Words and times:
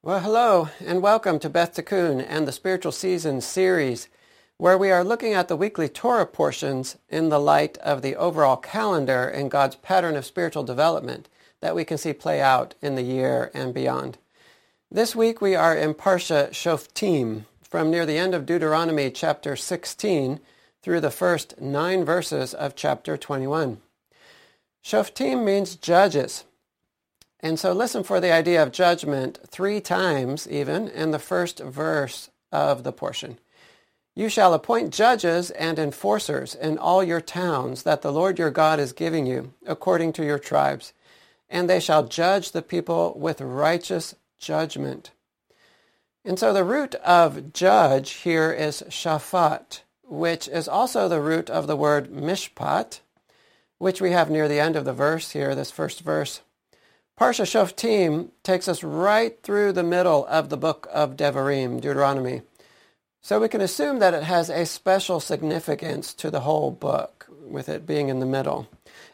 Well, 0.00 0.20
hello 0.20 0.68
and 0.78 1.02
welcome 1.02 1.40
to 1.40 1.50
Beth 1.50 1.74
Tikkun 1.74 2.24
and 2.28 2.46
the 2.46 2.52
Spiritual 2.52 2.92
Seasons 2.92 3.44
series, 3.44 4.08
where 4.56 4.78
we 4.78 4.92
are 4.92 5.02
looking 5.02 5.34
at 5.34 5.48
the 5.48 5.56
weekly 5.56 5.88
Torah 5.88 6.24
portions 6.24 6.96
in 7.08 7.30
the 7.30 7.40
light 7.40 7.76
of 7.78 8.00
the 8.00 8.14
overall 8.14 8.56
calendar 8.56 9.26
and 9.26 9.50
God's 9.50 9.74
pattern 9.74 10.14
of 10.14 10.24
spiritual 10.24 10.62
development 10.62 11.28
that 11.60 11.74
we 11.74 11.84
can 11.84 11.98
see 11.98 12.12
play 12.12 12.40
out 12.40 12.76
in 12.80 12.94
the 12.94 13.02
year 13.02 13.50
and 13.52 13.74
beyond. 13.74 14.18
This 14.88 15.16
week 15.16 15.40
we 15.40 15.56
are 15.56 15.76
in 15.76 15.94
Parsha 15.94 16.50
Shoftim, 16.50 17.46
from 17.60 17.90
near 17.90 18.06
the 18.06 18.18
end 18.18 18.36
of 18.36 18.46
Deuteronomy 18.46 19.10
chapter 19.10 19.56
16 19.56 20.38
through 20.80 21.00
the 21.00 21.10
first 21.10 21.60
nine 21.60 22.04
verses 22.04 22.54
of 22.54 22.76
chapter 22.76 23.16
21. 23.16 23.80
Shoftim 24.80 25.44
means 25.44 25.74
judges. 25.74 26.44
And 27.40 27.58
so 27.58 27.72
listen 27.72 28.02
for 28.02 28.20
the 28.20 28.32
idea 28.32 28.62
of 28.62 28.72
judgment 28.72 29.38
three 29.46 29.80
times 29.80 30.48
even 30.48 30.88
in 30.88 31.12
the 31.12 31.18
first 31.18 31.60
verse 31.60 32.30
of 32.50 32.82
the 32.82 32.92
portion. 32.92 33.38
You 34.14 34.28
shall 34.28 34.52
appoint 34.52 34.92
judges 34.92 35.52
and 35.52 35.78
enforcers 35.78 36.56
in 36.56 36.76
all 36.76 37.04
your 37.04 37.20
towns 37.20 37.84
that 37.84 38.02
the 38.02 38.10
Lord 38.10 38.36
your 38.36 38.50
God 38.50 38.80
is 38.80 38.92
giving 38.92 39.26
you, 39.26 39.52
according 39.64 40.12
to 40.14 40.24
your 40.24 40.40
tribes, 40.40 40.92
and 41.48 41.70
they 41.70 41.78
shall 41.78 42.02
judge 42.02 42.50
the 42.50 42.62
people 42.62 43.14
with 43.16 43.40
righteous 43.40 44.16
judgment. 44.38 45.12
And 46.24 46.36
so 46.36 46.52
the 46.52 46.64
root 46.64 46.96
of 46.96 47.52
judge 47.52 48.10
here 48.10 48.50
is 48.50 48.82
shafat, 48.88 49.82
which 50.02 50.48
is 50.48 50.66
also 50.66 51.08
the 51.08 51.20
root 51.20 51.48
of 51.48 51.68
the 51.68 51.76
word 51.76 52.10
mishpat, 52.10 52.98
which 53.78 54.00
we 54.00 54.10
have 54.10 54.30
near 54.30 54.48
the 54.48 54.58
end 54.58 54.74
of 54.74 54.84
the 54.84 54.92
verse 54.92 55.30
here, 55.30 55.54
this 55.54 55.70
first 55.70 56.00
verse. 56.00 56.40
Parsha 57.18 57.44
Shoftim 57.44 58.28
takes 58.44 58.68
us 58.68 58.84
right 58.84 59.42
through 59.42 59.72
the 59.72 59.82
middle 59.82 60.24
of 60.26 60.50
the 60.50 60.56
book 60.56 60.86
of 60.92 61.16
Devarim, 61.16 61.80
Deuteronomy. 61.80 62.42
So 63.22 63.40
we 63.40 63.48
can 63.48 63.60
assume 63.60 63.98
that 63.98 64.14
it 64.14 64.22
has 64.22 64.48
a 64.48 64.64
special 64.64 65.18
significance 65.18 66.14
to 66.14 66.30
the 66.30 66.42
whole 66.42 66.70
book, 66.70 67.26
with 67.42 67.68
it 67.68 67.88
being 67.88 68.08
in 68.08 68.20
the 68.20 68.24
middle. 68.26 68.68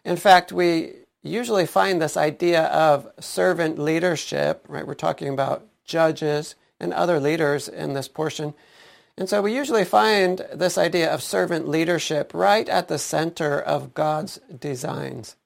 In 0.04 0.16
fact, 0.16 0.52
we 0.52 0.92
usually 1.22 1.64
find 1.64 2.02
this 2.02 2.18
idea 2.18 2.64
of 2.64 3.10
servant 3.20 3.78
leadership, 3.78 4.66
right? 4.68 4.86
We're 4.86 4.92
talking 4.92 5.28
about 5.28 5.66
judges 5.86 6.56
and 6.78 6.92
other 6.92 7.18
leaders 7.18 7.68
in 7.68 7.94
this 7.94 8.08
portion. 8.08 8.52
And 9.16 9.30
so 9.30 9.40
we 9.40 9.56
usually 9.56 9.86
find 9.86 10.44
this 10.52 10.76
idea 10.76 11.10
of 11.10 11.22
servant 11.22 11.68
leadership 11.68 12.32
right 12.34 12.68
at 12.68 12.88
the 12.88 12.98
center 12.98 13.58
of 13.58 13.94
God's 13.94 14.40
designs. 14.60 15.36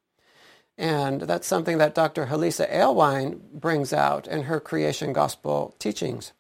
And 0.79 1.23
that's 1.23 1.49
something 1.49 1.79
that 1.79 1.97
Dr. 1.97 2.27
Hollisa 2.27 2.71
Alewine 2.73 3.41
brings 3.53 3.93
out 3.93 4.29
in 4.29 4.45
her 4.45 4.61
creation 4.61 5.13
gospel 5.13 5.75
teachings, 5.81 6.33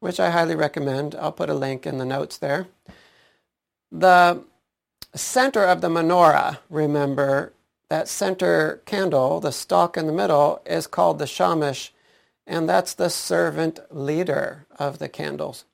which 0.00 0.20
I 0.20 0.30
highly 0.30 0.54
recommend. 0.54 1.14
I'll 1.14 1.32
put 1.32 1.48
a 1.48 1.54
link 1.54 1.86
in 1.86 1.96
the 1.96 2.04
notes 2.04 2.36
there. 2.36 2.66
The 3.90 4.44
center 5.14 5.64
of 5.64 5.80
the 5.80 5.88
menorah, 5.88 6.58
remember, 6.68 7.54
that 7.88 8.08
center 8.08 8.82
candle, 8.84 9.40
the 9.40 9.52
stalk 9.52 9.96
in 9.96 10.06
the 10.06 10.12
middle, 10.12 10.60
is 10.66 10.86
called 10.86 11.18
the 11.18 11.26
shamash, 11.26 11.92
and 12.46 12.68
that's 12.68 12.92
the 12.92 13.08
servant 13.08 13.80
leader 13.90 14.66
of 14.78 14.98
the 14.98 15.08
candles. 15.08 15.64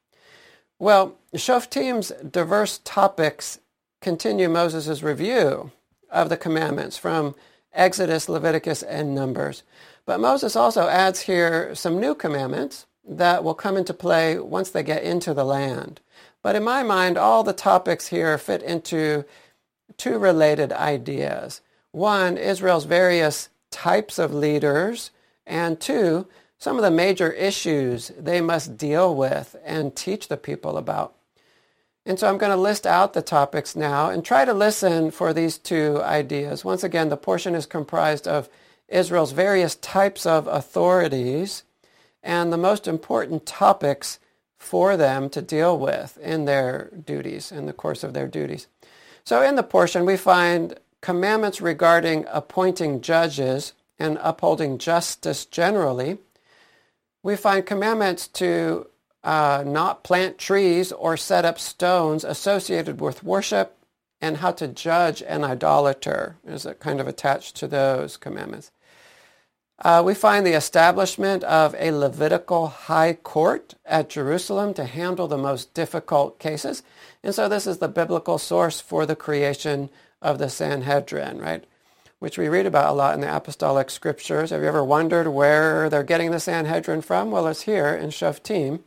Well, 0.78 1.16
Shoftim's 1.34 2.12
diverse 2.28 2.80
topics 2.84 3.58
continue 4.00 4.48
Moses' 4.48 5.02
review 5.02 5.72
of 6.10 6.28
the 6.28 6.36
commandments 6.36 6.98
from 6.98 7.34
Exodus, 7.72 8.28
Leviticus, 8.28 8.82
and 8.82 9.14
Numbers. 9.14 9.62
But 10.04 10.20
Moses 10.20 10.56
also 10.56 10.88
adds 10.88 11.20
here 11.20 11.74
some 11.74 12.00
new 12.00 12.14
commandments 12.14 12.86
that 13.06 13.42
will 13.42 13.54
come 13.54 13.76
into 13.76 13.94
play 13.94 14.38
once 14.38 14.70
they 14.70 14.82
get 14.82 15.02
into 15.02 15.34
the 15.34 15.44
land. 15.44 16.00
But 16.42 16.56
in 16.56 16.64
my 16.64 16.82
mind, 16.82 17.16
all 17.16 17.44
the 17.44 17.52
topics 17.52 18.08
here 18.08 18.36
fit 18.38 18.62
into 18.62 19.24
two 19.96 20.18
related 20.18 20.72
ideas. 20.72 21.60
One, 21.92 22.36
Israel's 22.36 22.84
various 22.84 23.48
types 23.70 24.18
of 24.18 24.34
leaders, 24.34 25.10
and 25.46 25.80
two, 25.80 26.26
some 26.58 26.76
of 26.76 26.82
the 26.82 26.90
major 26.90 27.30
issues 27.32 28.12
they 28.18 28.40
must 28.40 28.76
deal 28.76 29.14
with 29.14 29.56
and 29.64 29.96
teach 29.96 30.28
the 30.28 30.36
people 30.36 30.76
about. 30.76 31.14
And 32.04 32.18
so 32.18 32.28
I'm 32.28 32.38
going 32.38 32.50
to 32.50 32.56
list 32.56 32.86
out 32.86 33.12
the 33.12 33.22
topics 33.22 33.76
now 33.76 34.10
and 34.10 34.24
try 34.24 34.44
to 34.44 34.52
listen 34.52 35.10
for 35.10 35.32
these 35.32 35.56
two 35.56 36.02
ideas. 36.02 36.64
Once 36.64 36.82
again, 36.82 37.08
the 37.08 37.16
portion 37.16 37.54
is 37.54 37.66
comprised 37.66 38.26
of 38.26 38.48
Israel's 38.88 39.32
various 39.32 39.76
types 39.76 40.26
of 40.26 40.46
authorities 40.48 41.62
and 42.22 42.52
the 42.52 42.58
most 42.58 42.88
important 42.88 43.46
topics 43.46 44.18
for 44.58 44.96
them 44.96 45.28
to 45.30 45.42
deal 45.42 45.78
with 45.78 46.18
in 46.18 46.44
their 46.44 46.90
duties, 47.04 47.50
in 47.50 47.66
the 47.66 47.72
course 47.72 48.04
of 48.04 48.14
their 48.14 48.28
duties. 48.28 48.66
So 49.24 49.42
in 49.42 49.56
the 49.56 49.62
portion, 49.62 50.04
we 50.04 50.16
find 50.16 50.78
commandments 51.00 51.60
regarding 51.60 52.26
appointing 52.30 53.00
judges 53.00 53.72
and 53.98 54.18
upholding 54.20 54.78
justice 54.78 55.44
generally. 55.44 56.18
We 57.22 57.36
find 57.36 57.64
commandments 57.64 58.26
to 58.28 58.88
uh, 59.24 59.62
not 59.66 60.04
plant 60.04 60.38
trees 60.38 60.92
or 60.92 61.16
set 61.16 61.44
up 61.44 61.58
stones 61.58 62.24
associated 62.24 63.00
with 63.00 63.24
worship, 63.24 63.78
and 64.20 64.36
how 64.36 64.52
to 64.52 64.68
judge 64.68 65.22
an 65.22 65.42
idolater 65.44 66.36
is 66.46 66.66
kind 66.78 67.00
of 67.00 67.08
attached 67.08 67.56
to 67.56 67.66
those 67.66 68.16
commandments. 68.16 68.70
Uh, 69.84 70.00
we 70.04 70.14
find 70.14 70.46
the 70.46 70.52
establishment 70.52 71.42
of 71.42 71.74
a 71.76 71.90
Levitical 71.90 72.68
high 72.68 73.14
court 73.14 73.74
at 73.84 74.08
Jerusalem 74.08 74.74
to 74.74 74.84
handle 74.84 75.26
the 75.26 75.36
most 75.36 75.74
difficult 75.74 76.38
cases. 76.38 76.84
And 77.24 77.34
so 77.34 77.48
this 77.48 77.66
is 77.66 77.78
the 77.78 77.88
biblical 77.88 78.38
source 78.38 78.80
for 78.80 79.06
the 79.06 79.16
creation 79.16 79.90
of 80.20 80.38
the 80.38 80.48
Sanhedrin, 80.48 81.38
right? 81.38 81.64
Which 82.20 82.38
we 82.38 82.48
read 82.48 82.66
about 82.66 82.90
a 82.90 82.92
lot 82.92 83.14
in 83.14 83.22
the 83.22 83.34
apostolic 83.34 83.90
scriptures. 83.90 84.50
Have 84.50 84.62
you 84.62 84.68
ever 84.68 84.84
wondered 84.84 85.26
where 85.26 85.90
they're 85.90 86.04
getting 86.04 86.30
the 86.30 86.38
Sanhedrin 86.38 87.02
from? 87.02 87.32
Well, 87.32 87.48
it's 87.48 87.62
here 87.62 87.92
in 87.92 88.10
Shoftim. 88.10 88.80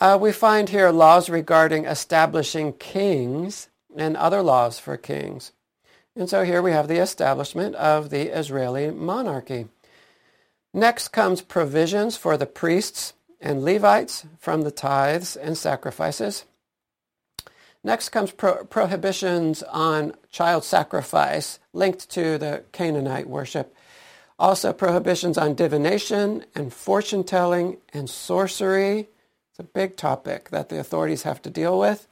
Uh, 0.00 0.16
we 0.20 0.30
find 0.30 0.68
here 0.68 0.90
laws 0.90 1.28
regarding 1.28 1.84
establishing 1.84 2.72
kings 2.74 3.68
and 3.96 4.16
other 4.16 4.42
laws 4.42 4.78
for 4.78 4.96
kings. 4.96 5.50
And 6.14 6.30
so 6.30 6.44
here 6.44 6.62
we 6.62 6.70
have 6.70 6.86
the 6.86 6.98
establishment 6.98 7.74
of 7.74 8.10
the 8.10 8.28
Israeli 8.28 8.92
monarchy. 8.92 9.66
Next 10.72 11.08
comes 11.08 11.42
provisions 11.42 12.16
for 12.16 12.36
the 12.36 12.46
priests 12.46 13.12
and 13.40 13.64
Levites 13.64 14.24
from 14.38 14.62
the 14.62 14.70
tithes 14.70 15.34
and 15.34 15.58
sacrifices. 15.58 16.44
Next 17.82 18.10
comes 18.10 18.30
pro- 18.30 18.64
prohibitions 18.64 19.64
on 19.64 20.14
child 20.30 20.62
sacrifice 20.62 21.58
linked 21.72 22.08
to 22.10 22.38
the 22.38 22.62
Canaanite 22.70 23.28
worship. 23.28 23.74
Also 24.38 24.72
prohibitions 24.72 25.36
on 25.36 25.54
divination 25.54 26.44
and 26.54 26.72
fortune 26.72 27.24
telling 27.24 27.78
and 27.92 28.08
sorcery 28.08 29.08
it's 29.58 29.68
a 29.68 29.72
big 29.72 29.96
topic 29.96 30.50
that 30.50 30.68
the 30.68 30.78
authorities 30.78 31.24
have 31.24 31.42
to 31.42 31.50
deal 31.50 31.78
with. 31.78 32.06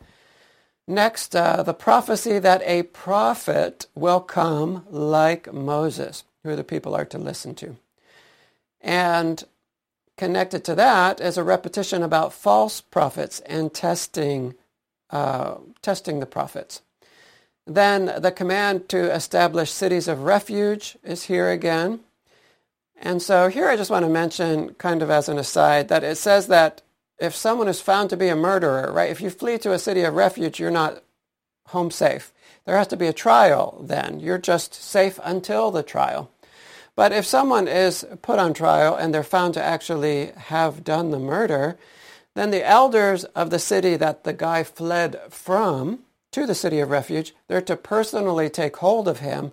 Next, 0.88 1.36
uh, 1.36 1.62
the 1.62 1.74
prophecy 1.74 2.40
that 2.40 2.60
a 2.64 2.84
prophet 2.84 3.86
will 3.94 4.20
come 4.20 4.84
like 4.90 5.52
Moses, 5.52 6.24
who 6.42 6.56
the 6.56 6.64
people 6.64 6.94
are 6.94 7.04
to 7.04 7.18
listen 7.18 7.54
to. 7.56 7.76
And 8.80 9.44
connected 10.16 10.64
to 10.64 10.74
that 10.74 11.20
is 11.20 11.38
a 11.38 11.44
repetition 11.44 12.02
about 12.02 12.32
false 12.32 12.80
prophets 12.80 13.38
and 13.40 13.72
testing, 13.72 14.54
uh, 15.10 15.56
testing 15.82 16.18
the 16.18 16.26
prophets. 16.26 16.82
Then 17.64 18.12
the 18.20 18.32
command 18.32 18.88
to 18.88 19.12
establish 19.14 19.70
cities 19.70 20.08
of 20.08 20.22
refuge 20.22 20.96
is 21.04 21.24
here 21.24 21.50
again. 21.50 22.00
And 23.00 23.22
so 23.22 23.48
here 23.48 23.68
I 23.68 23.76
just 23.76 23.90
want 23.90 24.04
to 24.04 24.10
mention, 24.10 24.74
kind 24.74 25.02
of 25.02 25.10
as 25.10 25.28
an 25.28 25.38
aside, 25.38 25.88
that 25.88 26.02
it 26.02 26.16
says 26.16 26.46
that 26.46 26.82
if 27.18 27.34
someone 27.34 27.68
is 27.68 27.80
found 27.80 28.10
to 28.10 28.16
be 28.16 28.28
a 28.28 28.36
murderer, 28.36 28.92
right, 28.92 29.10
if 29.10 29.20
you 29.20 29.30
flee 29.30 29.58
to 29.58 29.72
a 29.72 29.78
city 29.78 30.02
of 30.02 30.14
refuge, 30.14 30.60
you're 30.60 30.70
not 30.70 31.02
home 31.68 31.90
safe. 31.90 32.32
There 32.64 32.76
has 32.76 32.88
to 32.88 32.96
be 32.96 33.06
a 33.06 33.12
trial 33.12 33.82
then. 33.86 34.20
You're 34.20 34.38
just 34.38 34.74
safe 34.74 35.18
until 35.24 35.70
the 35.70 35.82
trial. 35.82 36.30
But 36.94 37.12
if 37.12 37.26
someone 37.26 37.68
is 37.68 38.06
put 38.22 38.38
on 38.38 38.54
trial 38.54 38.96
and 38.96 39.12
they're 39.12 39.22
found 39.22 39.54
to 39.54 39.62
actually 39.62 40.32
have 40.36 40.82
done 40.82 41.10
the 41.10 41.18
murder, 41.18 41.78
then 42.34 42.50
the 42.50 42.66
elders 42.66 43.24
of 43.24 43.50
the 43.50 43.58
city 43.58 43.96
that 43.96 44.24
the 44.24 44.32
guy 44.32 44.62
fled 44.62 45.20
from 45.30 46.00
to 46.32 46.46
the 46.46 46.54
city 46.54 46.80
of 46.80 46.90
refuge, 46.90 47.34
they're 47.48 47.62
to 47.62 47.76
personally 47.76 48.50
take 48.50 48.76
hold 48.76 49.08
of 49.08 49.20
him 49.20 49.52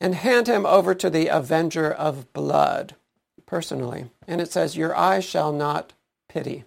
and 0.00 0.14
hand 0.14 0.46
him 0.46 0.66
over 0.66 0.94
to 0.94 1.10
the 1.10 1.28
avenger 1.28 1.90
of 1.90 2.32
blood 2.32 2.94
personally. 3.46 4.10
And 4.26 4.40
it 4.40 4.50
says, 4.50 4.76
Your 4.76 4.96
eye 4.96 5.20
shall 5.20 5.52
not 5.52 5.92
pity. 6.28 6.64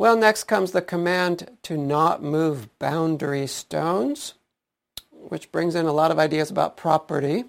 Well, 0.00 0.16
next 0.16 0.44
comes 0.44 0.72
the 0.72 0.80
command 0.80 1.58
to 1.64 1.76
not 1.76 2.22
move 2.22 2.70
boundary 2.78 3.46
stones, 3.46 4.32
which 5.12 5.52
brings 5.52 5.74
in 5.74 5.84
a 5.84 5.92
lot 5.92 6.10
of 6.10 6.18
ideas 6.18 6.50
about 6.50 6.78
property. 6.78 7.44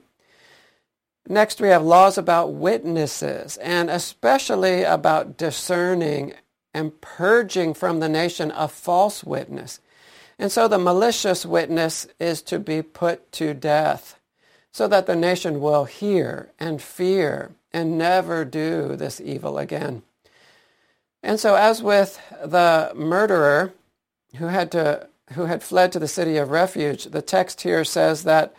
Next, 1.30 1.62
we 1.62 1.69
have 1.69 1.81
laws 1.81 2.18
about 2.18 2.51
witnesses, 2.51 3.56
and 3.56 3.89
especially 3.89 4.83
about 4.83 5.38
discerning 5.38 6.33
and 6.74 7.00
purging 7.00 7.74
from 7.74 8.01
the 8.01 8.09
nation 8.09 8.51
a 8.54 8.68
false 8.68 9.24
witness. 9.24 9.80
And 10.38 10.51
so 10.51 10.68
the 10.68 10.77
malicious 10.77 11.45
witness 11.45 12.06
is 12.19 12.42
to 12.42 12.59
be 12.59 12.81
put 12.81 13.31
to 13.31 13.54
death 13.54 14.19
so 14.74 14.89
that 14.89 15.06
the 15.06 15.15
nation 15.15 15.62
will 15.62 15.86
hear 15.86 16.51
and 16.59 16.81
fear 16.81 17.51
and 17.71 17.97
never 17.97 18.44
do 18.44 18.97
this 18.97 19.21
evil 19.21 19.57
again. 19.57 20.04
And 21.23 21.39
so 21.39 21.56
as 21.56 21.83
with 21.83 22.19
the 22.44 22.91
murderer 22.95 23.73
who 24.38 24.47
had 24.47 24.71
to 24.71 25.07
who 25.33 25.45
had 25.45 25.63
fled 25.63 25.91
to 25.94 26.00
the 26.00 26.07
city 26.07 26.38
of 26.38 26.51
refuge, 26.51 27.06
the 27.06 27.21
text 27.21 27.62
here 27.62 27.85
says 27.85 28.23
that 28.23 28.53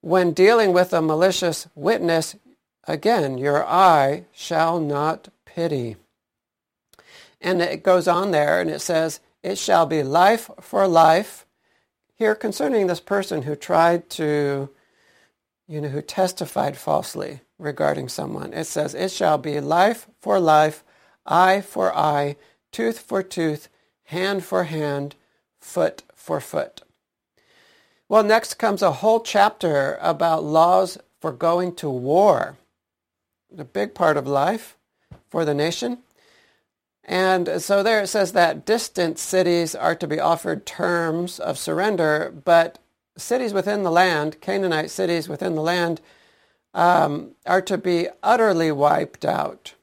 when 0.00 0.32
dealing 0.32 0.72
with 0.72 0.92
a 0.92 1.02
malicious 1.02 1.66
witness, 1.74 2.36
again, 2.86 3.36
your 3.36 3.66
eye 3.66 4.24
shall 4.32 4.78
not 4.78 5.28
pity. 5.44 5.96
And 7.40 7.60
it 7.60 7.82
goes 7.82 8.06
on 8.06 8.30
there 8.30 8.60
and 8.60 8.70
it 8.70 8.80
says, 8.80 9.20
it 9.42 9.58
shall 9.58 9.86
be 9.86 10.02
life 10.02 10.50
for 10.60 10.86
life. 10.86 11.46
Here 12.14 12.34
concerning 12.34 12.86
this 12.86 13.00
person 13.00 13.42
who 13.42 13.54
tried 13.56 14.10
to, 14.10 14.70
you 15.66 15.80
know, 15.80 15.88
who 15.88 16.02
testified 16.02 16.76
falsely 16.76 17.40
regarding 17.58 18.08
someone, 18.08 18.52
it 18.52 18.64
says, 18.64 18.94
it 18.94 19.10
shall 19.10 19.38
be 19.38 19.60
life 19.60 20.08
for 20.20 20.40
life, 20.40 20.84
eye 21.28 21.60
for 21.60 21.96
eye, 21.96 22.36
tooth 22.72 22.98
for 22.98 23.22
tooth, 23.22 23.68
hand 24.04 24.44
for 24.44 24.64
hand, 24.64 25.14
foot 25.60 26.02
for 26.14 26.40
foot. 26.40 26.82
Well, 28.08 28.22
next 28.22 28.54
comes 28.54 28.82
a 28.82 28.92
whole 28.92 29.20
chapter 29.20 29.98
about 30.00 30.42
laws 30.42 30.98
for 31.20 31.30
going 31.30 31.74
to 31.76 31.90
war, 31.90 32.56
a 33.56 33.64
big 33.64 33.94
part 33.94 34.16
of 34.16 34.26
life 34.26 34.76
for 35.28 35.44
the 35.44 35.54
nation. 35.54 35.98
And 37.04 37.62
so 37.62 37.82
there 37.82 38.02
it 38.02 38.08
says 38.08 38.32
that 38.32 38.66
distant 38.66 39.18
cities 39.18 39.74
are 39.74 39.94
to 39.94 40.06
be 40.06 40.20
offered 40.20 40.66
terms 40.66 41.38
of 41.38 41.58
surrender, 41.58 42.32
but 42.44 42.78
cities 43.16 43.52
within 43.52 43.82
the 43.82 43.90
land, 43.90 44.40
Canaanite 44.40 44.90
cities 44.90 45.28
within 45.28 45.54
the 45.54 45.62
land, 45.62 46.00
um, 46.74 47.32
are 47.46 47.62
to 47.62 47.78
be 47.78 48.08
utterly 48.22 48.70
wiped 48.70 49.24
out. 49.24 49.74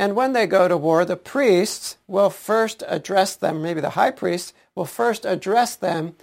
And 0.00 0.16
when 0.16 0.32
they 0.32 0.46
go 0.46 0.66
to 0.66 0.78
war, 0.78 1.04
the 1.04 1.14
priests 1.14 1.98
will 2.06 2.30
first 2.30 2.82
address 2.88 3.36
them, 3.36 3.60
maybe 3.60 3.82
the 3.82 3.90
high 3.90 4.10
priest 4.10 4.54
will 4.74 4.86
first 4.86 5.26
address 5.26 5.76
them 5.76 6.14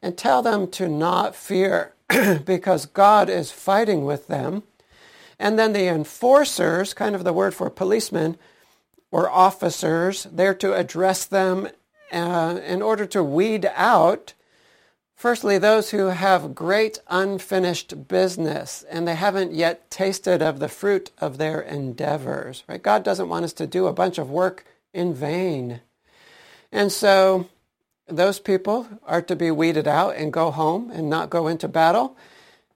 and 0.00 0.16
tell 0.16 0.40
them 0.40 0.68
to 0.68 0.88
not 0.88 1.34
fear 1.34 1.94
because 2.44 2.86
God 2.86 3.28
is 3.28 3.50
fighting 3.50 4.04
with 4.04 4.28
them. 4.28 4.62
And 5.36 5.58
then 5.58 5.72
the 5.72 5.88
enforcers, 5.88 6.94
kind 6.94 7.16
of 7.16 7.24
the 7.24 7.32
word 7.32 7.54
for 7.56 7.68
policemen 7.70 8.38
or 9.10 9.28
officers, 9.28 10.28
they're 10.30 10.54
to 10.54 10.72
address 10.72 11.24
them 11.24 11.70
uh, 12.12 12.60
in 12.64 12.82
order 12.82 13.04
to 13.06 13.24
weed 13.24 13.68
out, 13.74 14.32
firstly, 15.24 15.56
those 15.56 15.90
who 15.90 16.08
have 16.08 16.54
great 16.54 16.98
unfinished 17.08 18.08
business 18.08 18.84
and 18.90 19.08
they 19.08 19.14
haven't 19.14 19.54
yet 19.54 19.90
tasted 19.90 20.42
of 20.42 20.58
the 20.58 20.68
fruit 20.68 21.10
of 21.18 21.38
their 21.38 21.62
endeavors. 21.62 22.62
Right? 22.68 22.82
God 22.82 23.02
doesn't 23.02 23.30
want 23.30 23.46
us 23.46 23.54
to 23.54 23.66
do 23.66 23.86
a 23.86 23.94
bunch 23.94 24.18
of 24.18 24.28
work 24.28 24.66
in 24.92 25.14
vain. 25.14 25.80
And 26.70 26.92
so 26.92 27.48
those 28.06 28.38
people 28.38 28.86
are 29.02 29.22
to 29.22 29.34
be 29.34 29.50
weeded 29.50 29.88
out 29.88 30.14
and 30.14 30.30
go 30.30 30.50
home 30.50 30.90
and 30.90 31.08
not 31.08 31.30
go 31.30 31.46
into 31.46 31.68
battle. 31.68 32.18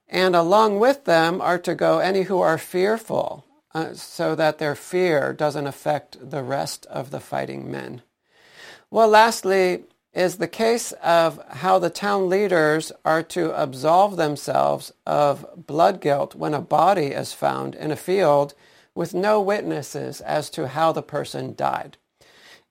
And 0.07 0.35
along 0.35 0.79
with 0.79 1.05
them 1.05 1.41
are 1.41 1.59
to 1.59 1.75
go 1.75 1.99
any 1.99 2.23
who 2.23 2.41
are 2.41 2.57
fearful, 2.57 3.45
uh, 3.75 3.93
so 3.93 4.33
that 4.33 4.57
their 4.57 4.73
fear 4.73 5.33
doesn't 5.33 5.67
affect 5.67 6.31
the 6.31 6.41
rest 6.41 6.87
of 6.87 7.11
the 7.11 7.19
fighting 7.19 7.69
men. 7.69 8.01
Well, 8.89 9.09
lastly, 9.09 9.83
is 10.13 10.37
the 10.37 10.47
case 10.47 10.91
of 11.03 11.39
how 11.49 11.77
the 11.77 11.89
town 11.89 12.29
leaders 12.29 12.91
are 13.05 13.21
to 13.21 13.51
absolve 13.61 14.17
themselves 14.17 14.91
of 15.05 15.45
blood 15.67 16.01
guilt 16.01 16.35
when 16.35 16.53
a 16.53 16.61
body 16.61 17.07
is 17.07 17.31
found 17.31 17.75
in 17.75 17.91
a 17.91 17.95
field 17.95 18.53
with 18.95 19.13
no 19.13 19.39
witnesses 19.39 20.19
as 20.21 20.49
to 20.49 20.67
how 20.67 20.91
the 20.91 21.03
person 21.03 21.53
died. 21.55 21.97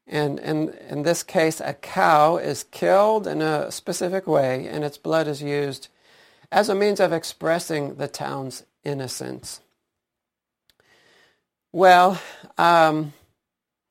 And 0.06 0.38
in, 0.40 0.70
in 0.88 1.02
this 1.02 1.23
case, 1.23 1.61
a 1.61 1.75
cow 1.75 2.38
is 2.38 2.64
killed 2.64 3.26
in 3.26 3.40
a 3.40 3.70
specific 3.70 4.26
way 4.26 4.67
and 4.67 4.82
its 4.82 4.99
blood 4.99 5.29
is 5.29 5.43
used 5.43 5.88
as 6.50 6.69
a 6.69 6.75
means 6.75 6.99
of 6.99 7.12
expressing 7.12 7.96
the 7.96 8.08
town's 8.08 8.64
innocence. 8.85 9.61
Well, 11.73 12.20
um, 12.56 13.12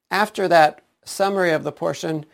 after 0.09 0.47
that 0.47 0.81
summary 1.05 1.51
of 1.51 1.63
the 1.63 1.71
portion, 1.71 2.25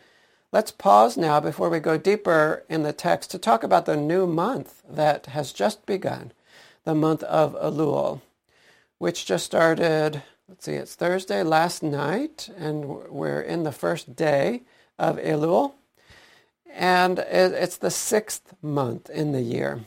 let's 0.54 0.70
pause 0.70 1.16
now 1.16 1.40
before 1.40 1.68
we 1.68 1.80
go 1.80 1.98
deeper 1.98 2.62
in 2.68 2.84
the 2.84 2.92
text 2.92 3.28
to 3.28 3.36
talk 3.40 3.64
about 3.64 3.86
the 3.86 3.96
new 3.96 4.24
month 4.24 4.84
that 4.88 5.26
has 5.26 5.52
just 5.52 5.84
begun, 5.84 6.30
the 6.84 6.94
month 6.94 7.24
of 7.24 7.56
Elul, 7.56 8.20
which 8.98 9.26
just 9.26 9.44
started 9.44 10.22
let's 10.48 10.64
see, 10.64 10.74
it's 10.74 10.94
Thursday 10.94 11.42
last 11.42 11.82
night, 11.82 12.48
and 12.56 12.84
we're 12.84 13.40
in 13.40 13.64
the 13.64 13.72
first 13.72 14.14
day 14.14 14.62
of 14.96 15.16
Elul, 15.16 15.72
and 16.72 17.18
it's 17.18 17.78
the 17.78 17.90
sixth 17.90 18.54
month 18.62 19.10
in 19.10 19.32
the 19.32 19.42
year. 19.42 19.80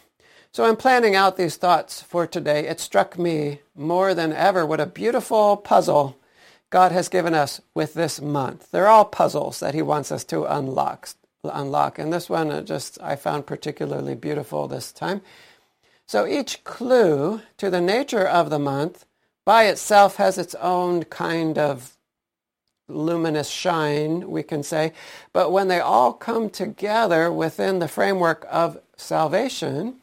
So 0.52 0.66
in 0.66 0.76
planning 0.76 1.16
out 1.16 1.38
these 1.38 1.56
thoughts 1.56 2.02
for 2.02 2.28
today, 2.28 2.68
it 2.68 2.82
struck 2.82 3.18
me 3.18 3.62
more 3.74 4.14
than 4.14 4.34
ever 4.34 4.66
what 4.66 4.82
a 4.82 4.86
beautiful 4.86 5.56
puzzle 5.56 6.17
God 6.70 6.92
has 6.92 7.08
given 7.10 7.34
us 7.34 7.62
with 7.74 7.94
this 7.94 8.20
month. 8.20 8.72
They're 8.72 8.88
all 8.88 9.06
puzzles 9.06 9.60
that 9.60 9.74
he 9.74 9.82
wants 9.82 10.12
us 10.12 10.24
to 10.26 10.46
unlock. 10.46 11.10
Unlock, 11.44 11.98
and 11.98 12.12
this 12.12 12.30
one 12.30 12.52
uh, 12.52 12.62
just 12.62 12.98
I 13.02 13.16
found 13.16 13.46
particularly 13.46 14.16
beautiful 14.16 14.68
this 14.68 14.92
time. 14.92 15.22
So 16.06 16.26
each 16.26 16.64
clue 16.66 17.42
to 17.58 17.70
the 17.70 17.80
nature 17.80 18.28
of 18.28 18.50
the 18.50 18.60
month 18.60 19.06
by 19.46 19.66
itself 19.66 20.18
has 20.18 20.38
its 20.38 20.56
own 20.56 21.06
kind 21.06 21.58
of 21.58 21.96
luminous 22.90 23.50
shine, 23.50 24.30
we 24.30 24.44
can 24.44 24.64
say. 24.64 24.94
But 25.32 25.52
when 25.52 25.68
they 25.68 25.80
all 25.80 26.12
come 26.12 26.50
together 26.50 27.32
within 27.32 27.80
the 27.80 27.88
framework 27.88 28.46
of 28.50 28.80
salvation, 28.98 29.98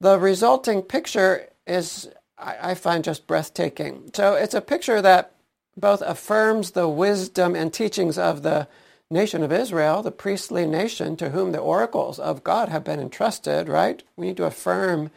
the 0.00 0.18
resulting 0.18 0.82
picture 0.82 1.48
is, 1.66 2.08
I, 2.38 2.74
find, 2.74 3.04
just 3.04 3.26
breathtaking. 3.26 4.10
So 4.14 4.34
it's 4.34 4.54
a 4.54 4.60
picture 4.60 5.00
that 5.02 5.32
both 5.78 6.02
affirms 6.02 6.72
the 6.72 6.88
wisdom 6.88 7.54
and 7.54 7.72
teachings 7.72 8.18
of 8.18 8.42
the 8.42 8.68
nation 9.10 9.42
of 9.42 9.52
Israel, 9.52 10.02
the 10.02 10.10
priestly 10.10 10.66
nation 10.66 11.16
to 11.16 11.30
whom 11.30 11.52
the 11.52 11.58
oracles 11.58 12.18
of 12.18 12.44
God 12.44 12.68
have 12.68 12.84
been 12.84 13.00
entrusted, 13.00 13.68
right? 13.68 14.02
We 14.16 14.28
need 14.28 14.36
to 14.38 14.44
affirm 14.44 15.10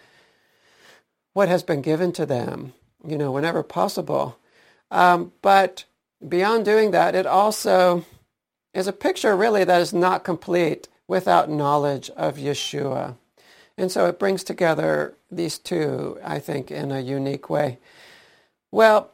what 1.33 1.49
has 1.49 1.63
been 1.63 1.81
given 1.81 2.11
to 2.13 2.25
them 2.25 2.73
you 3.05 3.17
know, 3.17 3.31
whenever 3.31 3.63
possible. 3.63 4.37
Um, 4.89 5.31
but 5.41 5.85
beyond 6.27 6.65
doing 6.65 6.91
that, 6.91 7.15
it 7.15 7.25
also 7.25 8.05
is 8.73 8.87
a 8.87 8.93
picture 8.93 9.35
really 9.35 9.63
that 9.63 9.81
is 9.81 9.93
not 9.93 10.23
complete 10.23 10.87
without 11.07 11.49
knowledge 11.49 12.09
of 12.11 12.37
Yeshua. 12.37 13.15
And 13.77 13.91
so 13.91 14.05
it 14.05 14.19
brings 14.19 14.43
together 14.43 15.15
these 15.31 15.57
two, 15.57 16.19
I 16.23 16.39
think, 16.39 16.71
in 16.71 16.91
a 16.91 16.99
unique 16.99 17.49
way. 17.49 17.79
Well, 18.69 19.11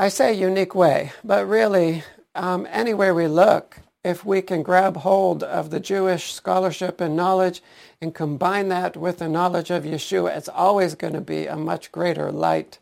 I 0.00 0.10
say 0.10 0.32
unique 0.32 0.76
way, 0.76 1.10
but 1.24 1.48
really, 1.48 2.04
um, 2.36 2.68
anywhere 2.70 3.12
we 3.12 3.26
look, 3.26 3.78
if 4.04 4.24
we 4.24 4.42
can 4.42 4.62
grab 4.62 4.98
hold 4.98 5.42
of 5.42 5.70
the 5.70 5.80
Jewish 5.80 6.32
scholarship 6.32 7.00
and 7.00 7.16
knowledge 7.16 7.60
and 8.00 8.14
combine 8.14 8.68
that 8.68 8.96
with 8.96 9.18
the 9.18 9.28
knowledge 9.28 9.70
of 9.70 9.82
Yeshua, 9.82 10.36
it's 10.36 10.48
always 10.48 10.94
going 10.94 11.14
to 11.14 11.20
be 11.20 11.46
a 11.46 11.56
much 11.56 11.90
greater 11.90 12.30
light. 12.30 12.78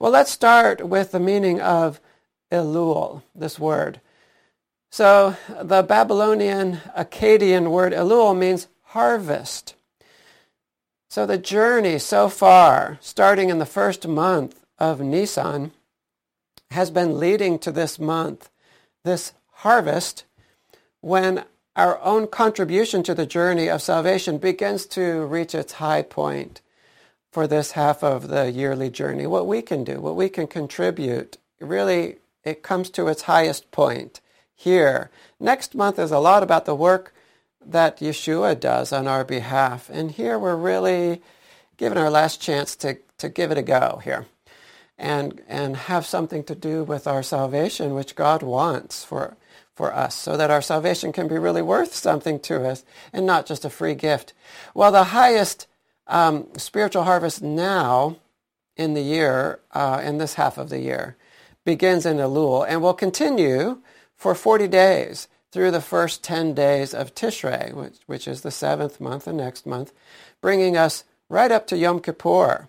Well, 0.00 0.10
let's 0.10 0.32
start 0.32 0.88
with 0.88 1.12
the 1.12 1.20
meaning 1.20 1.60
of 1.60 2.00
Elul, 2.50 3.22
this 3.32 3.60
word. 3.60 4.00
So 4.90 5.36
the 5.62 5.82
Babylonian 5.84 6.78
Akkadian 6.98 7.70
word 7.70 7.92
Elul 7.92 8.36
means 8.36 8.66
harvest. 8.86 9.76
So 11.10 11.26
the 11.26 11.38
journey 11.38 12.00
so 12.00 12.28
far, 12.28 12.98
starting 13.00 13.50
in 13.50 13.60
the 13.60 13.66
first 13.66 14.08
month 14.08 14.64
of 14.80 15.00
Nisan, 15.00 15.70
has 16.70 16.90
been 16.90 17.18
leading 17.18 17.58
to 17.58 17.72
this 17.72 17.98
month, 17.98 18.48
this 19.04 19.32
harvest, 19.52 20.24
when 21.00 21.44
our 21.76 22.00
own 22.00 22.26
contribution 22.26 23.02
to 23.02 23.14
the 23.14 23.26
journey 23.26 23.68
of 23.68 23.82
salvation 23.82 24.38
begins 24.38 24.86
to 24.86 25.24
reach 25.24 25.54
its 25.54 25.74
high 25.74 26.02
point 26.02 26.60
for 27.32 27.46
this 27.46 27.72
half 27.72 28.02
of 28.02 28.28
the 28.28 28.50
yearly 28.50 28.90
journey. 28.90 29.26
What 29.26 29.46
we 29.46 29.62
can 29.62 29.84
do, 29.84 30.00
what 30.00 30.16
we 30.16 30.28
can 30.28 30.46
contribute, 30.46 31.38
really 31.60 32.16
it 32.44 32.62
comes 32.62 32.90
to 32.90 33.08
its 33.08 33.22
highest 33.22 33.70
point 33.70 34.20
here. 34.54 35.10
Next 35.38 35.74
month 35.74 35.98
is 35.98 36.10
a 36.10 36.18
lot 36.18 36.42
about 36.42 36.64
the 36.64 36.74
work 36.74 37.14
that 37.64 37.98
Yeshua 37.98 38.58
does 38.58 38.92
on 38.92 39.06
our 39.06 39.24
behalf. 39.24 39.90
And 39.90 40.10
here 40.10 40.38
we're 40.38 40.56
really 40.56 41.22
given 41.76 41.98
our 41.98 42.10
last 42.10 42.40
chance 42.40 42.74
to, 42.76 42.98
to 43.18 43.28
give 43.28 43.50
it 43.50 43.58
a 43.58 43.62
go 43.62 44.00
here 44.02 44.26
and, 45.00 45.40
and 45.48 45.76
have 45.76 46.04
something 46.04 46.44
to 46.44 46.54
do 46.54 46.84
with 46.84 47.06
our 47.06 47.22
salvation, 47.22 47.94
which 47.94 48.14
God 48.14 48.42
wants 48.42 49.02
for, 49.02 49.36
for 49.74 49.92
us, 49.94 50.14
so 50.14 50.36
that 50.36 50.50
our 50.50 50.60
salvation 50.60 51.10
can 51.10 51.26
be 51.26 51.38
really 51.38 51.62
worth 51.62 51.94
something 51.94 52.38
to 52.40 52.68
us 52.68 52.84
and 53.12 53.24
not 53.24 53.46
just 53.46 53.64
a 53.64 53.70
free 53.70 53.94
gift. 53.94 54.34
Well, 54.74 54.92
the 54.92 55.04
highest 55.04 55.66
um, 56.06 56.48
spiritual 56.58 57.04
harvest 57.04 57.42
now 57.42 58.18
in 58.76 58.92
the 58.92 59.00
year, 59.00 59.60
uh, 59.72 60.02
in 60.04 60.18
this 60.18 60.34
half 60.34 60.58
of 60.58 60.68
the 60.68 60.80
year, 60.80 61.16
begins 61.64 62.04
in 62.04 62.18
Elul 62.18 62.66
and 62.68 62.82
will 62.82 62.94
continue 62.94 63.80
for 64.16 64.34
40 64.34 64.68
days 64.68 65.28
through 65.50 65.70
the 65.70 65.80
first 65.80 66.22
10 66.22 66.52
days 66.52 66.92
of 66.92 67.14
Tishrei, 67.14 67.72
which, 67.72 67.96
which 68.06 68.28
is 68.28 68.42
the 68.42 68.50
seventh 68.50 69.00
month 69.00 69.26
and 69.26 69.38
next 69.38 69.66
month, 69.66 69.92
bringing 70.42 70.76
us 70.76 71.04
right 71.30 71.50
up 71.50 71.66
to 71.68 71.78
Yom 71.78 72.00
Kippur. 72.00 72.68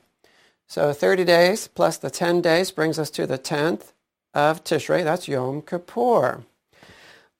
So 0.71 0.93
30 0.93 1.25
days 1.25 1.67
plus 1.67 1.97
the 1.97 2.09
10 2.09 2.39
days 2.39 2.71
brings 2.71 2.97
us 2.97 3.09
to 3.09 3.27
the 3.27 3.37
10th 3.37 3.91
of 4.33 4.63
Tishrei. 4.63 5.03
That's 5.03 5.27
Yom 5.27 5.63
Kippur. 5.63 6.45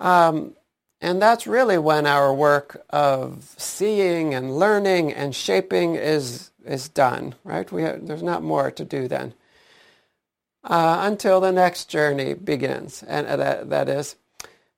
Um, 0.01 0.57
and 0.99 1.21
that's 1.21 1.47
really 1.47 1.77
when 1.77 2.05
our 2.05 2.33
work 2.33 2.83
of 2.89 3.55
seeing 3.55 4.33
and 4.33 4.59
learning 4.59 5.13
and 5.13 5.33
shaping 5.33 5.95
is, 5.95 6.51
is 6.65 6.89
done, 6.89 7.35
right? 7.45 7.71
We 7.71 7.83
have, 7.83 8.05
there's 8.05 8.21
not 8.21 8.43
more 8.43 8.69
to 8.69 8.83
do 8.83 9.07
then. 9.07 9.33
Uh, 10.65 10.97
until 11.03 11.39
the 11.39 11.53
next 11.53 11.85
journey 11.85 12.33
begins, 12.33 13.01
and 13.01 13.25
uh, 13.27 13.37
that, 13.37 13.69
that 13.69 13.87
is 13.87 14.17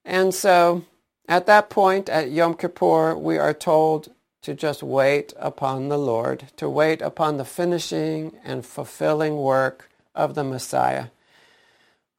and 0.04 0.32
so 0.32 0.84
at 1.28 1.46
that 1.46 1.70
point, 1.70 2.08
at 2.08 2.30
Yom 2.30 2.54
Kippur, 2.54 3.16
we 3.16 3.36
are 3.36 3.52
told 3.52 4.13
to 4.44 4.54
just 4.54 4.82
wait 4.82 5.32
upon 5.38 5.88
the 5.88 5.98
Lord, 5.98 6.44
to 6.56 6.68
wait 6.68 7.02
upon 7.02 7.36
the 7.36 7.44
finishing 7.44 8.36
and 8.44 8.64
fulfilling 8.64 9.36
work 9.36 9.90
of 10.14 10.34
the 10.34 10.44
Messiah. 10.44 11.06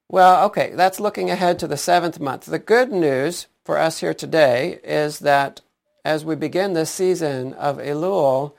Well, 0.09 0.45
okay, 0.47 0.73
that's 0.75 0.99
looking 0.99 1.29
ahead 1.29 1.59
to 1.59 1.67
the 1.67 1.77
seventh 1.77 2.19
month. 2.19 2.45
The 2.45 2.59
good 2.59 2.91
news 2.91 3.47
for 3.63 3.77
us 3.77 3.99
here 3.99 4.13
today 4.13 4.79
is 4.83 5.19
that 5.19 5.61
as 6.03 6.25
we 6.25 6.35
begin 6.35 6.73
this 6.73 6.91
season 6.91 7.53
of 7.53 7.77
Elul, 7.77 8.53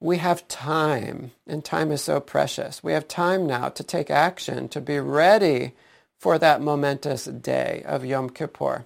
we 0.00 0.18
have 0.18 0.48
time, 0.48 1.32
and 1.46 1.64
time 1.64 1.92
is 1.92 2.02
so 2.02 2.18
precious. 2.18 2.82
We 2.82 2.92
have 2.92 3.06
time 3.06 3.46
now 3.46 3.68
to 3.68 3.84
take 3.84 4.10
action, 4.10 4.68
to 4.70 4.80
be 4.80 4.98
ready 4.98 5.72
for 6.18 6.38
that 6.38 6.60
momentous 6.60 7.24
day 7.24 7.82
of 7.86 8.04
Yom 8.04 8.30
Kippur. 8.30 8.84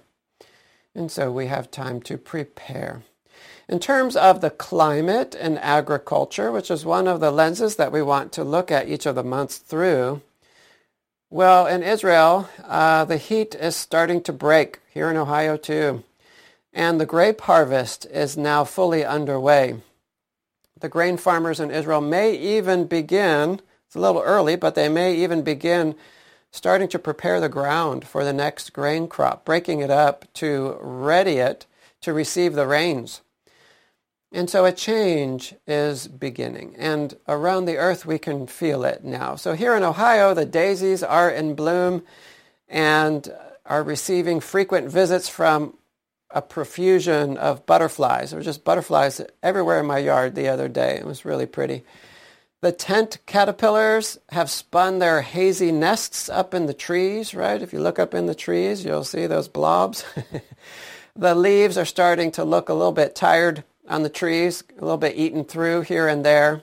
And 0.93 1.11
so 1.11 1.31
we 1.31 1.47
have 1.47 1.69
time 1.69 2.01
to 2.01 2.17
prepare. 2.17 3.03
In 3.69 3.79
terms 3.79 4.15
of 4.15 4.39
the 4.39 4.49
climate 4.49 5.35
and 5.37 5.59
agriculture, 5.59 6.53
which 6.53 6.71
is 6.71 6.85
one 6.85 7.05
of 7.05 7.19
the 7.19 7.31
lenses 7.31 7.75
that 7.75 7.91
we 7.91 8.01
want 8.01 8.31
to 8.33 8.43
look 8.45 8.71
at 8.71 8.87
each 8.87 9.05
of 9.05 9.15
the 9.15 9.23
months 9.23 9.57
through, 9.57 10.21
well, 11.29 11.67
in 11.67 11.83
Israel, 11.83 12.47
uh, 12.63 13.03
the 13.03 13.17
heat 13.17 13.53
is 13.55 13.75
starting 13.75 14.21
to 14.23 14.31
break, 14.31 14.79
here 14.93 15.09
in 15.09 15.17
Ohio 15.17 15.57
too. 15.57 16.05
And 16.71 17.01
the 17.01 17.05
grape 17.05 17.41
harvest 17.41 18.05
is 18.05 18.37
now 18.37 18.63
fully 18.63 19.03
underway. 19.03 19.81
The 20.79 20.87
grain 20.87 21.17
farmers 21.17 21.59
in 21.59 21.69
Israel 21.69 21.99
may 21.99 22.33
even 22.35 22.85
begin, 22.85 23.59
it's 23.85 23.95
a 23.95 23.99
little 23.99 24.21
early, 24.21 24.55
but 24.55 24.75
they 24.75 24.87
may 24.87 25.13
even 25.15 25.41
begin 25.41 25.95
starting 26.51 26.87
to 26.87 26.99
prepare 26.99 27.41
the 27.41 27.49
ground 27.49 28.07
for 28.07 28.23
the 28.23 28.31
next 28.31 28.71
grain 28.71 29.09
crop, 29.09 29.43
breaking 29.43 29.81
it 29.81 29.89
up 29.89 30.31
to 30.35 30.77
ready 30.79 31.39
it 31.39 31.65
to 31.99 32.13
receive 32.13 32.53
the 32.53 32.67
rains. 32.67 33.19
And 34.31 34.49
so 34.49 34.65
a 34.65 34.73
change 34.73 35.55
is 35.65 36.07
beginning. 36.07 36.75
And 36.77 37.17
around 37.27 37.65
the 37.65 37.77
earth, 37.77 38.05
we 38.05 38.19
can 38.19 38.45
feel 38.45 38.83
it 38.83 39.03
now. 39.03 39.35
So 39.35 39.53
here 39.53 39.75
in 39.75 39.83
Ohio, 39.83 40.33
the 40.33 40.45
daisies 40.45 41.01
are 41.01 41.29
in 41.29 41.55
bloom 41.55 42.03
and 42.67 43.31
are 43.65 43.83
receiving 43.83 44.39
frequent 44.39 44.89
visits 44.91 45.29
from 45.29 45.77
a 46.29 46.41
profusion 46.41 47.37
of 47.37 47.65
butterflies. 47.65 48.31
There 48.31 48.39
were 48.39 48.43
just 48.43 48.65
butterflies 48.65 49.21
everywhere 49.41 49.79
in 49.79 49.85
my 49.85 49.99
yard 49.99 50.35
the 50.35 50.49
other 50.49 50.67
day. 50.67 50.95
It 50.97 51.05
was 51.05 51.23
really 51.23 51.45
pretty. 51.45 51.83
The 52.59 52.71
tent 52.73 53.19
caterpillars 53.25 54.17
have 54.29 54.49
spun 54.49 54.99
their 54.99 55.21
hazy 55.21 55.71
nests 55.71 56.27
up 56.27 56.53
in 56.53 56.65
the 56.65 56.73
trees, 56.73 57.33
right? 57.33 57.61
If 57.61 57.71
you 57.71 57.79
look 57.79 57.99
up 57.99 58.13
in 58.13 58.25
the 58.25 58.35
trees, 58.35 58.83
you'll 58.83 59.03
see 59.03 59.25
those 59.25 59.47
blobs. 59.47 60.03
the 61.15 61.35
leaves 61.35 61.77
are 61.77 61.85
starting 61.85 62.31
to 62.31 62.43
look 62.43 62.67
a 62.67 62.73
little 62.73 62.91
bit 62.91 63.15
tired 63.15 63.63
on 63.87 64.03
the 64.03 64.09
trees, 64.09 64.63
a 64.77 64.81
little 64.81 64.97
bit 64.97 65.15
eaten 65.15 65.43
through 65.43 65.81
here 65.81 66.07
and 66.07 66.25
there, 66.25 66.61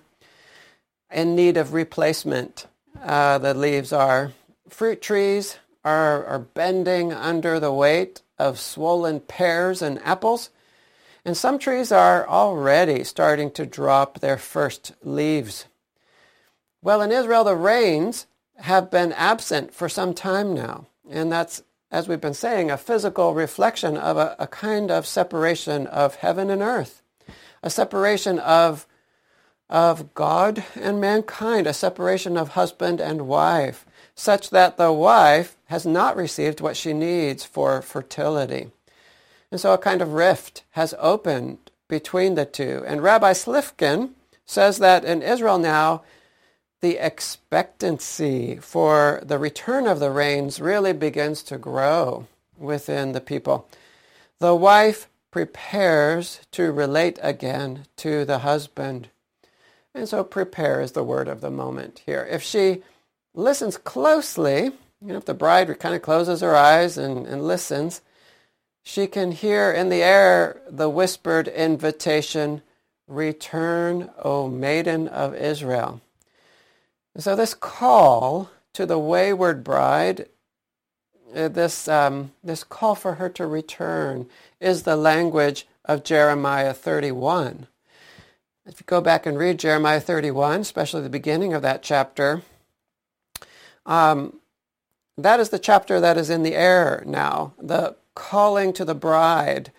in 1.10 1.34
need 1.34 1.56
of 1.56 1.72
replacement. 1.72 2.66
Uh, 3.02 3.38
the 3.38 3.54
leaves 3.54 3.92
are. 3.92 4.32
Fruit 4.68 5.00
trees 5.00 5.58
are, 5.84 6.24
are 6.26 6.38
bending 6.38 7.12
under 7.12 7.60
the 7.60 7.72
weight 7.72 8.22
of 8.38 8.58
swollen 8.58 9.20
pears 9.20 9.82
and 9.82 10.00
apples. 10.02 10.50
And 11.24 11.36
some 11.36 11.58
trees 11.58 11.92
are 11.92 12.28
already 12.28 13.04
starting 13.04 13.50
to 13.52 13.64
drop 13.64 14.20
their 14.20 14.36
first 14.36 14.92
leaves. 15.02 15.66
Well, 16.82 17.00
in 17.00 17.12
Israel, 17.12 17.44
the 17.44 17.56
rains 17.56 18.26
have 18.56 18.90
been 18.90 19.12
absent 19.12 19.72
for 19.72 19.88
some 19.88 20.12
time 20.12 20.52
now. 20.52 20.86
And 21.10 21.32
that's, 21.32 21.62
as 21.90 22.08
we've 22.08 22.20
been 22.20 22.34
saying, 22.34 22.70
a 22.70 22.76
physical 22.76 23.34
reflection 23.34 23.96
of 23.96 24.16
a, 24.16 24.36
a 24.38 24.46
kind 24.46 24.90
of 24.90 25.06
separation 25.06 25.86
of 25.86 26.16
heaven 26.16 26.50
and 26.50 26.60
earth, 26.60 27.02
a 27.64 27.70
separation 27.70 28.38
of, 28.38 28.86
of 29.70 30.12
God 30.12 30.62
and 30.76 31.00
mankind, 31.00 31.66
a 31.66 31.72
separation 31.72 32.36
of 32.36 32.50
husband 32.50 33.00
and 33.00 33.26
wife, 33.26 33.86
such 34.14 34.50
that 34.50 34.76
the 34.76 34.92
wife 34.92 35.56
has 35.64 35.86
not 35.86 36.14
received 36.14 36.60
what 36.60 36.76
she 36.76 36.92
needs 36.92 37.42
for 37.42 37.80
fertility. 37.80 38.70
And 39.50 39.58
so 39.58 39.72
a 39.72 39.78
kind 39.78 40.02
of 40.02 40.12
rift 40.12 40.62
has 40.72 40.94
opened 40.98 41.70
between 41.88 42.34
the 42.34 42.44
two. 42.44 42.84
And 42.86 43.02
Rabbi 43.02 43.32
Slifkin 43.32 44.10
says 44.44 44.78
that 44.78 45.04
in 45.04 45.22
Israel 45.22 45.58
now, 45.58 46.02
the 46.82 46.98
expectancy 46.98 48.56
for 48.56 49.22
the 49.24 49.38
return 49.38 49.86
of 49.86 50.00
the 50.00 50.10
rains 50.10 50.60
really 50.60 50.92
begins 50.92 51.42
to 51.44 51.56
grow 51.56 52.26
within 52.58 53.12
the 53.12 53.22
people. 53.22 53.66
The 54.38 54.54
wife 54.54 55.08
prepares 55.34 56.38
to 56.52 56.70
relate 56.70 57.18
again 57.20 57.84
to 57.96 58.24
the 58.24 58.38
husband. 58.38 59.08
And 59.92 60.08
so 60.08 60.22
prepare 60.22 60.80
is 60.80 60.92
the 60.92 61.02
word 61.02 61.26
of 61.26 61.40
the 61.40 61.50
moment 61.50 62.02
here. 62.06 62.24
If 62.30 62.40
she 62.40 62.84
listens 63.34 63.76
closely, 63.76 64.66
you 64.66 65.08
know, 65.08 65.16
if 65.16 65.24
the 65.24 65.34
bride 65.34 65.76
kind 65.80 65.92
of 65.92 66.02
closes 66.02 66.40
her 66.40 66.54
eyes 66.54 66.96
and, 66.96 67.26
and 67.26 67.42
listens, 67.42 68.00
she 68.84 69.08
can 69.08 69.32
hear 69.32 69.72
in 69.72 69.88
the 69.88 70.04
air 70.04 70.62
the 70.70 70.88
whispered 70.88 71.48
invitation, 71.48 72.62
Return, 73.08 74.10
O 74.22 74.46
maiden 74.46 75.08
of 75.08 75.34
Israel. 75.34 76.00
So 77.16 77.34
this 77.34 77.54
call 77.54 78.50
to 78.74 78.86
the 78.86 79.00
wayward 79.00 79.64
bride, 79.64 80.28
this, 81.34 81.88
um, 81.88 82.32
this 82.42 82.64
call 82.64 82.94
for 82.94 83.14
her 83.14 83.28
to 83.30 83.46
return 83.46 84.26
is 84.60 84.82
the 84.82 84.96
language 84.96 85.66
of 85.84 86.04
Jeremiah 86.04 86.72
31. 86.72 87.66
If 88.66 88.80
you 88.80 88.84
go 88.86 89.00
back 89.00 89.26
and 89.26 89.36
read 89.36 89.58
Jeremiah 89.58 90.00
31, 90.00 90.60
especially 90.60 91.02
the 91.02 91.10
beginning 91.10 91.52
of 91.52 91.62
that 91.62 91.82
chapter, 91.82 92.42
um, 93.84 94.40
that 95.18 95.38
is 95.38 95.50
the 95.50 95.58
chapter 95.58 96.00
that 96.00 96.16
is 96.16 96.30
in 96.30 96.42
the 96.42 96.54
air 96.54 97.02
now. 97.06 97.52
The 97.60 97.96
calling 98.14 98.72
to 98.72 98.84
the 98.84 98.94
bride 98.94 99.70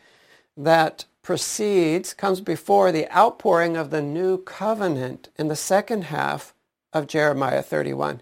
that 0.55 1.05
precedes, 1.21 2.13
comes 2.13 2.39
before 2.39 2.91
the 2.91 3.11
outpouring 3.15 3.75
of 3.75 3.89
the 3.89 4.01
new 4.01 4.37
covenant 4.37 5.29
in 5.37 5.47
the 5.47 5.55
second 5.55 6.05
half 6.05 6.53
of 6.93 7.07
Jeremiah 7.07 7.63
31. 7.63 8.21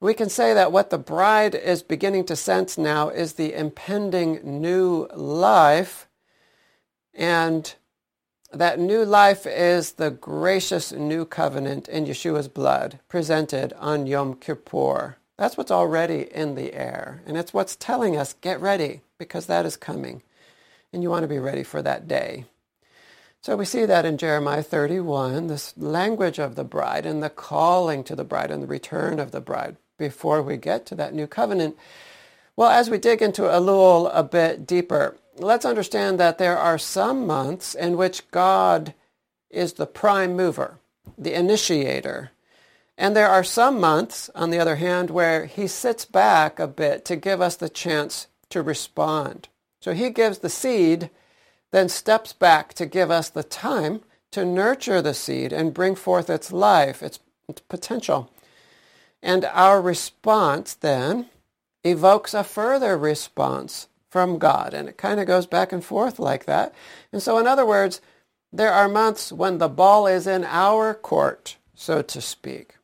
We 0.00 0.14
can 0.14 0.28
say 0.28 0.54
that 0.54 0.70
what 0.70 0.90
the 0.90 0.98
bride 0.98 1.56
is 1.56 1.82
beginning 1.82 2.26
to 2.26 2.36
sense 2.36 2.78
now 2.78 3.08
is 3.08 3.32
the 3.32 3.52
impending 3.52 4.60
new 4.60 5.08
life, 5.12 6.06
and 7.12 7.74
that 8.52 8.78
new 8.78 9.04
life 9.04 9.44
is 9.44 9.94
the 9.94 10.12
gracious 10.12 10.92
new 10.92 11.24
covenant 11.24 11.88
in 11.88 12.06
Yeshua's 12.06 12.46
blood 12.46 13.00
presented 13.08 13.72
on 13.72 14.06
Yom 14.06 14.34
Kippur. 14.34 15.16
That's 15.36 15.56
what's 15.56 15.72
already 15.72 16.32
in 16.32 16.54
the 16.54 16.74
air, 16.74 17.20
and 17.26 17.36
it's 17.36 17.52
what's 17.52 17.74
telling 17.74 18.16
us, 18.16 18.34
get 18.34 18.60
ready, 18.60 19.00
because 19.18 19.46
that 19.46 19.66
is 19.66 19.76
coming, 19.76 20.22
and 20.92 21.02
you 21.02 21.10
want 21.10 21.24
to 21.24 21.28
be 21.28 21.40
ready 21.40 21.64
for 21.64 21.82
that 21.82 22.06
day. 22.06 22.44
So 23.40 23.56
we 23.56 23.64
see 23.64 23.84
that 23.84 24.04
in 24.04 24.16
Jeremiah 24.16 24.62
31, 24.62 25.48
this 25.48 25.76
language 25.76 26.38
of 26.38 26.54
the 26.54 26.64
bride 26.64 27.04
and 27.04 27.20
the 27.20 27.30
calling 27.30 28.04
to 28.04 28.14
the 28.14 28.24
bride 28.24 28.52
and 28.52 28.62
the 28.62 28.68
return 28.68 29.18
of 29.18 29.32
the 29.32 29.40
bride 29.40 29.76
before 29.98 30.42
we 30.42 30.56
get 30.56 30.86
to 30.86 30.94
that 30.94 31.12
new 31.12 31.26
covenant. 31.26 31.76
Well, 32.56 32.70
as 32.70 32.88
we 32.88 32.98
dig 32.98 33.20
into 33.20 33.42
Elul 33.42 34.10
a 34.12 34.22
bit 34.22 34.66
deeper, 34.66 35.16
let's 35.36 35.64
understand 35.64 36.18
that 36.18 36.38
there 36.38 36.58
are 36.58 36.78
some 36.78 37.26
months 37.26 37.74
in 37.74 37.96
which 37.96 38.30
God 38.30 38.94
is 39.50 39.74
the 39.74 39.86
prime 39.86 40.34
mover, 40.34 40.78
the 41.16 41.34
initiator. 41.34 42.30
And 42.96 43.14
there 43.14 43.28
are 43.28 43.44
some 43.44 43.78
months, 43.78 44.28
on 44.34 44.50
the 44.50 44.58
other 44.58 44.76
hand, 44.76 45.10
where 45.10 45.46
he 45.46 45.68
sits 45.68 46.04
back 46.04 46.58
a 46.58 46.66
bit 46.66 47.04
to 47.04 47.16
give 47.16 47.40
us 47.40 47.54
the 47.54 47.68
chance 47.68 48.26
to 48.50 48.62
respond. 48.62 49.48
So 49.80 49.92
he 49.92 50.10
gives 50.10 50.38
the 50.38 50.50
seed, 50.50 51.10
then 51.70 51.88
steps 51.88 52.32
back 52.32 52.74
to 52.74 52.86
give 52.86 53.10
us 53.10 53.30
the 53.30 53.44
time 53.44 54.00
to 54.32 54.44
nurture 54.44 55.00
the 55.00 55.14
seed 55.14 55.52
and 55.52 55.72
bring 55.72 55.94
forth 55.94 56.28
its 56.28 56.52
life, 56.52 57.02
its, 57.02 57.20
its 57.48 57.60
potential. 57.60 58.30
And 59.22 59.44
our 59.46 59.80
response 59.80 60.74
then 60.74 61.26
evokes 61.84 62.34
a 62.34 62.44
further 62.44 62.96
response 62.96 63.88
from 64.10 64.38
God. 64.38 64.74
And 64.74 64.88
it 64.88 64.96
kind 64.96 65.20
of 65.20 65.26
goes 65.26 65.46
back 65.46 65.72
and 65.72 65.84
forth 65.84 66.18
like 66.18 66.44
that. 66.46 66.74
And 67.12 67.22
so, 67.22 67.38
in 67.38 67.46
other 67.46 67.66
words, 67.66 68.00
there 68.52 68.72
are 68.72 68.88
months 68.88 69.32
when 69.32 69.58
the 69.58 69.68
ball 69.68 70.06
is 70.06 70.26
in 70.26 70.44
our 70.44 70.94
court, 70.94 71.56
so 71.74 72.00
to 72.02 72.20
speak. 72.20 72.76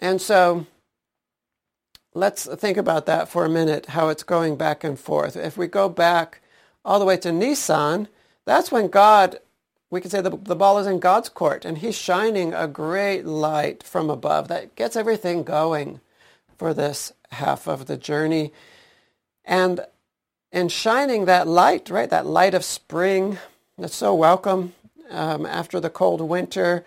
And 0.00 0.20
so 0.20 0.66
let's 2.14 2.46
think 2.46 2.76
about 2.76 3.06
that 3.06 3.28
for 3.28 3.44
a 3.44 3.50
minute, 3.50 3.86
how 3.86 4.08
it's 4.08 4.22
going 4.22 4.56
back 4.56 4.84
and 4.84 4.98
forth. 4.98 5.36
If 5.36 5.56
we 5.56 5.66
go 5.66 5.88
back 5.88 6.42
all 6.84 6.98
the 6.98 7.04
way 7.04 7.16
to 7.18 7.32
Nisan, 7.32 8.08
that's 8.46 8.72
when 8.72 8.88
God, 8.88 9.38
we 9.90 10.00
could 10.00 10.10
say 10.10 10.20
the, 10.20 10.30
the 10.30 10.56
ball 10.56 10.78
is 10.78 10.86
in 10.86 11.00
God's 11.00 11.28
court 11.28 11.64
and 11.64 11.78
he's 11.78 11.96
shining 11.96 12.54
a 12.54 12.68
great 12.68 13.24
light 13.24 13.82
from 13.82 14.08
above 14.08 14.48
that 14.48 14.76
gets 14.76 14.96
everything 14.96 15.42
going 15.42 16.00
for 16.56 16.72
this 16.72 17.12
half 17.32 17.66
of 17.66 17.86
the 17.86 17.96
journey. 17.96 18.52
And 19.44 19.80
in 20.52 20.68
shining 20.68 21.24
that 21.24 21.48
light, 21.48 21.90
right, 21.90 22.08
that 22.08 22.26
light 22.26 22.54
of 22.54 22.64
spring 22.64 23.38
that's 23.76 23.96
so 23.96 24.14
welcome 24.14 24.74
um, 25.10 25.44
after 25.44 25.80
the 25.80 25.90
cold 25.90 26.20
winter, 26.20 26.84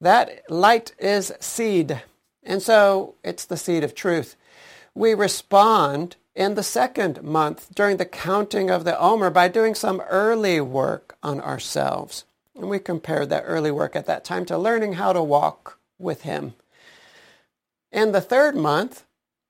that 0.00 0.42
light 0.50 0.92
is 0.98 1.32
seed. 1.38 2.02
And 2.42 2.60
so 2.60 3.14
it's 3.22 3.44
the 3.44 3.56
seed 3.56 3.84
of 3.84 3.94
truth. 3.94 4.36
We 4.94 5.14
respond 5.14 6.16
in 6.34 6.54
the 6.54 6.62
second 6.62 7.22
month 7.22 7.74
during 7.74 7.96
the 7.96 8.04
counting 8.04 8.70
of 8.70 8.84
the 8.84 8.98
Omer 8.98 9.30
by 9.30 9.48
doing 9.48 9.74
some 9.74 10.00
early 10.02 10.60
work 10.60 11.16
on 11.22 11.40
ourselves. 11.40 12.24
And 12.56 12.68
we 12.68 12.78
compared 12.78 13.30
that 13.30 13.44
early 13.46 13.70
work 13.70 13.96
at 13.96 14.06
that 14.06 14.24
time 14.24 14.44
to 14.46 14.58
learning 14.58 14.94
how 14.94 15.12
to 15.12 15.22
walk 15.22 15.78
with 15.98 16.22
him. 16.22 16.54
In 17.92 18.12
the 18.12 18.20
third 18.20 18.56
month, 18.56 19.04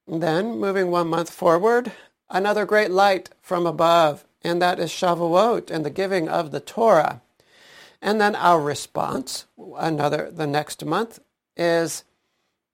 then 0.07 0.59
moving 0.59 0.91
one 0.91 1.07
month 1.07 1.31
forward, 1.31 1.91
another 2.29 2.65
great 2.65 2.91
light 2.91 3.29
from 3.41 3.65
above, 3.65 4.25
and 4.43 4.61
that 4.61 4.79
is 4.79 4.91
Shavuot 4.91 5.71
and 5.71 5.83
the 5.83 5.89
giving 5.89 6.29
of 6.29 6.51
the 6.51 6.59
Torah. 6.59 7.21
And 8.01 8.21
then 8.21 8.35
our 8.35 8.61
response, 8.61 9.45
another 9.77 10.29
the 10.31 10.45
next 10.45 10.85
month, 10.85 11.19
is 11.57 12.03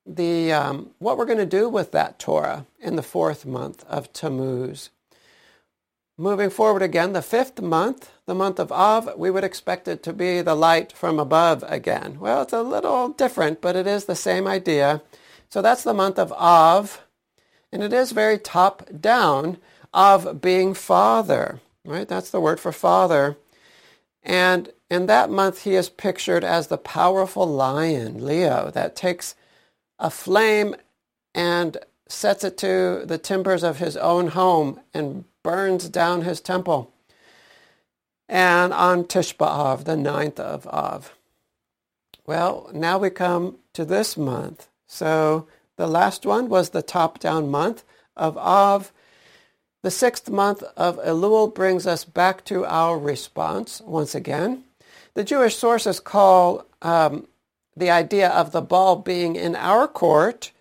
the 0.05 0.51
um, 0.51 0.91
what 0.99 1.17
we're 1.17 1.25
going 1.25 1.37
to 1.37 1.45
do 1.45 1.69
with 1.69 1.91
that 1.91 2.19
Torah 2.19 2.65
in 2.79 2.95
the 2.95 3.03
fourth 3.03 3.45
month 3.45 3.83
of 3.85 4.11
Tammuz. 4.13 4.89
Moving 6.17 6.49
forward 6.49 6.81
again, 6.81 7.13
the 7.13 7.21
fifth 7.21 7.61
month, 7.61 8.11
the 8.27 8.35
month 8.35 8.59
of 8.59 8.71
Av, 8.71 9.17
we 9.17 9.31
would 9.31 9.43
expect 9.43 9.87
it 9.87 10.03
to 10.03 10.13
be 10.13 10.41
the 10.41 10.55
light 10.55 10.91
from 10.91 11.19
above 11.19 11.63
again. 11.67 12.19
Well, 12.19 12.43
it's 12.43 12.53
a 12.53 12.61
little 12.61 13.09
different, 13.09 13.61
but 13.61 13.75
it 13.75 13.87
is 13.87 14.05
the 14.05 14.15
same 14.15 14.47
idea. 14.47 15.01
So 15.49 15.61
that's 15.61 15.83
the 15.83 15.93
month 15.93 16.19
of 16.19 16.31
Av, 16.33 17.01
and 17.71 17.81
it 17.81 17.91
is 17.91 18.11
very 18.11 18.37
top 18.37 18.87
down 18.99 19.57
of 19.93 20.41
being 20.41 20.73
father, 20.73 21.59
right? 21.83 22.07
That's 22.07 22.29
the 22.29 22.41
word 22.41 22.59
for 22.59 22.71
father. 22.71 23.37
And 24.23 24.71
in 24.89 25.07
that 25.07 25.29
month, 25.29 25.63
he 25.63 25.75
is 25.75 25.89
pictured 25.89 26.43
as 26.43 26.67
the 26.67 26.77
powerful 26.77 27.47
lion, 27.47 28.23
Leo, 28.23 28.69
that 28.71 28.95
takes 28.95 29.35
a 30.01 30.09
flame 30.09 30.75
and 31.33 31.77
sets 32.09 32.43
it 32.43 32.57
to 32.57 33.03
the 33.05 33.17
timbers 33.17 33.63
of 33.63 33.77
his 33.77 33.95
own 33.95 34.29
home 34.29 34.81
and 34.93 35.23
burns 35.43 35.87
down 35.87 36.23
his 36.23 36.41
temple. 36.41 36.91
And 38.27 38.73
on 38.73 39.05
Tisha 39.05 39.35
B'Av, 39.37 39.85
the 39.85 39.95
ninth 39.95 40.39
of 40.39 40.67
Av. 40.67 41.13
Well, 42.25 42.69
now 42.73 42.97
we 42.97 43.09
come 43.09 43.57
to 43.73 43.85
this 43.85 44.17
month. 44.17 44.67
So 44.87 45.47
the 45.77 45.87
last 45.87 46.25
one 46.25 46.49
was 46.49 46.69
the 46.69 46.81
top-down 46.81 47.49
month 47.49 47.83
of 48.17 48.37
Av. 48.37 48.91
The 49.83 49.91
sixth 49.91 50.29
month 50.29 50.63
of 50.75 50.97
Elul 50.97 51.53
brings 51.53 51.87
us 51.87 52.05
back 52.05 52.43
to 52.45 52.65
our 52.65 52.97
response 52.97 53.81
once 53.81 54.15
again. 54.15 54.63
The 55.13 55.23
Jewish 55.23 55.57
sources 55.57 55.99
call 55.99 56.65
um, 56.81 57.27
the 57.75 57.89
idea 57.89 58.29
of 58.29 58.51
the 58.51 58.61
ball 58.61 58.97
being 58.97 59.35
in 59.35 59.55
our 59.55 59.87
court, 59.87 60.51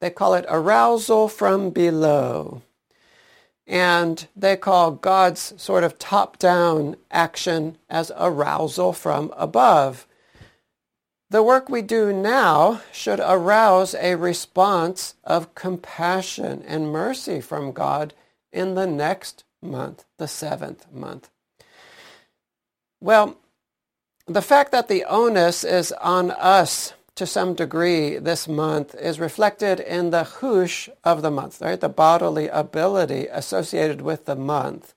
they 0.00 0.10
call 0.10 0.34
it 0.34 0.44
arousal 0.48 1.28
from 1.28 1.70
below. 1.70 2.62
And 3.66 4.26
they 4.34 4.56
call 4.56 4.90
God's 4.90 5.54
sort 5.56 5.84
of 5.84 5.98
top-down 5.98 6.96
action 7.10 7.78
as 7.88 8.10
arousal 8.16 8.92
from 8.92 9.32
above. 9.36 10.08
The 11.28 11.42
work 11.44 11.68
we 11.68 11.82
do 11.82 12.12
now 12.12 12.80
should 12.90 13.20
arouse 13.20 13.94
a 13.94 14.16
response 14.16 15.14
of 15.22 15.54
compassion 15.54 16.64
and 16.66 16.90
mercy 16.90 17.40
from 17.40 17.70
God 17.70 18.14
in 18.52 18.74
the 18.74 18.88
next 18.88 19.44
month, 19.62 20.04
the 20.18 20.26
seventh 20.26 20.90
month. 20.92 21.30
Well, 23.00 23.38
the 24.32 24.42
fact 24.42 24.70
that 24.70 24.86
the 24.86 25.04
onus 25.06 25.64
is 25.64 25.90
on 26.00 26.30
us 26.30 26.92
to 27.16 27.26
some 27.26 27.54
degree 27.54 28.16
this 28.16 28.46
month 28.46 28.94
is 28.94 29.18
reflected 29.18 29.80
in 29.80 30.10
the 30.10 30.22
chush 30.22 30.88
of 31.02 31.22
the 31.22 31.32
month, 31.32 31.60
right? 31.60 31.80
The 31.80 31.88
bodily 31.88 32.46
ability 32.46 33.26
associated 33.26 34.00
with 34.00 34.26
the 34.26 34.36
month. 34.36 34.94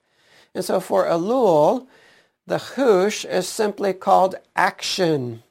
And 0.54 0.64
so 0.64 0.78
for 0.78 1.04
Elul, 1.06 1.88
the 2.46 2.58
chush 2.58 3.28
is 3.28 3.48
simply 3.48 3.92
called 3.92 4.36
action. 4.54 5.42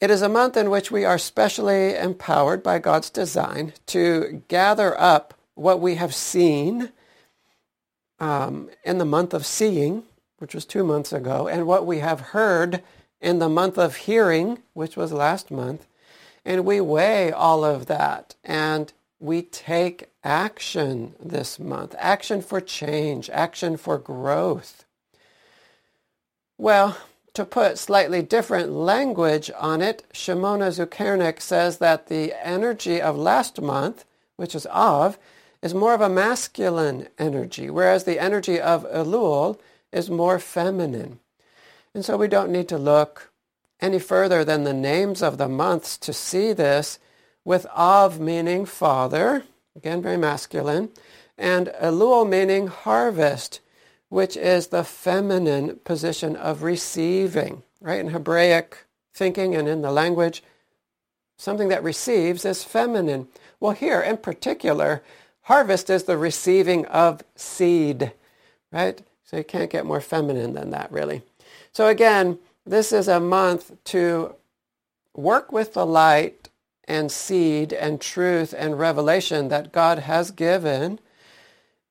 It 0.00 0.10
is 0.10 0.20
a 0.20 0.28
month 0.28 0.56
in 0.56 0.70
which 0.70 0.90
we 0.90 1.04
are 1.04 1.18
specially 1.18 1.94
empowered 1.94 2.64
by 2.64 2.80
God's 2.80 3.10
design 3.10 3.74
to 3.86 4.42
gather 4.48 5.00
up 5.00 5.34
what 5.54 5.80
we 5.80 5.94
have 5.94 6.14
seen 6.14 6.90
um, 8.18 8.70
in 8.84 8.98
the 8.98 9.04
month 9.04 9.34
of 9.34 9.46
seeing 9.46 10.02
which 10.38 10.54
was 10.54 10.64
two 10.64 10.84
months 10.84 11.12
ago, 11.12 11.48
and 11.48 11.66
what 11.66 11.86
we 11.86 11.98
have 11.98 12.20
heard 12.20 12.82
in 13.20 13.38
the 13.38 13.48
month 13.48 13.78
of 13.78 13.96
hearing, 13.96 14.58
which 14.74 14.96
was 14.96 15.12
last 15.12 15.50
month. 15.50 15.86
And 16.44 16.64
we 16.64 16.80
weigh 16.80 17.32
all 17.32 17.64
of 17.64 17.86
that 17.86 18.34
and 18.44 18.92
we 19.20 19.42
take 19.42 20.08
action 20.22 21.14
this 21.20 21.58
month. 21.58 21.94
Action 21.98 22.40
for 22.40 22.60
change, 22.60 23.28
action 23.30 23.76
for 23.76 23.98
growth. 23.98 24.84
Well, 26.56 26.96
to 27.34 27.44
put 27.44 27.78
slightly 27.78 28.22
different 28.22 28.70
language 28.70 29.50
on 29.58 29.80
it, 29.80 30.04
Shimona 30.12 30.68
Tzukernik 30.68 31.40
says 31.40 31.78
that 31.78 32.06
the 32.06 32.34
energy 32.44 33.00
of 33.00 33.16
last 33.16 33.60
month, 33.60 34.04
which 34.36 34.54
is 34.54 34.66
Av, 34.66 35.18
is 35.62 35.74
more 35.74 35.94
of 35.94 36.00
a 36.00 36.08
masculine 36.08 37.08
energy, 37.18 37.68
whereas 37.70 38.04
the 38.04 38.20
energy 38.20 38.60
of 38.60 38.84
Elul 38.90 39.58
is 39.92 40.10
more 40.10 40.38
feminine. 40.38 41.20
And 41.94 42.04
so 42.04 42.16
we 42.16 42.28
don't 42.28 42.52
need 42.52 42.68
to 42.68 42.78
look 42.78 43.30
any 43.80 43.98
further 43.98 44.44
than 44.44 44.64
the 44.64 44.72
names 44.72 45.22
of 45.22 45.38
the 45.38 45.48
months 45.48 45.96
to 45.98 46.12
see 46.12 46.52
this 46.52 46.98
with 47.44 47.66
Av 47.74 48.20
meaning 48.20 48.66
father, 48.66 49.44
again 49.76 50.02
very 50.02 50.16
masculine, 50.16 50.90
and 51.36 51.68
Elul 51.80 52.28
meaning 52.28 52.66
harvest, 52.66 53.60
which 54.08 54.36
is 54.36 54.68
the 54.68 54.84
feminine 54.84 55.76
position 55.84 56.34
of 56.36 56.62
receiving, 56.62 57.62
right? 57.80 58.00
In 58.00 58.10
Hebraic 58.10 58.84
thinking 59.14 59.54
and 59.54 59.68
in 59.68 59.82
the 59.82 59.92
language, 59.92 60.42
something 61.36 61.68
that 61.68 61.82
receives 61.82 62.44
is 62.44 62.64
feminine. 62.64 63.28
Well, 63.60 63.72
here 63.72 64.00
in 64.00 64.16
particular, 64.18 65.02
harvest 65.42 65.90
is 65.90 66.04
the 66.04 66.16
receiving 66.16 66.86
of 66.86 67.22
seed, 67.36 68.12
right? 68.72 69.00
So 69.28 69.36
you 69.36 69.44
can't 69.44 69.70
get 69.70 69.84
more 69.84 70.00
feminine 70.00 70.54
than 70.54 70.70
that, 70.70 70.90
really. 70.90 71.20
So 71.72 71.86
again, 71.86 72.38
this 72.64 72.94
is 72.94 73.08
a 73.08 73.20
month 73.20 73.72
to 73.84 74.34
work 75.14 75.52
with 75.52 75.74
the 75.74 75.84
light 75.84 76.48
and 76.84 77.12
seed 77.12 77.74
and 77.74 78.00
truth 78.00 78.54
and 78.56 78.78
revelation 78.78 79.48
that 79.48 79.70
God 79.70 79.98
has 79.98 80.30
given 80.30 80.98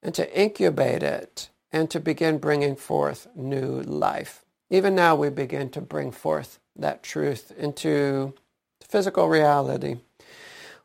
and 0.02 0.16
to 0.16 0.36
incubate 0.36 1.04
it 1.04 1.50
and 1.72 1.92
to 1.92 2.00
begin 2.00 2.40
bringing 2.40 2.76
forth 2.76 3.28
new 3.36 3.84
life. 3.84 4.44
Even 4.72 4.96
now 4.96 5.16
we 5.16 5.30
begin 5.30 5.70
to 5.70 5.82
bring 5.82 6.12
forth 6.12 6.58
that 6.76 7.04
truth 7.04 7.52
into 7.56 8.34
physical 8.82 9.30
reality. 9.30 9.98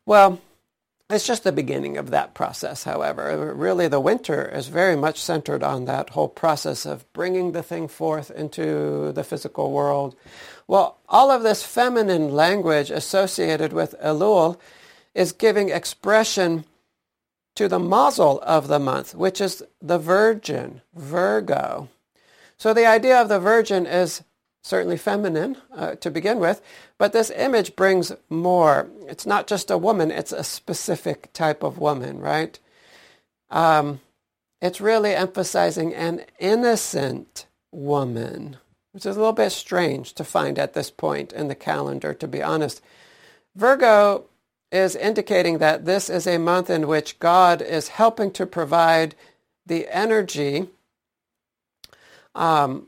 Well, 0.05 0.39
It's 1.13 1.27
just 1.27 1.43
the 1.43 1.51
beginning 1.51 1.97
of 1.97 2.09
that 2.09 2.33
process, 2.33 2.85
however. 2.85 3.53
Really, 3.53 3.87
the 3.87 3.99
winter 3.99 4.49
is 4.49 4.67
very 4.67 4.95
much 4.95 5.21
centered 5.21 5.61
on 5.61 5.85
that 5.85 6.09
whole 6.09 6.27
process 6.27 6.87
of 6.87 7.11
bringing 7.13 7.51
the 7.51 7.61
thing 7.61 7.87
forth 7.87 8.31
into 8.31 9.11
the 9.11 9.23
physical 9.23 9.71
world. 9.71 10.15
Well, 10.67 10.97
all 11.07 11.29
of 11.29 11.43
this 11.43 11.61
feminine 11.61 12.33
language 12.33 12.89
associated 12.89 13.73
with 13.73 13.93
Elul 14.03 14.57
is 15.13 15.33
giving 15.33 15.69
expression 15.69 16.65
to 17.57 17.67
the 17.67 17.77
mazel 17.77 18.41
of 18.41 18.67
the 18.67 18.79
month, 18.79 19.13
which 19.13 19.39
is 19.39 19.61
the 19.79 19.99
virgin, 19.99 20.81
Virgo. 20.95 21.89
So 22.57 22.73
the 22.73 22.87
idea 22.87 23.21
of 23.21 23.29
the 23.29 23.39
virgin 23.39 23.85
is 23.85 24.23
certainly 24.63 24.97
feminine 24.97 25.57
uh, 25.75 25.93
to 25.95 26.09
begin 26.09 26.39
with, 26.39 26.59
but 27.03 27.11
this 27.11 27.31
image 27.31 27.75
brings 27.75 28.13
more. 28.29 28.89
It's 29.09 29.25
not 29.25 29.45
just 29.45 29.69
a 29.69 29.77
woman, 29.77 30.09
it's 30.09 30.31
a 30.31 30.41
specific 30.41 31.33
type 31.33 31.61
of 31.61 31.77
woman, 31.77 32.21
right? 32.21 32.57
Um, 33.49 33.99
it's 34.61 34.79
really 34.79 35.13
emphasizing 35.13 35.93
an 35.93 36.21
innocent 36.39 37.45
woman, 37.73 38.55
which 38.93 39.05
is 39.05 39.17
a 39.17 39.19
little 39.19 39.33
bit 39.33 39.49
strange 39.49 40.13
to 40.13 40.23
find 40.23 40.57
at 40.57 40.75
this 40.75 40.89
point 40.89 41.33
in 41.33 41.49
the 41.49 41.55
calendar, 41.55 42.13
to 42.13 42.25
be 42.25 42.41
honest. 42.41 42.81
Virgo 43.53 44.23
is 44.71 44.95
indicating 44.95 45.57
that 45.57 45.83
this 45.83 46.09
is 46.09 46.25
a 46.25 46.37
month 46.37 46.69
in 46.69 46.87
which 46.87 47.19
God 47.19 47.61
is 47.61 47.89
helping 47.89 48.31
to 48.31 48.45
provide 48.45 49.13
the 49.65 49.89
energy 49.93 50.69
um, 52.33 52.87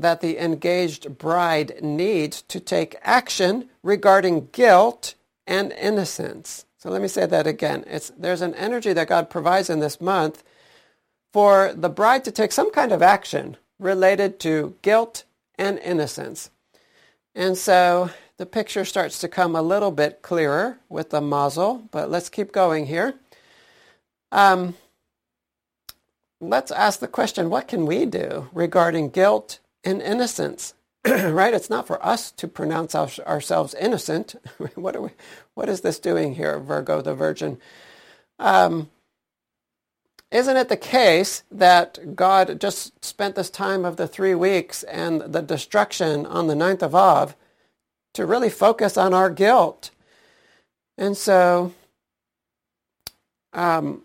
that 0.00 0.20
the 0.20 0.42
engaged 0.42 1.18
bride 1.18 1.82
needs 1.82 2.42
to 2.42 2.60
take 2.60 2.96
action 3.02 3.68
regarding 3.82 4.48
guilt 4.52 5.14
and 5.46 5.72
innocence. 5.72 6.64
So 6.78 6.90
let 6.90 7.02
me 7.02 7.08
say 7.08 7.26
that 7.26 7.46
again. 7.46 7.84
It's, 7.86 8.10
there's 8.16 8.40
an 8.40 8.54
energy 8.54 8.92
that 8.92 9.08
God 9.08 9.28
provides 9.30 9.68
in 9.68 9.80
this 9.80 10.00
month 10.00 10.42
for 11.32 11.72
the 11.74 11.88
bride 11.88 12.24
to 12.24 12.32
take 12.32 12.52
some 12.52 12.70
kind 12.72 12.92
of 12.92 13.02
action 13.02 13.56
related 13.78 14.40
to 14.40 14.76
guilt 14.82 15.24
and 15.58 15.78
innocence. 15.78 16.50
And 17.34 17.56
so 17.56 18.10
the 18.38 18.46
picture 18.46 18.84
starts 18.84 19.18
to 19.20 19.28
come 19.28 19.54
a 19.54 19.62
little 19.62 19.90
bit 19.90 20.22
clearer 20.22 20.78
with 20.88 21.10
the 21.10 21.20
mazel, 21.20 21.88
but 21.90 22.10
let's 22.10 22.28
keep 22.28 22.52
going 22.52 22.86
here. 22.86 23.14
Um, 24.32 24.74
let's 26.40 26.70
ask 26.70 27.00
the 27.00 27.08
question, 27.08 27.50
what 27.50 27.68
can 27.68 27.86
we 27.86 28.06
do 28.06 28.48
regarding 28.52 29.10
guilt 29.10 29.59
and 29.84 30.02
innocence? 30.02 30.74
right? 31.06 31.54
It's 31.54 31.70
not 31.70 31.86
for 31.86 32.04
us 32.04 32.30
to 32.32 32.48
pronounce 32.48 32.94
our, 32.94 33.08
ourselves 33.26 33.74
innocent. 33.74 34.34
what 34.74 34.96
are 34.96 35.02
we? 35.02 35.10
What 35.54 35.68
is 35.68 35.80
this 35.80 35.98
doing 35.98 36.34
here, 36.34 36.58
Virgo 36.58 37.00
the 37.00 37.14
Virgin? 37.14 37.58
Um, 38.38 38.90
isn't 40.30 40.56
it 40.56 40.68
the 40.68 40.76
case 40.76 41.42
that 41.50 42.14
God 42.14 42.60
just 42.60 43.04
spent 43.04 43.34
this 43.34 43.50
time 43.50 43.84
of 43.84 43.96
the 43.96 44.06
three 44.06 44.34
weeks 44.34 44.82
and 44.84 45.20
the 45.22 45.42
destruction 45.42 46.24
on 46.26 46.46
the 46.46 46.54
ninth 46.54 46.82
of 46.82 46.94
Av 46.94 47.34
to 48.14 48.26
really 48.26 48.50
focus 48.50 48.96
on 48.96 49.14
our 49.14 49.30
guilt. 49.30 49.90
And 50.98 51.16
so 51.16 51.72
um, 53.52 54.02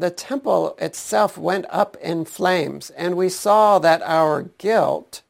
the 0.00 0.10
temple 0.10 0.74
itself 0.78 1.38
went 1.38 1.66
up 1.70 1.96
in 2.02 2.24
flames, 2.24 2.90
and 2.90 3.16
we 3.16 3.28
saw 3.28 3.78
that 3.78 4.02
our 4.02 4.42
guilt 4.58 5.22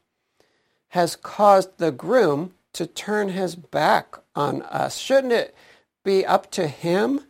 has 0.89 1.15
caused 1.15 1.77
the 1.77 1.91
groom 1.91 2.53
to 2.73 2.87
turn 2.87 3.29
his 3.29 3.55
back 3.55 4.15
on 4.35 4.63
us. 4.63 4.97
Shouldn't 4.97 5.33
it 5.33 5.55
be 6.03 6.25
up 6.25 6.49
to 6.51 6.67
him 6.67 7.21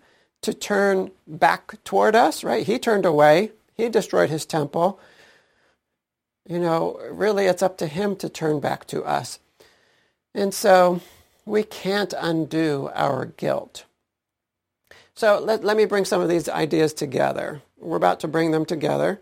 to 0.42 0.54
turn 0.54 1.12
back 1.28 1.84
toward 1.84 2.16
us, 2.16 2.44
right? 2.44 2.66
He 2.66 2.80
turned 2.80 3.06
away. 3.06 3.52
He 3.74 3.90
destroyed 3.90 4.30
his 4.30 4.46
temple. 4.46 5.00
You 6.48 6.60
know, 6.60 7.00
really, 7.12 7.46
it's 7.46 7.64
up 7.64 7.78
to 7.80 7.88
him 7.88 8.16
to 8.18 8.30
turn 8.30 8.60
back 8.60 8.86
to 8.88 9.04
us. 9.04 9.40
And 10.34 10.54
so 10.54 11.02
we 11.46 11.64
can't 11.64 12.14
undo 12.18 12.90
our 12.94 13.26
guilt. 13.26 13.86
So 15.16 15.40
let, 15.40 15.64
let 15.64 15.78
me 15.78 15.86
bring 15.86 16.06
some 16.06 16.22
of 16.22 16.30
these 16.30 16.50
ideas 16.50 16.94
together. 16.94 17.62
We're 17.78 17.98
about 17.98 18.20
to 18.22 18.28
bring 18.28 18.52
them 18.52 18.66
together. 18.66 19.22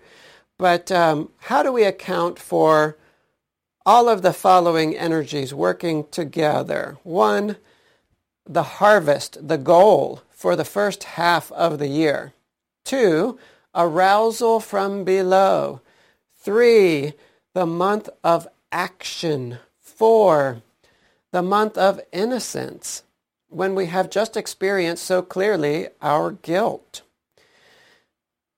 But 0.58 0.92
um, 0.92 1.30
how 1.38 1.64
do 1.64 1.72
we 1.72 1.84
account 1.84 2.40
for 2.40 2.98
all 3.86 4.10
of 4.10 4.22
the 4.22 4.34
following 4.34 4.96
energies 4.96 5.54
working 5.54 6.06
together? 6.10 6.98
One, 7.04 7.58
the 8.46 8.64
harvest, 8.64 9.48
the 9.48 9.58
goal 9.58 10.22
for 10.30 10.56
the 10.56 10.66
first 10.66 11.04
half 11.04 11.52
of 11.52 11.80
the 11.80 11.88
year. 11.88 12.34
Two, 12.84 13.38
arousal 13.76 14.60
from 14.60 15.04
below. 15.04 15.82
Three, 16.40 17.14
the 17.54 17.66
month 17.66 18.10
of 18.24 18.48
action. 18.72 19.60
Four, 19.80 20.62
the 21.32 21.44
month 21.44 21.78
of 21.78 22.02
innocence, 22.12 23.04
when 23.54 23.76
we 23.76 23.88
have 23.88 24.10
just 24.10 24.36
experienced 24.36 25.04
so 25.04 25.22
clearly 25.22 25.88
our 26.02 26.32
guilt. 26.32 27.02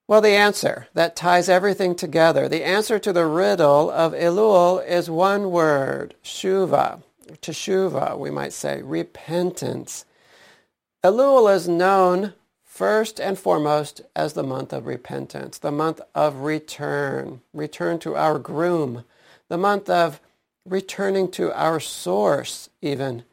Well, 0.07 0.21
the 0.21 0.29
answer 0.29 0.87
that 0.93 1.15
ties 1.15 1.49
everything 1.49 1.95
together, 1.95 2.47
the 2.47 2.63
answer 2.63 2.99
to 2.99 3.11
the 3.11 3.25
riddle 3.25 3.89
of 3.89 4.13
Elul 4.13 4.85
is 4.87 5.09
one 5.09 5.49
word, 5.49 6.13
shuva, 6.23 7.01
teshuva, 7.41 8.17
we 8.17 8.29
might 8.29 8.53
say, 8.53 8.83
repentance. 8.83 10.05
Elul 11.03 11.53
is 11.53 11.67
known 11.67 12.33
first 12.63 13.19
and 13.19 13.39
foremost 13.39 14.01
as 14.15 14.33
the 14.33 14.43
month 14.43 14.73
of 14.73 14.85
repentance, 14.85 15.57
the 15.57 15.71
month 15.71 16.01
of 16.13 16.41
return, 16.41 17.41
return 17.53 17.97
to 17.99 18.15
our 18.15 18.37
groom, 18.37 19.05
the 19.47 19.57
month 19.57 19.89
of 19.89 20.19
returning 20.65 21.31
to 21.31 21.51
our 21.53 21.79
source 21.79 22.69
even. 22.81 23.23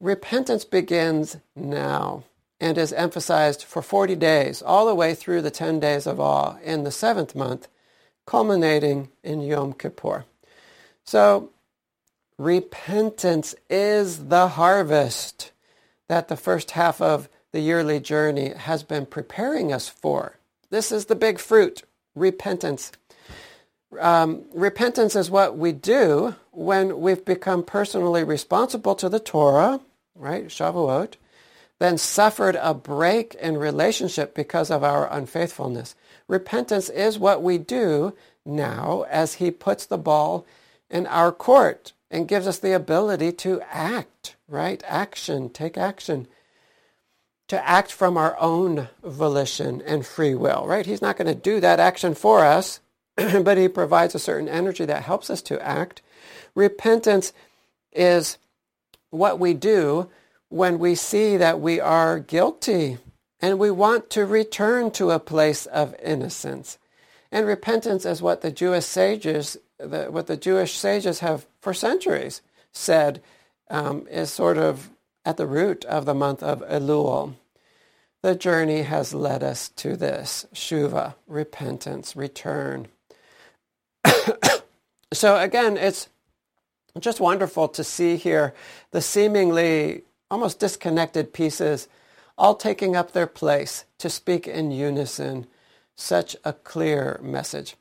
Repentance 0.00 0.64
begins 0.64 1.38
now 1.56 2.22
and 2.60 2.78
is 2.78 2.92
emphasized 2.92 3.64
for 3.64 3.82
40 3.82 4.14
days, 4.16 4.62
all 4.62 4.86
the 4.86 4.94
way 4.94 5.14
through 5.14 5.42
the 5.42 5.50
10 5.50 5.80
days 5.80 6.06
of 6.06 6.20
awe 6.20 6.56
in 6.62 6.84
the 6.84 6.90
seventh 6.90 7.34
month, 7.34 7.68
culminating 8.26 9.08
in 9.22 9.40
Yom 9.40 9.72
Kippur. 9.72 10.24
So, 11.04 11.50
repentance 12.36 13.54
is 13.68 14.26
the 14.28 14.48
harvest 14.48 15.52
that 16.08 16.28
the 16.28 16.36
first 16.36 16.72
half 16.72 17.00
of 17.00 17.28
the 17.52 17.60
yearly 17.60 17.98
journey 17.98 18.54
has 18.54 18.82
been 18.82 19.06
preparing 19.06 19.72
us 19.72 19.88
for. 19.88 20.36
This 20.70 20.92
is 20.92 21.06
the 21.06 21.16
big 21.16 21.38
fruit, 21.38 21.82
repentance. 22.14 22.92
Um, 23.98 24.44
repentance 24.52 25.16
is 25.16 25.30
what 25.30 25.56
we 25.56 25.72
do 25.72 26.34
when 26.50 27.00
we've 27.00 27.24
become 27.24 27.62
personally 27.62 28.22
responsible 28.22 28.94
to 28.96 29.08
the 29.08 29.20
Torah, 29.20 29.80
right, 30.18 30.46
Shavuot, 30.46 31.14
then 31.78 31.96
suffered 31.96 32.56
a 32.60 32.74
break 32.74 33.34
in 33.36 33.56
relationship 33.56 34.34
because 34.34 34.70
of 34.70 34.82
our 34.82 35.10
unfaithfulness. 35.12 35.94
Repentance 36.26 36.88
is 36.88 37.18
what 37.18 37.42
we 37.42 37.56
do 37.58 38.14
now 38.44 39.04
as 39.08 39.34
he 39.34 39.50
puts 39.50 39.86
the 39.86 39.98
ball 39.98 40.44
in 40.90 41.06
our 41.06 41.30
court 41.30 41.92
and 42.10 42.28
gives 42.28 42.46
us 42.46 42.58
the 42.58 42.72
ability 42.72 43.32
to 43.32 43.60
act, 43.70 44.36
right? 44.48 44.82
Action, 44.86 45.50
take 45.50 45.78
action 45.78 46.26
to 47.48 47.66
act 47.66 47.90
from 47.90 48.16
our 48.16 48.38
own 48.38 48.88
volition 49.02 49.80
and 49.82 50.06
free 50.06 50.34
will, 50.34 50.66
right? 50.66 50.86
He's 50.86 51.02
not 51.02 51.16
going 51.16 51.28
to 51.28 51.34
do 51.34 51.60
that 51.60 51.80
action 51.80 52.14
for 52.14 52.44
us, 52.44 52.80
but 53.16 53.56
he 53.56 53.68
provides 53.68 54.14
a 54.14 54.18
certain 54.18 54.48
energy 54.48 54.84
that 54.84 55.02
helps 55.02 55.30
us 55.30 55.42
to 55.42 55.60
act. 55.66 56.02
Repentance 56.54 57.32
is 57.92 58.36
what 59.10 59.38
we 59.38 59.54
do 59.54 60.08
when 60.48 60.78
we 60.78 60.94
see 60.94 61.36
that 61.36 61.60
we 61.60 61.80
are 61.80 62.18
guilty 62.18 62.98
and 63.40 63.58
we 63.58 63.70
want 63.70 64.10
to 64.10 64.24
return 64.24 64.90
to 64.92 65.10
a 65.10 65.20
place 65.20 65.66
of 65.66 65.94
innocence. 66.02 66.78
And 67.30 67.46
repentance 67.46 68.04
is 68.04 68.22
what 68.22 68.40
the 68.40 68.50
Jewish 68.50 68.86
sages, 68.86 69.56
the, 69.78 70.06
what 70.06 70.26
the 70.26 70.36
Jewish 70.36 70.76
sages 70.76 71.20
have 71.20 71.46
for 71.60 71.74
centuries 71.74 72.40
said 72.72 73.22
um, 73.70 74.06
is 74.10 74.30
sort 74.30 74.58
of 74.58 74.90
at 75.24 75.36
the 75.36 75.46
root 75.46 75.84
of 75.84 76.04
the 76.04 76.14
month 76.14 76.42
of 76.42 76.60
Elul. 76.62 77.34
The 78.22 78.34
journey 78.34 78.82
has 78.82 79.14
led 79.14 79.44
us 79.44 79.68
to 79.70 79.96
this 79.96 80.46
shuva, 80.52 81.14
repentance, 81.26 82.16
return. 82.16 82.88
so 85.12 85.38
again, 85.38 85.76
it's 85.76 86.08
just 87.00 87.20
wonderful 87.20 87.68
to 87.68 87.84
see 87.84 88.16
here 88.16 88.54
the 88.90 89.00
seemingly 89.00 90.02
almost 90.30 90.58
disconnected 90.58 91.32
pieces 91.32 91.88
all 92.36 92.54
taking 92.54 92.94
up 92.94 93.12
their 93.12 93.26
place 93.26 93.84
to 93.98 94.08
speak 94.08 94.46
in 94.46 94.70
unison 94.70 95.46
such 95.96 96.36
a 96.44 96.52
clear 96.52 97.18
message. 97.22 97.76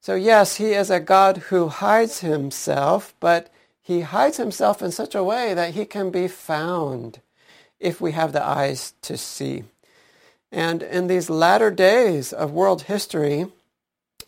So 0.00 0.14
yes, 0.14 0.56
he 0.56 0.72
is 0.72 0.90
a 0.90 0.98
God 0.98 1.36
who 1.48 1.68
hides 1.68 2.20
himself, 2.20 3.14
but 3.20 3.52
he 3.82 4.00
hides 4.00 4.38
himself 4.38 4.80
in 4.80 4.90
such 4.90 5.14
a 5.14 5.24
way 5.24 5.52
that 5.52 5.74
he 5.74 5.84
can 5.84 6.10
be 6.10 6.26
found 6.26 7.20
if 7.78 8.00
we 8.00 8.12
have 8.12 8.32
the 8.32 8.44
eyes 8.44 8.94
to 9.02 9.16
see. 9.16 9.64
And 10.50 10.82
in 10.82 11.06
these 11.06 11.28
latter 11.28 11.70
days 11.70 12.32
of 12.32 12.52
world 12.52 12.82
history, 12.82 13.46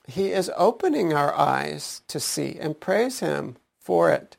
he 0.06 0.32
is 0.32 0.50
opening 0.56 1.12
our 1.12 1.34
eyes 1.34 2.02
to 2.08 2.20
see 2.20 2.58
and 2.60 2.78
praise 2.78 3.20
him 3.20 3.56
for 3.82 4.10
it. 4.10 4.36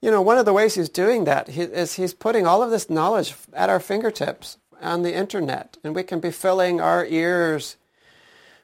You 0.00 0.10
know, 0.10 0.22
one 0.22 0.38
of 0.38 0.46
the 0.46 0.52
ways 0.52 0.74
he's 0.74 0.88
doing 0.88 1.24
that 1.24 1.48
is 1.48 1.94
he's 1.94 2.14
putting 2.14 2.46
all 2.46 2.62
of 2.62 2.70
this 2.70 2.88
knowledge 2.88 3.34
at 3.52 3.68
our 3.68 3.80
fingertips 3.80 4.56
on 4.80 5.02
the 5.02 5.14
internet, 5.14 5.76
and 5.84 5.94
we 5.94 6.02
can 6.02 6.20
be 6.20 6.30
filling 6.30 6.80
our 6.80 7.04
ears 7.04 7.76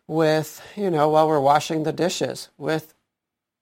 with, 0.07 0.63
you 0.77 0.91
know, 0.91 1.09
while 1.09 1.29
we're 1.29 1.41
washing 1.41 1.83
the 1.83 1.93
dishes, 1.93 2.49
with 2.57 2.95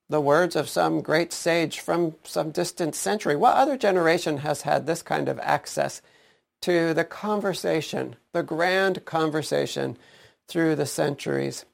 the 0.07 0.21
words 0.21 0.55
of 0.55 0.69
some 0.69 1.01
great 1.01 1.33
sage 1.33 1.79
from 1.79 2.15
some 2.23 2.51
distant 2.51 2.95
century. 2.95 3.35
What 3.35 3.55
other 3.55 3.77
generation 3.77 4.37
has 4.37 4.61
had 4.61 4.85
this 4.85 5.01
kind 5.01 5.27
of 5.27 5.39
access 5.39 6.01
to 6.61 6.93
the 6.93 7.03
conversation, 7.03 8.15
the 8.31 8.43
grand 8.43 9.03
conversation 9.05 9.97
through 10.47 10.75
the 10.75 10.85
centuries? 10.85 11.65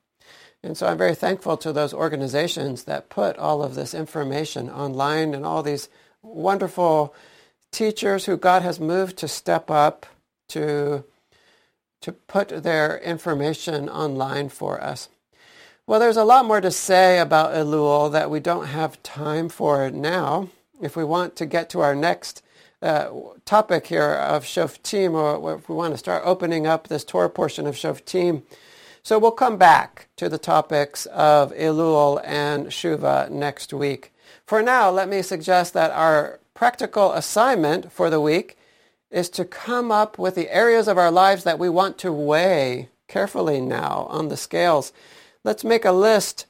And 0.63 0.77
so 0.77 0.87
I'm 0.87 0.97
very 0.97 1.15
thankful 1.15 1.57
to 1.57 1.73
those 1.73 1.93
organizations 1.93 2.83
that 2.83 3.09
put 3.09 3.37
all 3.37 3.63
of 3.63 3.75
this 3.75 3.93
information 3.93 4.69
online 4.69 5.33
and 5.33 5.45
all 5.45 5.63
these 5.63 5.89
wonderful 6.21 7.15
teachers 7.71 8.25
who 8.25 8.37
God 8.37 8.61
has 8.61 8.79
moved 8.79 9.17
to 9.17 9.27
step 9.27 9.71
up 9.71 10.05
to, 10.49 11.03
to 12.01 12.11
put 12.11 12.63
their 12.63 12.99
information 12.99 13.89
online 13.89 14.49
for 14.49 14.81
us. 14.81 15.09
Well, 15.87 15.99
there's 15.99 16.17
a 16.17 16.23
lot 16.23 16.45
more 16.45 16.61
to 16.61 16.71
say 16.71 17.19
about 17.19 17.53
Elul 17.53 18.11
that 18.11 18.29
we 18.29 18.39
don't 18.39 18.67
have 18.67 19.01
time 19.01 19.49
for 19.49 19.89
now. 19.89 20.49
If 20.79 20.95
we 20.95 21.03
want 21.03 21.35
to 21.37 21.45
get 21.45 21.69
to 21.71 21.81
our 21.81 21.95
next 21.95 22.43
uh, 22.81 23.09
topic 23.45 23.87
here 23.87 24.13
of 24.13 24.43
Shoftim, 24.43 25.13
or 25.13 25.55
if 25.55 25.67
we 25.67 25.75
want 25.75 25.93
to 25.93 25.97
start 25.97 26.21
opening 26.25 26.67
up 26.67 26.87
this 26.87 27.03
Torah 27.03 27.29
portion 27.29 27.65
of 27.65 27.75
Shoftim, 27.75 28.43
so 29.03 29.17
we'll 29.17 29.31
come 29.31 29.57
back 29.57 30.07
to 30.17 30.29
the 30.29 30.37
topics 30.37 31.05
of 31.07 31.51
Elul 31.53 32.21
and 32.23 32.67
Shuva 32.67 33.29
next 33.29 33.73
week. 33.73 34.13
For 34.45 34.61
now, 34.61 34.89
let 34.89 35.09
me 35.09 35.21
suggest 35.21 35.73
that 35.73 35.91
our 35.91 36.39
practical 36.53 37.11
assignment 37.13 37.91
for 37.91 38.09
the 38.09 38.21
week 38.21 38.57
is 39.09 39.29
to 39.29 39.45
come 39.45 39.91
up 39.91 40.17
with 40.17 40.35
the 40.35 40.53
areas 40.53 40.87
of 40.87 40.97
our 40.97 41.11
lives 41.11 41.43
that 41.43 41.59
we 41.59 41.69
want 41.69 41.97
to 41.97 42.13
weigh 42.13 42.89
carefully 43.07 43.59
now 43.59 44.07
on 44.09 44.29
the 44.29 44.37
scales. 44.37 44.93
Let's 45.43 45.63
make 45.63 45.85
a 45.85 45.91
list 45.91 46.45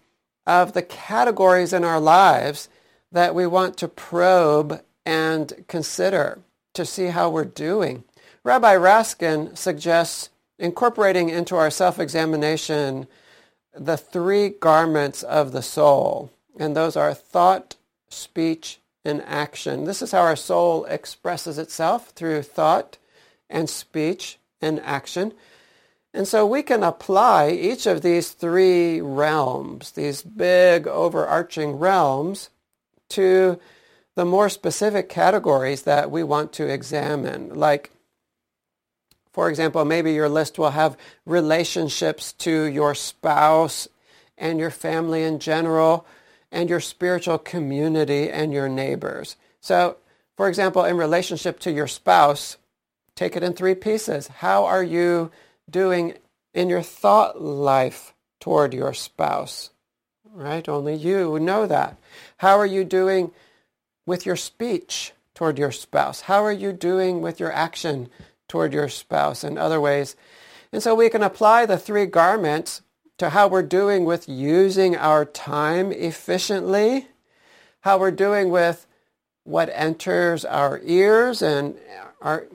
of 0.46 0.74
the 0.74 0.82
categories 0.82 1.74
in 1.74 1.84
our 1.84 2.00
lives 2.00 2.70
that 3.12 3.34
we 3.34 3.48
want 3.48 3.78
to 3.78 3.88
probe 3.88 4.82
and 5.06 5.66
consider 5.68 6.40
to 6.74 6.86
see 6.86 7.08
how 7.08 7.30
we're 7.30 7.46
doing. 7.46 8.04
Rabbi 8.44 8.76
Raskin 8.76 9.58
suggests 9.58 10.30
incorporating 10.62 11.30
into 11.30 11.56
our 11.56 11.72
self-examination 11.72 13.08
the 13.74 13.98
three 13.98 14.50
garments 14.50 15.24
of 15.24 15.52
the 15.52 15.62
soul. 15.62 16.32
And 16.58 16.76
those 16.76 16.96
are 16.96 17.14
thought, 17.14 17.76
speech, 18.10 18.80
and 19.04 19.24
action. 19.24 19.86
This 19.86 20.02
is 20.02 20.12
how 20.12 20.22
our 20.22 20.36
soul 20.36 20.86
expresses 20.86 21.58
itself 21.58 22.10
through 22.10 22.44
thought 22.44 22.98
and 23.50 23.70
speech 23.70 24.38
and 24.62 24.80
action. 24.82 25.34
And 26.14 26.28
so 26.28 26.46
we 26.46 26.62
can 26.62 26.84
apply 26.84 27.50
each 27.50 27.88
of 27.88 28.02
these 28.02 28.30
three 28.30 29.02
realms, 29.02 29.92
these 29.92 30.22
big 30.22 30.88
overarching 30.88 31.80
realms, 31.80 32.50
to 33.10 33.60
the 34.16 34.26
more 34.26 34.50
specific 34.50 35.10
categories 35.10 35.84
that 35.84 36.12
we 36.12 36.22
want 36.22 36.54
to 36.54 36.68
examine, 36.68 37.56
like 37.56 37.92
for 39.32 39.50
example, 39.50 39.86
maybe 39.86 40.14
your 40.14 40.30
list 40.30 40.60
will 40.60 40.72
have 40.72 40.98
relationships 41.26 42.34
to 42.34 42.64
your 42.64 42.94
spouse 42.94 43.88
and 44.38 44.60
your 44.60 44.72
family 44.72 45.24
in 45.24 45.40
general 45.40 46.06
and 46.52 46.70
your 46.70 46.82
spiritual 46.82 47.38
community 47.38 48.30
and 48.30 48.52
your 48.52 48.68
neighbors. 48.68 49.38
So, 49.62 49.98
for 50.36 50.50
example, 50.50 50.84
in 50.84 50.98
relationship 50.98 51.60
to 51.62 51.72
your 51.72 51.88
spouse, 51.88 52.58
take 53.16 53.36
it 53.36 53.44
in 53.44 53.54
three 53.54 53.76
pieces. 53.76 54.28
How 54.28 54.66
are 54.66 54.84
you 54.84 55.32
doing 55.70 56.16
in 56.54 56.68
your 56.68 56.82
thought 56.82 57.42
life 57.42 58.14
toward 58.40 58.74
your 58.74 58.94
spouse? 58.94 59.70
Right? 60.34 60.68
Only 60.68 60.96
you 60.96 61.40
know 61.40 61.68
that. 61.68 61.98
How 62.38 62.58
are 62.58 62.66
you 62.66 62.84
doing 62.84 63.32
with 64.06 64.26
your 64.26 64.36
speech 64.36 65.14
toward 65.36 65.58
your 65.58 65.72
spouse? 65.72 66.22
How 66.22 66.44
are 66.44 66.52
you 66.52 66.74
doing 66.74 67.22
with 67.22 67.40
your 67.40 67.52
action 67.52 68.10
toward 68.52 68.74
your 68.74 68.90
spouse 68.90 69.46
in 69.46 69.58
other 69.58 69.80
ways. 69.80 70.18
And 70.74 70.84
so 70.84 70.94
we 70.94 71.10
can 71.10 71.24
apply 71.24 71.66
the 71.66 71.78
three 71.78 72.06
garments 72.06 72.82
to 73.18 73.30
how 73.30 73.48
we're 73.48 73.64
doing 73.64 74.04
with 74.04 74.28
using 74.28 74.94
our 74.98 75.24
time 75.24 75.94
efficiently, 75.94 77.08
how 77.80 77.98
we're 77.98 78.12
doing 78.12 78.50
with 78.50 78.86
what 79.46 79.72
enters 79.74 80.44
our 80.44 80.82
ears 80.84 81.42
and 81.42 81.78
our, 82.22 82.46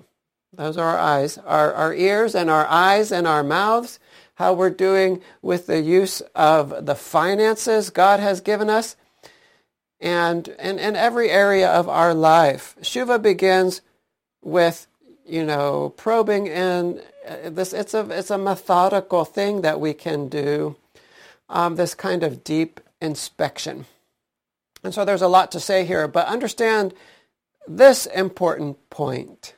those 0.52 0.76
are 0.76 0.86
our 0.86 0.98
eyes, 0.98 1.38
our, 1.38 1.72
our 1.72 1.94
ears 1.94 2.34
and 2.34 2.50
our 2.50 2.66
eyes 2.66 3.10
and 3.10 3.26
our 3.26 3.42
mouths, 3.42 3.98
how 4.34 4.52
we're 4.52 4.68
doing 4.68 5.22
with 5.40 5.66
the 5.66 5.80
use 5.80 6.20
of 6.34 6.84
the 6.84 6.94
finances 6.94 7.88
God 7.88 8.20
has 8.20 8.42
given 8.42 8.68
us, 8.68 8.96
and 9.98 10.48
in, 10.48 10.78
in 10.78 10.94
every 10.94 11.30
area 11.30 11.70
of 11.70 11.88
our 11.88 12.12
life. 12.12 12.76
Shuva 12.82 13.22
begins 13.22 13.80
with 14.42 14.86
you 15.26 15.44
know, 15.44 15.92
probing 15.96 16.48
and 16.48 17.02
uh, 17.26 17.50
this 17.50 17.72
it's 17.72 17.94
a 17.94 18.08
it's 18.10 18.30
a 18.30 18.38
methodical 18.38 19.24
thing 19.24 19.62
that 19.62 19.80
we 19.80 19.92
can 19.92 20.28
do. 20.28 20.76
Um, 21.48 21.76
this 21.76 21.94
kind 21.94 22.22
of 22.22 22.42
deep 22.42 22.80
inspection, 23.00 23.86
and 24.82 24.92
so 24.94 25.04
there's 25.04 25.22
a 25.22 25.28
lot 25.28 25.52
to 25.52 25.60
say 25.60 25.84
here. 25.84 26.08
But 26.08 26.26
understand 26.26 26.94
this 27.66 28.06
important 28.06 28.90
point: 28.90 29.54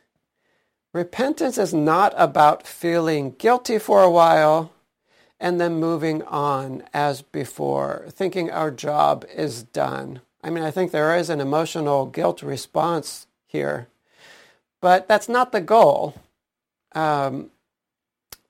repentance 0.93 1.59
is 1.59 1.75
not 1.75 2.15
about 2.17 2.67
feeling 2.67 3.35
guilty 3.39 3.79
for 3.79 4.03
a 4.03 4.11
while 4.11 4.73
and 5.41 5.61
then 5.61 5.75
moving 5.75 6.23
on 6.25 6.83
as 6.93 7.23
before, 7.23 8.07
thinking 8.11 8.51
our 8.51 8.71
job 8.71 9.25
is 9.33 9.63
done. 9.63 10.21
I 10.43 10.51
mean, 10.51 10.65
I 10.65 10.73
think 10.73 10.91
there 10.91 11.17
is 11.17 11.31
an 11.31 11.41
emotional 11.41 12.07
guilt 12.07 12.43
response 12.43 13.27
here 13.47 13.89
but 14.81 15.09
that's 15.09 15.29
not 15.29 15.53
the 15.53 15.61
goal. 15.61 16.15
Um, 16.93 17.51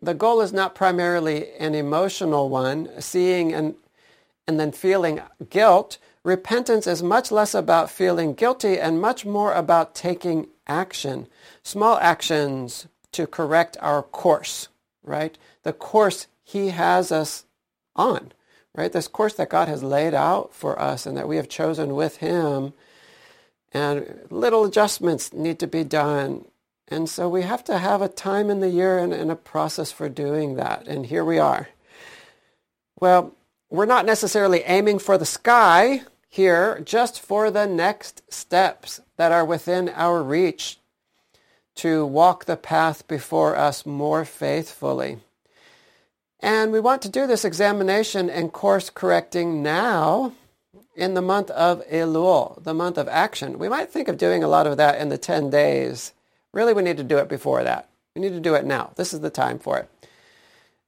the 0.01 0.15
goal 0.15 0.41
is 0.41 0.53
not 0.53 0.75
primarily 0.75 1.53
an 1.59 1.75
emotional 1.75 2.49
one, 2.49 2.89
seeing 3.01 3.53
and, 3.53 3.75
and 4.47 4.59
then 4.59 4.73
feeling 4.73 5.21
guilt. 5.51 5.99
Repentance 6.23 6.87
is 6.87 7.03
much 7.03 7.33
less 7.33 7.55
about 7.55 7.91
feeling 7.91 8.35
guilty 8.35 8.79
and 8.79 9.01
much 9.01 9.25
more 9.25 9.53
about 9.53 9.95
taking 9.95 10.49
action, 10.67 11.27
small 11.63 11.99
actions 11.99 12.87
to 13.13 13.27
correct 13.27 13.77
our 13.81 14.03
course, 14.03 14.69
right? 15.03 15.37
The 15.63 15.73
course 15.73 16.27
he 16.45 16.69
has 16.69 17.11
us 17.11 17.45
on, 17.97 18.33
right? 18.75 18.93
This 18.93 19.09
course 19.09 19.35
that 19.35 19.51
God 19.51 19.69
has 19.69 19.83
laid 19.83 20.15
out 20.15 20.55
for 20.55 20.79
us 20.79 21.07
and 21.07 21.17
that 21.17 21.29
we 21.29 21.37
have 21.37 21.49
chosen 21.49 21.95
with 21.95 22.19
him 22.19 22.73
and 23.73 24.21
little 24.31 24.65
adjustments 24.65 25.33
need 25.33 25.59
to 25.59 25.67
be 25.67 25.85
done. 25.85 26.45
And 26.89 27.09
so 27.09 27.29
we 27.29 27.43
have 27.43 27.65
to 27.65 27.79
have 27.79 28.01
a 28.01 28.09
time 28.09 28.51
in 28.51 28.61
the 28.61 28.71
year 28.71 28.99
and, 28.99 29.13
and 29.13 29.31
a 29.31 29.37
process 29.37 29.93
for 29.93 30.09
doing 30.09 30.55
that. 30.57 30.87
And 30.87 31.07
here 31.07 31.25
we 31.25 31.39
are. 31.39 31.69
Well, 33.01 33.35
we're 33.71 33.87
not 33.87 34.07
necessarily 34.07 34.63
aiming 34.63 35.01
for 35.01 35.19
the 35.19 35.27
sky 35.27 36.03
here, 36.29 36.81
just 36.85 37.21
for 37.21 37.51
the 37.51 37.67
next 37.67 38.23
steps 38.33 39.01
that 39.17 39.33
are 39.33 39.45
within 39.45 39.91
our 39.91 40.23
reach 40.23 40.79
to 41.77 42.05
walk 42.05 42.47
the 42.47 42.57
path 42.57 43.07
before 43.07 43.57
us 43.57 43.87
more 43.87 44.25
faithfully. 44.25 45.19
And 46.41 46.73
we 46.73 46.81
want 46.81 47.03
to 47.03 47.09
do 47.09 47.27
this 47.27 47.45
examination 47.45 48.31
and 48.31 48.53
course 48.53 48.91
correcting 48.91 49.63
now 49.63 50.33
in 50.99 51.15
the 51.15 51.23
month 51.23 51.49
of 51.53 51.87
Elul, 51.87 52.61
the 52.65 52.75
month 52.75 52.99
of 52.99 53.07
action. 53.07 53.59
We 53.59 53.69
might 53.69 53.89
think 53.89 54.09
of 54.09 54.19
doing 54.19 54.43
a 54.43 54.49
lot 54.49 54.67
of 54.67 54.77
that 54.79 55.01
in 55.01 55.11
the 55.11 55.17
10 55.17 55.49
days. 55.49 56.13
Really, 56.53 56.75
we 56.75 56.83
need 56.83 56.97
to 56.97 57.05
do 57.05 57.19
it 57.19 57.29
before 57.29 57.63
that. 57.63 57.89
We 58.17 58.21
need 58.21 58.33
to 58.33 58.41
do 58.41 58.55
it 58.55 58.65
now. 58.65 58.91
This 58.97 59.15
is 59.15 59.21
the 59.21 59.31
time 59.31 59.61
for 59.61 59.79
it. 59.79 59.89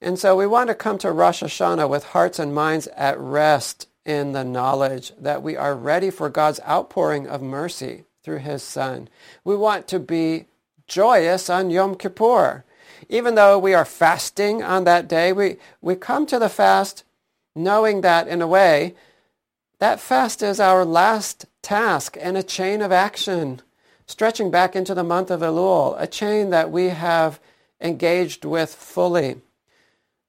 And 0.02 0.18
so 0.18 0.34
we 0.34 0.48
want 0.48 0.66
to 0.68 0.74
come 0.74 0.98
to 0.98 1.12
Rosh 1.12 1.44
Hashanah 1.44 1.88
with 1.88 2.06
hearts 2.06 2.40
and 2.40 2.52
minds 2.52 2.88
at 2.88 3.20
rest 3.20 3.86
in 4.04 4.32
the 4.32 4.42
knowledge 4.42 5.12
that 5.16 5.44
we 5.44 5.56
are 5.56 5.76
ready 5.76 6.10
for 6.10 6.28
God's 6.28 6.58
outpouring 6.68 7.28
of 7.28 7.40
mercy 7.40 8.02
through 8.24 8.38
his 8.38 8.64
Son. 8.64 9.08
We 9.44 9.54
want 9.54 9.86
to 9.88 10.00
be 10.00 10.46
joyous 10.88 11.48
on 11.48 11.70
Yom 11.70 11.94
Kippur. 11.94 12.64
Even 13.08 13.36
though 13.36 13.58
we 13.60 13.74
are 13.74 13.84
fasting 13.84 14.60
on 14.60 14.82
that 14.84 15.06
day, 15.06 15.32
we, 15.32 15.58
we 15.80 15.94
come 15.94 16.26
to 16.26 16.40
the 16.40 16.48
fast 16.48 17.04
knowing 17.54 18.00
that 18.00 18.26
in 18.26 18.42
a 18.42 18.48
way 18.48 18.96
that 19.80 19.98
fast 19.98 20.42
is 20.42 20.60
our 20.60 20.84
last 20.84 21.46
task 21.62 22.16
in 22.16 22.36
a 22.36 22.42
chain 22.42 22.80
of 22.80 22.92
action. 22.92 23.60
stretching 24.06 24.50
back 24.50 24.74
into 24.74 24.92
the 24.92 25.04
month 25.04 25.30
of 25.30 25.40
Elul, 25.40 25.94
a 25.96 26.06
chain 26.06 26.50
that 26.50 26.68
we 26.70 26.88
have 26.88 27.38
engaged 27.80 28.44
with 28.44 28.74
fully. 28.74 29.36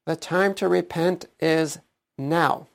The 0.06 0.14
time 0.14 0.54
to 0.54 0.68
repent 0.68 1.26
is 1.40 1.78
now. 2.16 2.68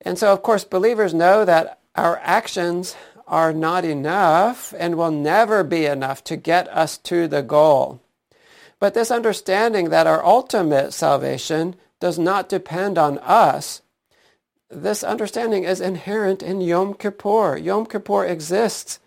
And 0.00 0.16
so, 0.16 0.32
of 0.32 0.42
course, 0.42 0.62
believers 0.62 1.12
know 1.12 1.44
that 1.44 1.80
our 1.96 2.20
actions 2.22 2.94
are 3.26 3.52
not 3.52 3.84
enough 3.84 4.72
and 4.78 4.94
will 4.94 5.10
never 5.10 5.64
be 5.64 5.84
enough 5.84 6.22
to 6.24 6.36
get 6.36 6.68
us 6.68 6.96
to 6.98 7.26
the 7.26 7.42
goal. 7.42 8.00
But 8.78 8.94
this 8.94 9.10
understanding 9.10 9.90
that 9.90 10.06
our 10.06 10.24
ultimate 10.24 10.92
salvation 10.92 11.74
does 11.98 12.20
not 12.20 12.48
depend 12.48 12.98
on 12.98 13.18
us, 13.18 13.82
this 14.70 15.04
understanding 15.04 15.64
is 15.64 15.80
inherent 15.80 16.42
in 16.42 16.60
Yom 16.60 16.94
Kippur. 16.94 17.56
Yom 17.56 17.86
Kippur 17.86 18.24
exists 18.24 18.98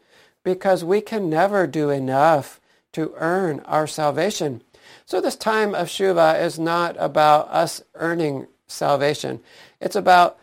because 0.44 0.84
we 0.84 1.02
can 1.02 1.30
never 1.30 1.68
do 1.68 1.90
enough 1.90 2.60
to 2.94 3.14
earn 3.18 3.60
our 3.62 3.86
salvation. 3.86 4.62
So 5.06 5.20
this 5.20 5.36
time 5.36 5.76
of 5.76 5.88
Shuvah 5.88 6.42
is 6.42 6.58
not 6.58 6.96
about 7.00 7.50
us 7.50 7.84
earning 7.96 8.48
salvation. 8.68 9.42
It's 9.80 9.96
about 9.96 10.40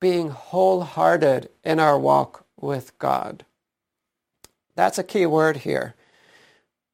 being 0.00 0.30
wholehearted 0.30 1.48
in 1.64 1.78
our 1.78 1.98
walk 1.98 2.44
with 2.60 2.98
God. 2.98 3.44
That's 4.74 4.98
a 4.98 5.04
key 5.04 5.26
word 5.26 5.58
here. 5.58 5.94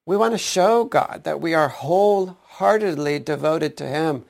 We 0.07 0.17
want 0.17 0.33
to 0.33 0.39
show 0.39 0.85
God 0.85 1.23
that 1.25 1.41
we 1.41 1.55
are 1.55 1.69
wholeheartedly 1.69 3.21
devoted 3.21 3.77
to 3.77 3.87
him. 3.87 4.25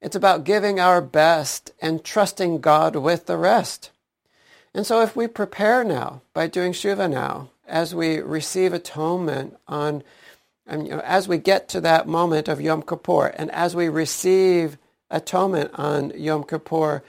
It's 0.00 0.16
about 0.16 0.44
giving 0.44 0.78
our 0.78 1.00
best 1.00 1.72
and 1.80 2.04
trusting 2.04 2.60
God 2.60 2.96
with 2.96 3.26
the 3.26 3.36
rest. 3.36 3.90
And 4.74 4.86
so 4.86 5.02
if 5.02 5.16
we 5.16 5.26
prepare 5.26 5.82
now 5.82 6.22
by 6.34 6.46
doing 6.46 6.72
Shuvah 6.72 7.10
now, 7.10 7.50
as 7.66 7.94
we 7.94 8.20
receive 8.20 8.72
atonement 8.72 9.56
on, 9.66 10.02
and, 10.66 10.86
you 10.86 10.94
know, 10.94 11.00
as 11.00 11.26
we 11.26 11.38
get 11.38 11.68
to 11.70 11.80
that 11.80 12.06
moment 12.06 12.48
of 12.48 12.60
Yom 12.60 12.82
Kippur, 12.82 13.28
and 13.28 13.50
as 13.50 13.74
we 13.74 13.88
receive 13.88 14.78
atonement 15.10 15.70
on 15.74 16.10
Yom 16.16 16.44
Kippur 16.44 17.02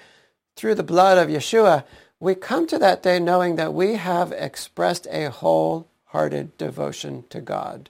through 0.56 0.76
the 0.76 0.84
blood 0.84 1.18
of 1.18 1.30
Yeshua, 1.30 1.84
we 2.20 2.36
come 2.36 2.68
to 2.68 2.80
that 2.80 3.04
day 3.04 3.20
knowing 3.20 3.56
that 3.56 3.74
we 3.74 3.96
have 3.96 4.32
expressed 4.32 5.08
a 5.12 5.30
wholehearted 5.30 6.58
devotion 6.58 7.24
to 7.30 7.40
God. 7.40 7.90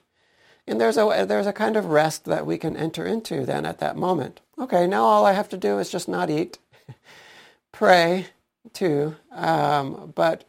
And 0.70 0.80
there's 0.80 0.96
a, 0.96 1.26
there's 1.28 1.48
a 1.48 1.52
kind 1.52 1.76
of 1.76 1.86
rest 1.86 2.26
that 2.26 2.46
we 2.46 2.56
can 2.56 2.76
enter 2.76 3.04
into 3.04 3.44
then 3.44 3.66
at 3.66 3.80
that 3.80 3.96
moment. 3.96 4.40
Okay, 4.56 4.86
now 4.86 5.02
all 5.02 5.26
I 5.26 5.32
have 5.32 5.48
to 5.48 5.56
do 5.56 5.80
is 5.80 5.90
just 5.90 6.08
not 6.08 6.30
eat, 6.30 6.58
pray, 7.72 8.28
too, 8.72 9.16
um, 9.32 10.12
but 10.14 10.44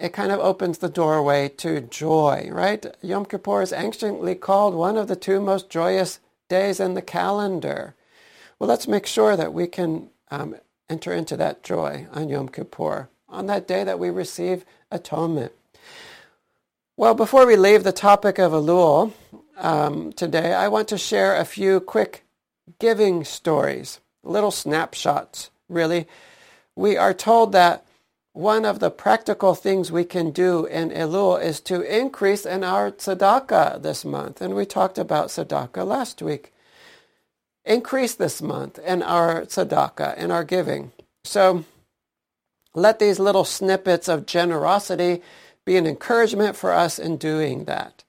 it 0.00 0.12
kind 0.12 0.32
of 0.32 0.40
opens 0.40 0.78
the 0.78 0.88
doorway 0.88 1.48
to 1.58 1.80
joy, 1.80 2.48
right? 2.50 2.84
Yom 3.02 3.24
Kippur 3.24 3.62
is 3.62 3.72
anciently 3.72 4.34
called 4.34 4.74
one 4.74 4.96
of 4.96 5.06
the 5.06 5.14
two 5.14 5.40
most 5.40 5.70
joyous 5.70 6.18
days 6.48 6.80
in 6.80 6.94
the 6.94 7.02
calendar. 7.02 7.94
Well, 8.58 8.68
let's 8.68 8.88
make 8.88 9.06
sure 9.06 9.36
that 9.36 9.52
we 9.52 9.68
can 9.68 10.10
um, 10.32 10.56
enter 10.88 11.12
into 11.12 11.36
that 11.36 11.62
joy 11.62 12.08
on 12.12 12.28
Yom 12.28 12.48
Kippur, 12.48 13.10
on 13.28 13.46
that 13.46 13.68
day 13.68 13.84
that 13.84 14.00
we 14.00 14.10
receive 14.10 14.64
atonement. 14.90 15.52
Well, 17.00 17.14
before 17.14 17.46
we 17.46 17.56
leave 17.56 17.82
the 17.82 17.92
topic 17.92 18.38
of 18.38 18.52
Elul 18.52 19.14
um, 19.56 20.12
today, 20.12 20.52
I 20.52 20.68
want 20.68 20.86
to 20.88 20.98
share 20.98 21.34
a 21.34 21.46
few 21.46 21.80
quick 21.80 22.26
giving 22.78 23.24
stories, 23.24 24.00
little 24.22 24.50
snapshots, 24.50 25.48
really, 25.70 26.06
we 26.76 26.98
are 26.98 27.14
told 27.14 27.52
that 27.52 27.86
one 28.34 28.66
of 28.66 28.80
the 28.80 28.90
practical 28.90 29.54
things 29.54 29.90
we 29.90 30.04
can 30.04 30.30
do 30.30 30.66
in 30.66 30.90
Elul 30.90 31.42
is 31.42 31.60
to 31.60 31.80
increase 31.80 32.44
in 32.44 32.62
our 32.62 32.90
tzedakah 32.90 33.80
this 33.80 34.04
month. 34.04 34.42
And 34.42 34.54
we 34.54 34.66
talked 34.66 34.98
about 34.98 35.28
tzedakah 35.28 35.86
last 35.86 36.20
week. 36.20 36.52
Increase 37.64 38.14
this 38.14 38.42
month 38.42 38.78
in 38.78 39.02
our 39.02 39.46
tzedakah, 39.46 40.18
in 40.18 40.30
our 40.30 40.44
giving. 40.44 40.92
So 41.24 41.64
let 42.74 42.98
these 42.98 43.18
little 43.18 43.46
snippets 43.46 44.06
of 44.06 44.26
generosity 44.26 45.22
be 45.70 45.76
an 45.76 45.86
encouragement 45.86 46.56
for 46.56 46.72
us 46.72 46.98
in 46.98 47.16
doing 47.16 47.66
that. 47.66 48.02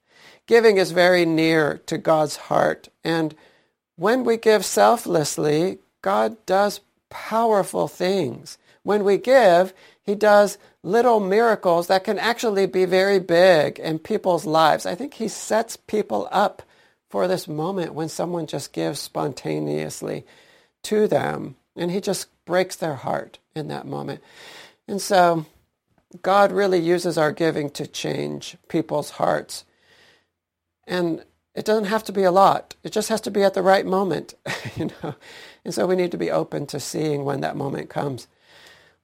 Giving 0.48 0.78
is 0.78 0.90
very 0.90 1.24
near 1.24 1.80
to 1.86 1.96
God's 1.96 2.34
heart. 2.50 2.88
And 3.04 3.36
when 3.94 4.24
we 4.24 4.36
give 4.36 4.64
selflessly, 4.64 5.78
God 6.02 6.44
does 6.44 6.80
powerful 7.08 7.86
things. 7.86 8.58
When 8.82 9.04
we 9.04 9.16
give, 9.16 9.72
he 10.02 10.16
does 10.16 10.58
little 10.82 11.20
miracles 11.20 11.86
that 11.86 12.02
can 12.02 12.18
actually 12.18 12.66
be 12.66 12.84
very 12.84 13.20
big 13.20 13.78
in 13.78 14.00
people's 14.00 14.44
lives. 14.44 14.84
I 14.84 14.96
think 14.96 15.14
he 15.14 15.28
sets 15.28 15.76
people 15.76 16.26
up 16.32 16.62
for 17.10 17.28
this 17.28 17.46
moment 17.46 17.94
when 17.94 18.08
someone 18.08 18.48
just 18.48 18.72
gives 18.72 18.98
spontaneously 18.98 20.24
to 20.82 21.06
them 21.06 21.54
and 21.76 21.92
he 21.92 22.00
just 22.00 22.26
breaks 22.44 22.74
their 22.74 22.96
heart 22.96 23.38
in 23.54 23.68
that 23.68 23.86
moment. 23.86 24.20
And 24.88 25.00
so 25.00 25.46
God 26.20 26.52
really 26.52 26.78
uses 26.78 27.16
our 27.16 27.32
giving 27.32 27.70
to 27.70 27.86
change 27.86 28.56
people's 28.68 29.10
hearts. 29.12 29.64
And 30.86 31.24
it 31.54 31.64
doesn't 31.64 31.86
have 31.86 32.04
to 32.04 32.12
be 32.12 32.24
a 32.24 32.30
lot. 32.30 32.74
It 32.82 32.92
just 32.92 33.08
has 33.08 33.20
to 33.22 33.30
be 33.30 33.42
at 33.42 33.54
the 33.54 33.62
right 33.62 33.86
moment, 33.86 34.34
you 34.76 34.90
know. 35.02 35.14
And 35.64 35.72
so 35.72 35.86
we 35.86 35.96
need 35.96 36.10
to 36.10 36.18
be 36.18 36.30
open 36.30 36.66
to 36.66 36.80
seeing 36.80 37.24
when 37.24 37.40
that 37.40 37.56
moment 37.56 37.88
comes. 37.88 38.26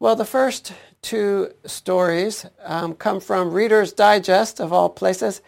Well, 0.01 0.17
the 0.17 0.25
first 0.25 0.73
two 1.03 1.53
stories 1.65 2.47
um, 2.65 2.95
come 2.95 3.21
from 3.21 3.53
Reader's 3.53 3.93
Digest 3.93 4.61
of 4.61 4.73
all 4.73 4.89
places. 4.89 5.41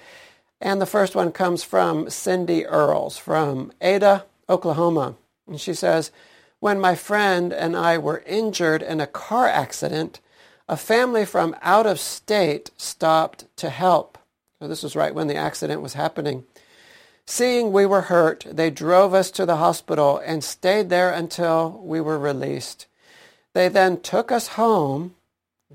And 0.61 0.81
the 0.81 0.87
first 0.87 1.14
one 1.14 1.33
comes 1.33 1.62
from 1.62 2.11
Cindy 2.11 2.66
Earls 2.66 3.16
from 3.16 3.73
Ada, 3.81 4.27
Oklahoma. 4.49 5.14
And 5.46 5.61
she 5.61 5.73
says, 5.73 6.11
When 6.59 6.81
my 6.81 6.94
friend 6.94 7.53
and 7.53 7.77
I 7.77 7.96
were 7.96 8.23
injured 8.27 8.83
in 8.83 9.01
a 9.01 9.07
car 9.07 9.49
accident, 9.49 10.20
a 10.70 10.76
family 10.76 11.24
from 11.24 11.56
out 11.62 11.85
of 11.85 11.98
state 11.98 12.70
stopped 12.76 13.44
to 13.56 13.68
help. 13.68 14.16
So 14.61 14.68
this 14.68 14.85
was 14.85 14.94
right 14.94 15.12
when 15.12 15.26
the 15.26 15.35
accident 15.35 15.83
was 15.83 15.94
happening. 15.94 16.44
Seeing 17.26 17.72
we 17.72 17.85
were 17.85 18.02
hurt, 18.02 18.46
they 18.48 18.70
drove 18.70 19.12
us 19.12 19.33
to 19.33 19.44
the 19.44 19.56
hospital 19.56 20.22
and 20.24 20.44
stayed 20.44 20.88
there 20.88 21.12
until 21.12 21.83
we 21.83 22.00
were 22.00 22.20
released. 22.20 22.87
They 23.52 23.66
then 23.68 24.00
took 24.00 24.30
us 24.30 24.46
home, 24.48 25.16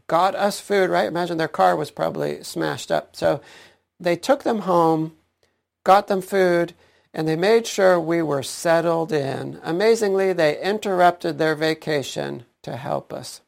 got 0.08 0.34
us 0.34 0.62
food, 0.62 0.90
right? 0.90 1.08
Imagine 1.08 1.38
their 1.38 1.50
car 1.50 1.76
was 1.76 1.92
probably 1.92 2.42
smashed 2.42 2.90
up. 2.90 3.18
So 3.18 3.42
they 4.00 4.16
took 4.16 4.44
them 4.44 4.60
home, 4.60 5.12
got 5.84 6.08
them 6.08 6.22
food, 6.22 6.74
and 7.14 7.28
they 7.28 7.36
made 7.36 7.68
sure 7.68 8.00
we 8.00 8.22
were 8.22 8.44
settled 8.44 9.12
in. 9.12 9.60
Amazingly, 9.62 10.32
they 10.32 10.62
interrupted 10.62 11.38
their 11.38 11.56
vacation 11.56 12.46
to 12.64 12.78
help 12.78 13.12
us. 13.12 13.42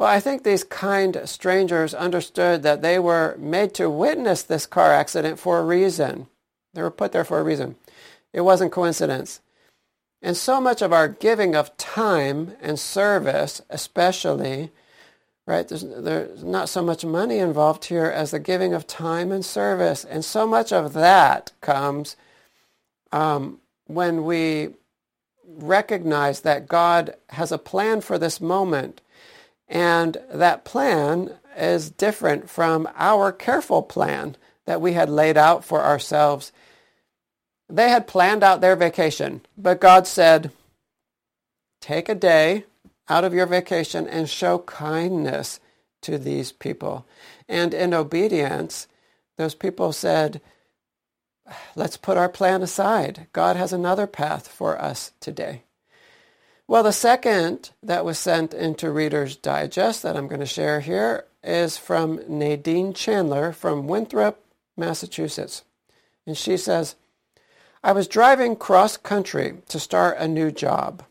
Well, 0.00 0.08
I 0.08 0.18
think 0.18 0.44
these 0.44 0.64
kind 0.64 1.20
strangers 1.26 1.92
understood 1.92 2.62
that 2.62 2.80
they 2.80 2.98
were 2.98 3.36
made 3.38 3.74
to 3.74 3.90
witness 3.90 4.42
this 4.42 4.64
car 4.64 4.94
accident 4.94 5.38
for 5.38 5.58
a 5.58 5.62
reason. 5.62 6.26
They 6.72 6.80
were 6.80 6.90
put 6.90 7.12
there 7.12 7.22
for 7.22 7.38
a 7.38 7.42
reason. 7.42 7.76
It 8.32 8.40
wasn't 8.40 8.72
coincidence. 8.72 9.42
And 10.22 10.38
so 10.38 10.58
much 10.58 10.80
of 10.80 10.94
our 10.94 11.06
giving 11.06 11.54
of 11.54 11.76
time 11.76 12.52
and 12.62 12.78
service, 12.78 13.60
especially, 13.68 14.70
right, 15.46 15.68
there's, 15.68 15.84
there's 15.84 16.44
not 16.44 16.70
so 16.70 16.82
much 16.82 17.04
money 17.04 17.36
involved 17.36 17.84
here 17.84 18.06
as 18.06 18.30
the 18.30 18.38
giving 18.38 18.72
of 18.72 18.86
time 18.86 19.30
and 19.30 19.44
service. 19.44 20.02
And 20.02 20.24
so 20.24 20.46
much 20.46 20.72
of 20.72 20.94
that 20.94 21.52
comes 21.60 22.16
um, 23.12 23.60
when 23.84 24.24
we 24.24 24.70
recognize 25.46 26.40
that 26.40 26.68
God 26.68 27.16
has 27.28 27.52
a 27.52 27.58
plan 27.58 28.00
for 28.00 28.16
this 28.16 28.40
moment. 28.40 29.02
And 29.70 30.18
that 30.30 30.64
plan 30.66 31.38
is 31.56 31.90
different 31.90 32.50
from 32.50 32.86
our 32.96 33.32
careful 33.32 33.82
plan 33.82 34.36
that 34.66 34.82
we 34.82 34.92
had 34.92 35.08
laid 35.08 35.38
out 35.38 35.64
for 35.64 35.82
ourselves 35.82 36.52
they 37.70 37.88
had 37.88 38.06
planned 38.06 38.42
out 38.42 38.60
their 38.60 38.76
vacation, 38.76 39.42
but 39.56 39.80
God 39.80 40.06
said, 40.06 40.50
take 41.80 42.08
a 42.08 42.14
day 42.14 42.64
out 43.08 43.24
of 43.24 43.32
your 43.32 43.46
vacation 43.46 44.06
and 44.06 44.28
show 44.28 44.58
kindness 44.58 45.60
to 46.02 46.18
these 46.18 46.52
people. 46.52 47.06
And 47.48 47.72
in 47.72 47.94
obedience, 47.94 48.88
those 49.38 49.54
people 49.54 49.92
said, 49.92 50.40
let's 51.74 51.96
put 51.96 52.16
our 52.16 52.28
plan 52.28 52.62
aside. 52.62 53.26
God 53.32 53.56
has 53.56 53.72
another 53.72 54.06
path 54.06 54.48
for 54.48 54.80
us 54.80 55.12
today. 55.20 55.62
Well, 56.70 56.84
the 56.84 56.92
second 56.92 57.70
that 57.82 58.04
was 58.04 58.16
sent 58.16 58.54
into 58.54 58.92
Reader's 58.92 59.34
Digest 59.34 60.04
that 60.04 60.16
I'm 60.16 60.28
going 60.28 60.38
to 60.38 60.46
share 60.46 60.78
here 60.78 61.24
is 61.42 61.76
from 61.76 62.20
Nadine 62.28 62.94
Chandler 62.94 63.50
from 63.50 63.88
Winthrop, 63.88 64.40
Massachusetts. 64.76 65.64
And 66.28 66.38
she 66.38 66.56
says, 66.56 66.94
I 67.82 67.90
was 67.90 68.06
driving 68.06 68.54
cross 68.54 68.96
country 68.96 69.54
to 69.66 69.80
start 69.80 70.18
a 70.20 70.28
new 70.28 70.52
job. 70.52 71.02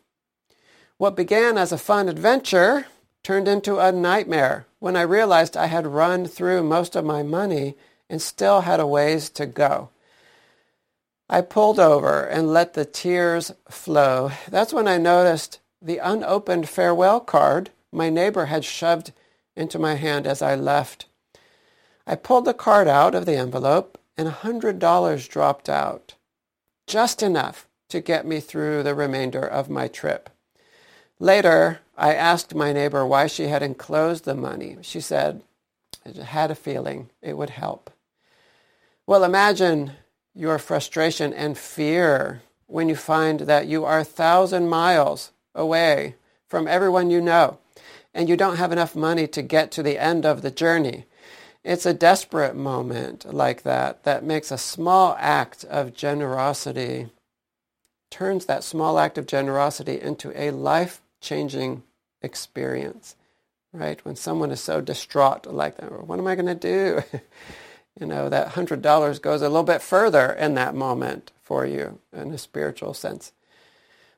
What 0.96 1.14
began 1.14 1.58
as 1.58 1.72
a 1.72 1.76
fun 1.76 2.08
adventure 2.08 2.86
turned 3.22 3.46
into 3.46 3.78
a 3.80 3.92
nightmare 3.92 4.64
when 4.78 4.96
I 4.96 5.02
realized 5.02 5.58
I 5.58 5.66
had 5.66 5.86
run 5.86 6.24
through 6.24 6.62
most 6.62 6.96
of 6.96 7.04
my 7.04 7.22
money 7.22 7.74
and 8.08 8.22
still 8.22 8.62
had 8.62 8.80
a 8.80 8.86
ways 8.86 9.28
to 9.28 9.44
go. 9.44 9.90
I 11.32 11.42
pulled 11.42 11.78
over 11.78 12.24
and 12.24 12.52
let 12.52 12.74
the 12.74 12.84
tears 12.84 13.52
flow. 13.68 14.32
That's 14.48 14.72
when 14.72 14.88
I 14.88 14.98
noticed 14.98 15.60
the 15.80 15.98
unopened 15.98 16.68
farewell 16.68 17.20
card 17.20 17.70
my 17.92 18.10
neighbor 18.10 18.46
had 18.46 18.64
shoved 18.64 19.12
into 19.54 19.78
my 19.78 19.94
hand 19.94 20.26
as 20.26 20.42
I 20.42 20.56
left. 20.56 21.06
I 22.04 22.16
pulled 22.16 22.46
the 22.46 22.52
card 22.52 22.88
out 22.88 23.14
of 23.14 23.26
the 23.26 23.36
envelope 23.36 23.96
and 24.16 24.26
a 24.26 24.32
$100 24.32 25.28
dropped 25.28 25.68
out. 25.68 26.14
Just 26.88 27.22
enough 27.22 27.68
to 27.90 28.00
get 28.00 28.26
me 28.26 28.40
through 28.40 28.82
the 28.82 28.96
remainder 28.96 29.46
of 29.46 29.70
my 29.70 29.86
trip. 29.86 30.30
Later, 31.20 31.78
I 31.96 32.12
asked 32.12 32.56
my 32.56 32.72
neighbor 32.72 33.06
why 33.06 33.28
she 33.28 33.44
had 33.44 33.62
enclosed 33.62 34.24
the 34.24 34.34
money. 34.34 34.78
She 34.82 35.00
said, 35.00 35.42
I 36.04 36.24
had 36.24 36.50
a 36.50 36.56
feeling 36.56 37.10
it 37.22 37.36
would 37.36 37.50
help. 37.50 37.88
Well, 39.06 39.22
imagine 39.22 39.92
your 40.40 40.58
frustration 40.58 41.34
and 41.34 41.58
fear 41.58 42.40
when 42.66 42.88
you 42.88 42.96
find 42.96 43.40
that 43.40 43.66
you 43.66 43.84
are 43.84 43.98
a 43.98 44.04
thousand 44.04 44.68
miles 44.68 45.32
away 45.54 46.14
from 46.48 46.66
everyone 46.66 47.10
you 47.10 47.20
know 47.20 47.58
and 48.14 48.26
you 48.26 48.36
don't 48.38 48.56
have 48.56 48.72
enough 48.72 48.96
money 48.96 49.26
to 49.26 49.42
get 49.42 49.70
to 49.70 49.82
the 49.82 49.98
end 49.98 50.24
of 50.24 50.40
the 50.40 50.50
journey. 50.50 51.04
It's 51.62 51.84
a 51.84 51.92
desperate 51.92 52.56
moment 52.56 53.32
like 53.34 53.64
that 53.64 54.04
that 54.04 54.24
makes 54.24 54.50
a 54.50 54.56
small 54.56 55.14
act 55.18 55.64
of 55.64 55.92
generosity, 55.92 57.10
turns 58.10 58.46
that 58.46 58.64
small 58.64 58.98
act 58.98 59.18
of 59.18 59.26
generosity 59.26 60.00
into 60.00 60.32
a 60.34 60.52
life-changing 60.52 61.82
experience, 62.22 63.14
right? 63.74 64.02
When 64.06 64.16
someone 64.16 64.50
is 64.50 64.62
so 64.62 64.80
distraught 64.80 65.46
like 65.46 65.76
that, 65.76 66.06
what 66.06 66.18
am 66.18 66.26
I 66.26 66.34
going 66.34 66.46
to 66.46 66.54
do? 66.54 67.02
you 67.98 68.06
know, 68.06 68.28
that 68.28 68.52
$100 68.52 69.22
goes 69.22 69.42
a 69.42 69.48
little 69.48 69.62
bit 69.62 69.82
further 69.82 70.32
in 70.32 70.54
that 70.54 70.74
moment 70.74 71.32
for 71.42 71.66
you 71.66 71.98
in 72.12 72.30
a 72.30 72.38
spiritual 72.38 72.94
sense. 72.94 73.32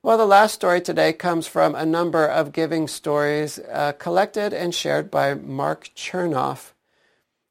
Well, 0.03 0.19
the 0.19 0.27
last 0.27 0.55
story 0.55 0.81
today 0.81 1.13
comes 1.13 1.47
from 1.47 1.75
a 1.75 1.87
number 1.87 2.27
of 2.27 2.53
giving 2.53 2.89
stories 2.89 3.61
uh, 3.71 3.93
collected 3.93 4.53
and 4.53 4.75
shared 4.75 5.11
by 5.11 5.35
Marc 5.35 5.91
Chernoff. 5.95 6.73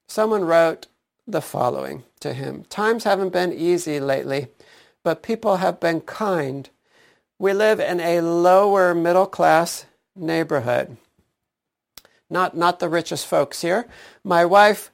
Someone 0.08 0.44
wrote 0.44 0.88
the 1.26 1.42
following 1.42 2.04
to 2.20 2.34
him. 2.34 2.66
Times 2.70 3.06
haven't 3.06 3.32
been 3.32 3.54
easy 3.54 4.02
lately, 4.02 4.48
but 5.02 5.24
people 5.24 5.58
have 5.58 5.80
been 5.80 6.02
kind. 6.02 6.70
We 7.40 7.54
live 7.54 7.80
in 7.80 8.02
a 8.02 8.20
lower 8.20 8.94
middle 8.94 9.26
class 9.26 9.86
neighborhood. 10.16 10.98
Not, 12.30 12.56
not 12.56 12.80
the 12.80 12.90
richest 12.90 13.28
folks 13.28 13.62
here. 13.62 13.88
My 14.24 14.46
wife 14.46 14.92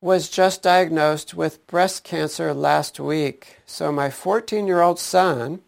was 0.00 0.28
just 0.28 0.62
diagnosed 0.62 1.34
with 1.34 1.66
breast 1.66 2.04
cancer 2.04 2.54
last 2.54 2.98
week. 2.98 3.58
So 3.66 3.92
my 3.92 4.08
14-year-old 4.08 4.98
son 4.98 5.60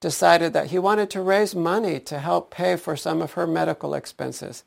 decided 0.00 0.52
that 0.52 0.68
he 0.68 0.78
wanted 0.78 1.10
to 1.10 1.20
raise 1.20 1.54
money 1.54 1.98
to 2.00 2.18
help 2.18 2.50
pay 2.50 2.76
for 2.76 2.96
some 2.96 3.20
of 3.20 3.32
her 3.32 3.46
medical 3.46 3.94
expenses. 3.94 4.64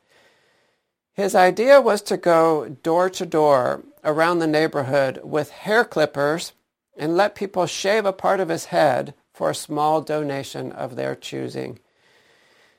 His 1.12 1.34
idea 1.34 1.80
was 1.80 2.02
to 2.02 2.16
go 2.16 2.76
door 2.82 3.08
to 3.10 3.26
door 3.26 3.82
around 4.04 4.38
the 4.38 4.46
neighborhood 4.46 5.20
with 5.24 5.50
hair 5.50 5.84
clippers 5.84 6.52
and 6.96 7.16
let 7.16 7.34
people 7.34 7.66
shave 7.66 8.04
a 8.04 8.12
part 8.12 8.40
of 8.40 8.48
his 8.48 8.66
head 8.66 9.14
for 9.32 9.50
a 9.50 9.54
small 9.54 10.00
donation 10.00 10.72
of 10.72 10.96
their 10.96 11.14
choosing 11.14 11.78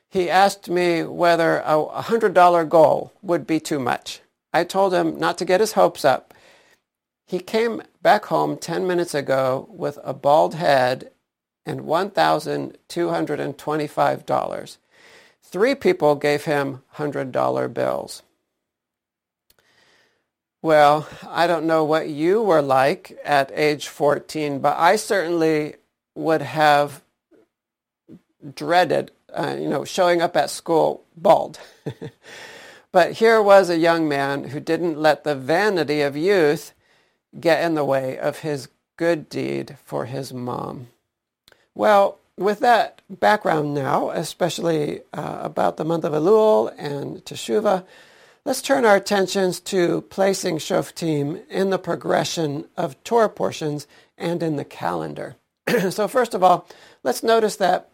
he 0.10 0.30
asked 0.30 0.70
me 0.70 1.04
whether 1.04 1.60
a 1.60 1.76
$100 1.76 2.68
goal 2.68 3.14
would 3.22 3.46
be 3.46 3.60
too 3.60 3.80
much. 3.80 4.22
I 4.54 4.64
told 4.64 4.94
him 4.94 5.20
not 5.20 5.38
to 5.40 5.46
get 5.46 5.60
his 5.60 5.74
hopes 5.74 6.06
up. 6.06 6.34
He 7.26 7.40
came 7.40 7.82
back 8.02 8.26
home 8.26 8.58
10 8.58 8.88
minutes 8.88 9.14
ago 9.14 9.68
with 9.70 10.00
a 10.04 10.14
bald 10.14 10.56
head 10.56 11.12
and 11.66 11.82
$1,225. 11.82 14.78
Three 15.42 15.76
people 15.76 16.16
gave 16.16 16.46
him 16.46 16.84
$100 16.96 17.74
bills. 17.74 18.24
Well, 20.62 21.08
I 21.28 21.48
don't 21.48 21.66
know 21.66 21.84
what 21.86 22.10
you 22.10 22.42
were 22.42 22.62
like 22.62 23.18
at 23.24 23.50
age 23.54 23.88
14, 23.88 24.60
but 24.60 24.78
I 24.78 24.98
certainly 24.98 25.76
would 26.16 26.42
have 26.42 27.02
dreaded 28.56 29.12
uh, 29.34 29.56
you 29.60 29.70
know, 29.70 29.86
showing 29.86 30.22
up 30.22 30.36
at 30.36 30.50
school 30.50 31.04
bald. 31.16 31.60
but 32.92 33.14
here 33.14 33.42
was 33.42 33.70
a 33.70 33.78
young 33.78 34.08
man 34.08 34.46
who 34.46 34.60
didn't 34.60 35.00
let 35.00 35.24
the 35.24 35.36
vanity 35.36 36.02
of 36.02 36.18
youth 36.18 36.74
get 37.40 37.64
in 37.64 37.76
the 37.76 37.86
way 37.86 38.18
of 38.18 38.40
his 38.40 38.70
good 38.98 39.30
deed 39.30 39.78
for 39.86 40.06
his 40.06 40.34
mom. 40.34 40.88
Well, 41.76 42.20
with 42.38 42.60
that 42.62 43.02
background 43.10 43.74
now, 43.74 44.10
especially 44.12 45.02
uh, 45.14 45.40
about 45.42 45.78
the 45.78 45.86
month 45.86 46.06
of 46.06 46.14
Elul 46.14 46.74
and 46.78 47.24
Teshuvah, 47.26 47.86
let's 48.46 48.62
turn 48.62 48.86
our 48.86 48.96
attentions 48.96 49.60
to 49.62 50.02
placing 50.04 50.58
Shoftim 50.58 51.46
in 51.50 51.70
the 51.70 51.78
progression 51.78 52.66
of 52.78 53.02
Torah 53.04 53.30
portions 53.30 53.88
and 54.18 54.42
in 54.42 54.56
the 54.56 54.66
calendar. 54.66 55.36
so 55.90 56.08
first 56.08 56.34
of 56.34 56.44
all, 56.44 56.66
let's 57.04 57.24
notice 57.24 57.58
that 57.58 57.89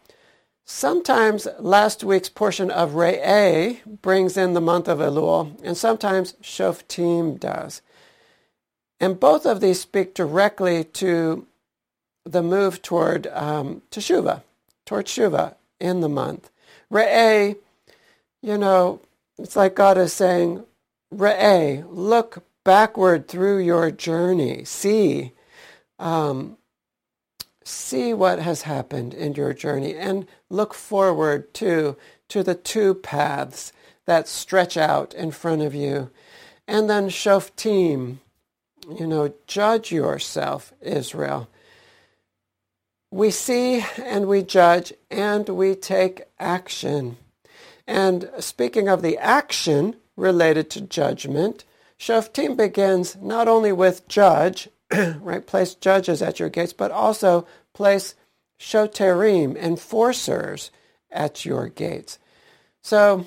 Sometimes 0.68 1.46
last 1.60 2.02
week's 2.02 2.28
portion 2.28 2.72
of 2.72 2.94
Re'eh 2.94 3.78
brings 4.02 4.36
in 4.36 4.54
the 4.54 4.60
month 4.60 4.88
of 4.88 4.98
Elul, 4.98 5.56
and 5.62 5.76
sometimes 5.76 6.32
Shoftim 6.42 7.38
does. 7.38 7.82
And 8.98 9.20
both 9.20 9.46
of 9.46 9.60
these 9.60 9.80
speak 9.80 10.12
directly 10.12 10.82
to 10.82 11.46
the 12.24 12.42
move 12.42 12.82
toward 12.82 13.28
um, 13.28 13.82
Teshuvah, 13.92 14.42
toward 14.84 15.06
Shuvah 15.06 15.54
in 15.78 16.00
the 16.00 16.08
month. 16.08 16.50
Re'eh, 16.92 17.56
you 18.42 18.58
know, 18.58 19.00
it's 19.38 19.54
like 19.54 19.76
God 19.76 19.96
is 19.96 20.12
saying, 20.12 20.64
Re'eh, 21.14 21.84
look 21.88 22.42
backward 22.64 23.28
through 23.28 23.58
your 23.58 23.92
journey. 23.92 24.64
See, 24.64 25.30
um, 26.00 26.56
see 27.66 28.14
what 28.14 28.38
has 28.38 28.62
happened 28.62 29.12
in 29.12 29.34
your 29.34 29.52
journey 29.52 29.94
and 29.94 30.26
look 30.48 30.74
forward 30.74 31.52
to 31.54 31.96
to 32.28 32.42
the 32.42 32.54
two 32.54 32.94
paths 32.94 33.72
that 34.04 34.28
stretch 34.28 34.76
out 34.76 35.14
in 35.14 35.30
front 35.30 35.62
of 35.62 35.74
you. 35.74 36.10
And 36.66 36.90
then 36.90 37.08
shoftim, 37.08 38.18
you 38.98 39.06
know, 39.06 39.34
judge 39.46 39.92
yourself, 39.92 40.72
Israel. 40.80 41.48
We 43.10 43.30
see 43.30 43.84
and 44.02 44.26
we 44.26 44.42
judge 44.42 44.92
and 45.10 45.48
we 45.48 45.74
take 45.74 46.22
action. 46.38 47.16
And 47.86 48.30
speaking 48.40 48.88
of 48.88 49.02
the 49.02 49.16
action 49.18 49.96
related 50.16 50.70
to 50.70 50.80
judgment, 50.80 51.64
Shoftim 51.98 52.56
begins 52.56 53.16
not 53.16 53.48
only 53.48 53.72
with 53.72 54.08
judge 54.08 54.68
right? 55.20 55.46
Place 55.46 55.74
judges 55.74 56.22
at 56.22 56.38
your 56.38 56.48
gates, 56.48 56.72
but 56.72 56.90
also 56.90 57.46
place 57.72 58.14
shoterim, 58.58 59.56
enforcers, 59.56 60.70
at 61.10 61.44
your 61.44 61.68
gates. 61.68 62.18
So 62.82 63.26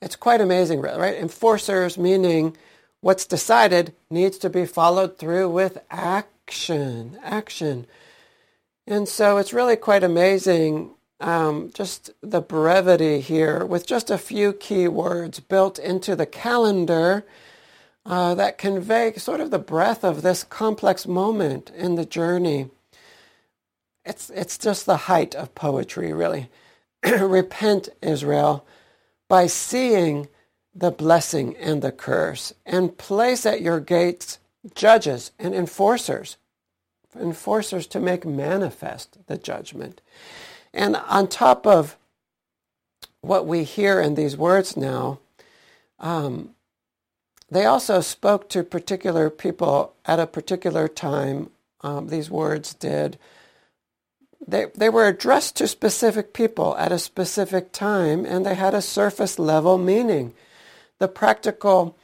it's 0.00 0.16
quite 0.16 0.40
amazing, 0.40 0.80
right? 0.80 1.16
Enforcers 1.16 1.98
meaning 1.98 2.56
what's 3.00 3.26
decided 3.26 3.94
needs 4.10 4.38
to 4.38 4.50
be 4.50 4.66
followed 4.66 5.18
through 5.18 5.50
with 5.50 5.78
action, 5.90 7.18
action. 7.22 7.86
And 8.86 9.08
so 9.08 9.38
it's 9.38 9.52
really 9.52 9.76
quite 9.76 10.02
amazing 10.02 10.90
um, 11.20 11.70
just 11.74 12.10
the 12.22 12.40
brevity 12.40 13.20
here 13.20 13.64
with 13.64 13.86
just 13.86 14.10
a 14.10 14.18
few 14.18 14.52
key 14.52 14.88
words 14.88 15.40
built 15.40 15.78
into 15.78 16.14
the 16.14 16.26
calendar 16.26 17.24
uh, 18.06 18.34
that 18.34 18.58
convey 18.58 19.12
sort 19.14 19.40
of 19.40 19.50
the 19.50 19.58
breadth 19.58 20.04
of 20.04 20.22
this 20.22 20.44
complex 20.44 21.06
moment 21.06 21.70
in 21.70 21.94
the 21.94 22.04
journey. 22.04 22.70
It's, 24.04 24.30
it's 24.30 24.58
just 24.58 24.84
the 24.84 24.96
height 24.96 25.34
of 25.34 25.54
poetry, 25.54 26.12
really. 26.12 26.50
Repent, 27.04 27.88
Israel, 28.02 28.66
by 29.28 29.46
seeing 29.46 30.28
the 30.74 30.90
blessing 30.90 31.56
and 31.56 31.82
the 31.82 31.92
curse, 31.92 32.52
and 32.66 32.98
place 32.98 33.46
at 33.46 33.62
your 33.62 33.80
gates 33.80 34.38
judges 34.74 35.30
and 35.38 35.54
enforcers, 35.54 36.36
enforcers 37.18 37.86
to 37.86 38.00
make 38.00 38.26
manifest 38.26 39.18
the 39.26 39.38
judgment. 39.38 40.00
And 40.72 40.96
on 40.96 41.28
top 41.28 41.66
of 41.66 41.96
what 43.20 43.46
we 43.46 43.64
hear 43.64 44.00
in 44.00 44.14
these 44.14 44.36
words 44.36 44.76
now, 44.76 45.20
um, 46.00 46.53
they 47.50 47.64
also 47.64 48.00
spoke 48.00 48.48
to 48.50 48.62
particular 48.62 49.30
people 49.30 49.94
at 50.06 50.20
a 50.20 50.26
particular 50.26 50.88
time. 50.88 51.50
Um, 51.82 52.08
these 52.08 52.30
words 52.30 52.74
did 52.74 53.18
they, 54.46 54.66
they 54.74 54.90
were 54.90 55.08
addressed 55.08 55.56
to 55.56 55.66
specific 55.66 56.34
people 56.34 56.76
at 56.76 56.92
a 56.92 56.98
specific 56.98 57.72
time, 57.72 58.26
and 58.26 58.44
they 58.44 58.54
had 58.54 58.74
a 58.74 58.82
surface 58.82 59.38
level 59.38 59.78
meaning. 59.78 60.34
The 60.98 61.08
practical 61.08 61.96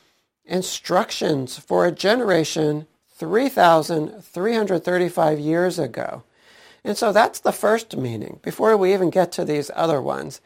instructions 0.44 1.58
for 1.58 1.84
a 1.86 1.92
generation 1.92 2.86
3,335 3.16 5.38
years 5.38 5.78
ago. 5.78 6.22
And 6.82 6.96
so 6.96 7.12
that's 7.12 7.40
the 7.40 7.52
first 7.52 7.94
meaning 7.96 8.40
before 8.42 8.76
we 8.76 8.92
even 8.94 9.10
get 9.10 9.30
to 9.32 9.44
these 9.44 9.70
other 9.74 10.00
ones. 10.00 10.40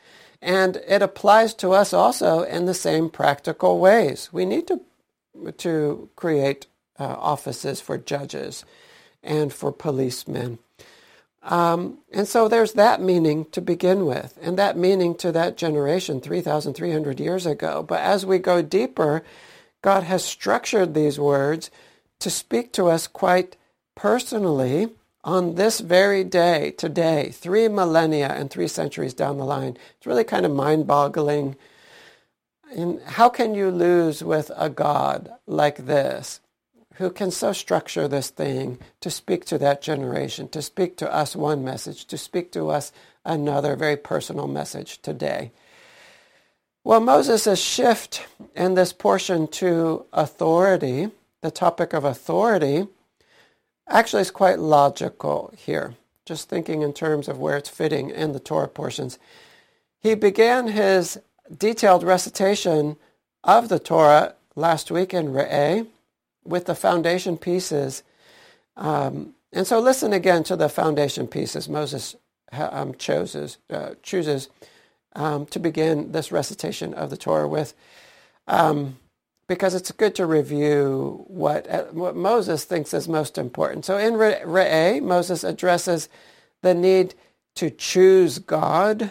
And 0.45 0.77
it 0.87 1.01
applies 1.01 1.55
to 1.55 1.73
us 1.73 1.95
also 1.95 2.43
in 2.43 2.67
the 2.67 2.75
same 2.75 3.09
practical 3.09 3.79
ways. 3.79 4.29
We 4.31 4.45
need 4.45 4.69
to, 4.69 4.83
to 5.57 6.11
create 6.17 6.67
uh, 7.01 7.05
offices 7.19 7.81
for 7.81 7.97
judges 7.97 8.67
and 9.23 9.51
for 9.55 9.73
policemen. 9.73 10.59
Um, 11.43 11.99
and 12.13 12.29
so 12.29 12.47
there's 12.47 12.75
that 12.75 13.01
meaning 13.01 13.47
to 13.53 13.63
begin 13.63 14.05
with, 14.05 14.39
and 14.43 14.59
that 14.59 14.77
meaning 14.77 15.15
to 15.17 15.33
that 15.33 15.57
generation 15.57 16.21
3,300 16.21 17.21
years 17.21 17.47
ago. 17.47 17.83
But 17.83 18.01
as 18.01 18.27
we 18.27 18.39
go 18.39 18.61
deeper, 18.61 19.23
God 19.81 20.03
has 20.03 20.23
structured 20.23 20.93
these 20.93 21.19
words 21.19 21.71
to 22.21 22.29
speak 22.29 22.71
to 22.75 22.89
us 22.89 23.07
quite 23.07 23.57
personally 23.95 24.91
on 25.25 25.57
this 25.57 25.81
very 25.81 26.23
day, 26.23 26.73
today, 26.77 27.31
three 27.31 27.67
millennia 27.67 28.29
and 28.29 28.51
three 28.51 28.69
centuries 28.69 29.15
down 29.15 29.39
the 29.39 29.45
line. 29.45 29.77
It's 29.97 30.07
really 30.07 30.25
kind 30.25 30.47
of 30.47 30.53
mind 30.53 30.87
boggling. 30.87 31.57
And 32.71 33.01
how 33.03 33.29
can 33.29 33.55
you 33.55 33.71
lose 33.71 34.23
with 34.23 34.51
a 34.57 34.71
God 34.71 35.33
like 35.47 35.87
this? 35.87 36.41
who 36.95 37.11
can 37.11 37.31
so 37.31 37.53
structure 37.53 38.07
this 38.07 38.31
thing 38.31 38.79
to 39.01 39.11
speak 39.11 39.45
to 39.47 39.59
that 39.59 39.83
generation, 39.83 40.49
to 40.49 40.63
speak 40.63 40.97
to 40.97 41.13
us 41.13 41.35
one 41.35 41.65
message, 41.65 42.07
to 42.07 42.17
speak 42.17 42.53
to 42.53 42.71
us 42.71 42.93
another 43.25 43.75
very 43.77 43.97
personal 43.97 44.47
message 44.47 45.03
today. 45.03 45.51
Well, 46.85 47.01
Moses' 47.01 47.61
shift 47.61 48.27
in 48.55 48.75
this 48.75 48.93
portion 48.93 49.49
to 49.49 50.07
authority, 50.13 51.11
the 51.41 51.51
topic 51.51 51.93
of 51.95 52.05
authority, 52.05 52.87
actually 53.89 54.23
it's 54.23 54.31
quite 54.31 54.59
logical 54.59 55.53
here, 55.57 55.95
just 56.25 56.49
thinking 56.49 56.83
in 56.83 56.93
terms 56.93 57.29
of 57.29 57.39
where 57.39 57.57
it's 57.57 57.69
fitting 57.69 58.11
in 58.11 58.33
the 58.33 58.41
Torah 58.41 58.69
portions. 58.69 59.19
He 60.01 60.15
began 60.15 60.69
his 60.69 61.19
detailed 61.57 62.03
recitation 62.03 62.97
of 63.43 63.69
the 63.69 63.79
Torah 63.79 64.35
last 64.57 64.91
week 64.91 65.13
in 65.13 65.29
Re'eh, 65.29 65.87
with 66.45 66.67
the 66.67 66.75
foundation 66.75 67.37
pieces. 67.37 68.03
Um, 68.77 69.35
and 69.53 69.67
so 69.67 69.79
listen 69.81 70.13
again 70.13 70.45
to 70.45 70.57
the 70.57 70.69
foundation 70.69 71.27
pieces 71.27 71.69
Moses 71.69 72.17
um, 72.53 72.95
chooses, 72.95 73.59
uh, 73.71 73.95
chooses 74.03 74.49
um, 75.15 75.47
to 75.47 75.59
begin 75.59 76.13
this 76.13 76.33
recitation 76.33 76.95
of 76.95 77.11
the 77.11 77.17
Torah 77.17 77.49
with, 77.49 77.75
um, 78.47 78.99
because 79.47 79.75
it's 79.75 79.93
good 79.93 80.15
to 80.15 80.27
review 80.27 81.25
what, 81.29 81.69
uh, 81.69 81.85
what 81.85 82.17
Moses 82.17 82.65
thinks 82.65 82.95
is 82.95 83.09
most 83.09 83.37
important. 83.37 83.85
So 83.85 83.99
in 83.99 84.15
Re'eh, 84.15 85.03
Moses 85.03 85.45
addresses 85.45 86.09
the 86.63 86.75
need 86.75 87.15
to 87.57 87.71
choose 87.71 88.39
God, 88.39 89.11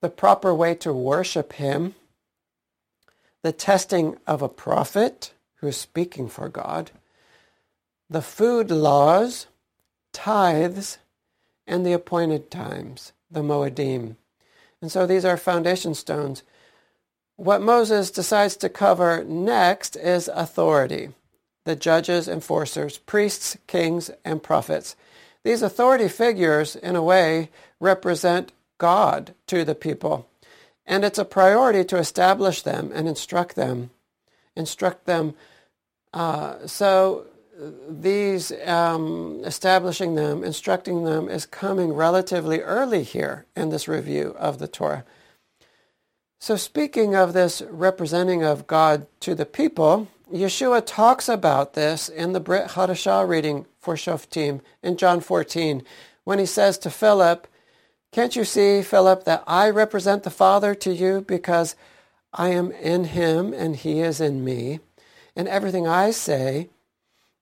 the 0.00 0.08
proper 0.08 0.54
way 0.54 0.74
to 0.76 0.92
worship 0.92 1.54
him, 1.54 1.94
the 3.42 3.52
testing 3.52 4.16
of 4.26 4.42
a 4.42 4.48
prophet, 4.48 5.32
who 5.56 5.68
is 5.68 5.76
speaking 5.76 6.28
for 6.28 6.48
God, 6.48 6.90
the 8.08 8.22
food 8.22 8.70
laws, 8.70 9.46
tithes, 10.12 10.98
and 11.66 11.84
the 11.84 11.92
appointed 11.92 12.50
times, 12.50 13.12
the 13.30 13.42
Moedim. 13.42 14.16
And 14.80 14.92
so 14.92 15.06
these 15.06 15.24
are 15.24 15.36
foundation 15.36 15.94
stones. 15.94 16.42
What 17.36 17.62
Moses 17.62 18.10
decides 18.10 18.56
to 18.56 18.68
cover 18.68 19.24
next 19.24 19.96
is 19.96 20.28
authority, 20.28 21.10
the 21.64 21.76
judges, 21.76 22.28
enforcers, 22.28 22.98
priests, 22.98 23.56
kings, 23.66 24.10
and 24.24 24.42
prophets. 24.42 24.96
These 25.44 25.62
authority 25.62 26.08
figures, 26.08 26.76
in 26.76 26.96
a 26.96 27.02
way, 27.02 27.50
represent 27.78 28.52
God 28.78 29.34
to 29.46 29.64
the 29.64 29.74
people. 29.74 30.28
And 30.86 31.04
it's 31.04 31.18
a 31.18 31.24
priority 31.24 31.84
to 31.84 31.98
establish 31.98 32.62
them 32.62 32.90
and 32.94 33.08
instruct 33.08 33.54
them 33.56 33.90
instruct 34.56 35.04
them. 35.04 35.34
Uh, 36.12 36.66
so 36.66 37.26
these 37.88 38.50
um, 38.64 39.42
establishing 39.44 40.14
them, 40.14 40.42
instructing 40.42 41.04
them 41.04 41.28
is 41.28 41.46
coming 41.46 41.92
relatively 41.92 42.60
early 42.60 43.02
here 43.02 43.46
in 43.54 43.68
this 43.68 43.86
review 43.86 44.34
of 44.38 44.58
the 44.58 44.66
Torah. 44.66 45.04
So 46.38 46.56
speaking 46.56 47.14
of 47.14 47.32
this 47.32 47.62
representing 47.62 48.44
of 48.44 48.66
God 48.66 49.06
to 49.20 49.34
the 49.34 49.46
people, 49.46 50.08
Yeshua 50.32 50.82
talks 50.84 51.28
about 51.28 51.72
this 51.74 52.08
in 52.08 52.32
the 52.32 52.40
Brit 52.40 52.70
Hadashah 52.70 53.26
reading 53.26 53.66
for 53.78 53.94
Shoftim 53.94 54.60
in 54.82 54.96
John 54.96 55.20
14 55.20 55.82
when 56.24 56.38
he 56.38 56.46
says 56.46 56.76
to 56.78 56.90
Philip, 56.90 57.46
Can't 58.12 58.36
you 58.36 58.44
see, 58.44 58.82
Philip, 58.82 59.24
that 59.24 59.44
I 59.46 59.70
represent 59.70 60.24
the 60.24 60.30
Father 60.30 60.74
to 60.74 60.92
you 60.92 61.22
because 61.22 61.74
I 62.32 62.48
am 62.50 62.70
in 62.70 63.04
him 63.04 63.54
and 63.54 63.74
he 63.74 64.00
is 64.00 64.20
in 64.20 64.44
me. 64.44 64.80
And 65.34 65.48
everything 65.48 65.86
I 65.86 66.10
say, 66.10 66.68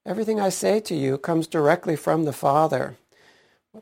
everything 0.07 0.41
I 0.41 0.51
say 0.51 0.81
to 0.81 0.95
you 0.95 1.19
comes 1.19 1.47
directly 1.47 1.97
from 1.97 2.25
the 2.25 2.33
Father. 2.33 2.97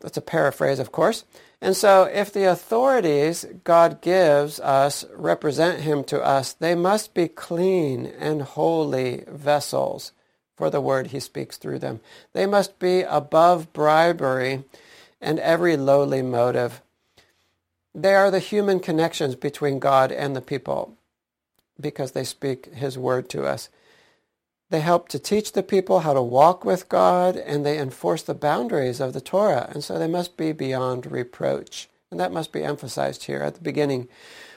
That's 0.00 0.16
a 0.16 0.22
paraphrase, 0.22 0.78
of 0.78 0.90
course. 0.90 1.24
And 1.62 1.76
so 1.76 2.02
if 2.12 2.32
the 2.32 2.50
authorities 2.50 3.46
God 3.62 4.02
gives 4.02 4.58
us 4.58 5.04
represent 5.14 5.82
him 5.82 6.02
to 6.04 6.20
us, 6.20 6.52
they 6.52 6.74
must 6.74 7.14
be 7.14 7.28
clean 7.28 8.04
and 8.04 8.42
holy 8.42 9.22
vessels 9.28 10.10
for 10.56 10.70
the 10.70 10.80
word 10.80 11.08
he 11.08 11.20
speaks 11.20 11.56
through 11.56 11.78
them. 11.78 12.00
They 12.32 12.46
must 12.46 12.80
be 12.80 13.02
above 13.02 13.72
bribery 13.72 14.64
and 15.20 15.38
every 15.38 15.76
lowly 15.76 16.20
motive. 16.20 16.82
They 17.94 18.16
are 18.16 18.32
the 18.32 18.40
human 18.40 18.80
connections 18.80 19.36
between 19.36 19.78
God 19.78 20.10
and 20.10 20.34
the 20.34 20.40
people 20.40 20.96
because 21.80 22.10
they 22.10 22.24
speak 22.24 22.74
his 22.74 22.98
word 22.98 23.28
to 23.28 23.44
us. 23.44 23.68
They 24.72 24.80
help 24.80 25.08
to 25.08 25.18
teach 25.18 25.52
the 25.52 25.62
people 25.62 26.00
how 26.00 26.14
to 26.14 26.22
walk 26.22 26.64
with 26.64 26.88
God 26.88 27.36
and 27.36 27.64
they 27.64 27.78
enforce 27.78 28.22
the 28.22 28.32
boundaries 28.32 29.00
of 29.00 29.12
the 29.12 29.20
Torah. 29.20 29.68
And 29.70 29.84
so 29.84 29.98
they 29.98 30.06
must 30.06 30.38
be 30.38 30.52
beyond 30.52 31.12
reproach. 31.12 31.90
And 32.10 32.18
that 32.18 32.32
must 32.32 32.52
be 32.52 32.64
emphasized 32.64 33.24
here 33.24 33.42
at 33.42 33.52
the 33.52 33.60
beginning. 33.60 34.08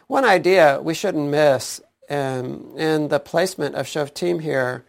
One 0.08 0.24
idea 0.24 0.80
we 0.82 0.94
shouldn't 0.94 1.30
miss 1.30 1.82
um, 2.10 2.78
in 2.78 3.10
the 3.10 3.20
placement 3.20 3.76
of 3.76 3.88
Shoftim 3.88 4.42
here 4.42 4.86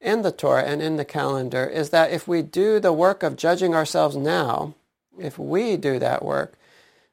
in 0.00 0.22
the 0.22 0.30
Torah 0.30 0.62
and 0.62 0.80
in 0.80 0.94
the 0.94 1.04
calendar 1.04 1.66
is 1.66 1.90
that 1.90 2.12
if 2.12 2.28
we 2.28 2.42
do 2.42 2.78
the 2.78 2.92
work 2.92 3.24
of 3.24 3.34
judging 3.34 3.74
ourselves 3.74 4.14
now, 4.14 4.76
if 5.18 5.40
we 5.40 5.76
do 5.76 5.98
that 5.98 6.24
work, 6.24 6.56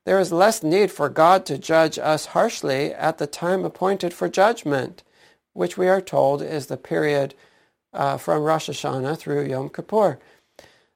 there 0.03 0.19
is 0.19 0.31
less 0.31 0.61
need 0.61 0.91
for 0.91 1.09
God 1.09 1.47
to 1.47 1.57
judge 1.57 1.97
us 1.97 2.27
harshly 2.27 2.93
at 2.93 3.17
the 3.17 3.25
time 3.25 3.65
appointed 3.65 4.13
for 4.13 4.29
judgment, 4.29 5.01
which 5.53 5.79
we 5.79 5.87
are 5.87 5.99
told 5.99 6.43
is 6.43 6.67
the 6.67 6.77
period 6.77 7.33
uh, 7.95 8.17
from 8.17 8.43
Rosh 8.43 8.69
Hashanah 8.69 9.17
through 9.17 9.45
Yom 9.45 9.69
Kippur. 9.69 10.19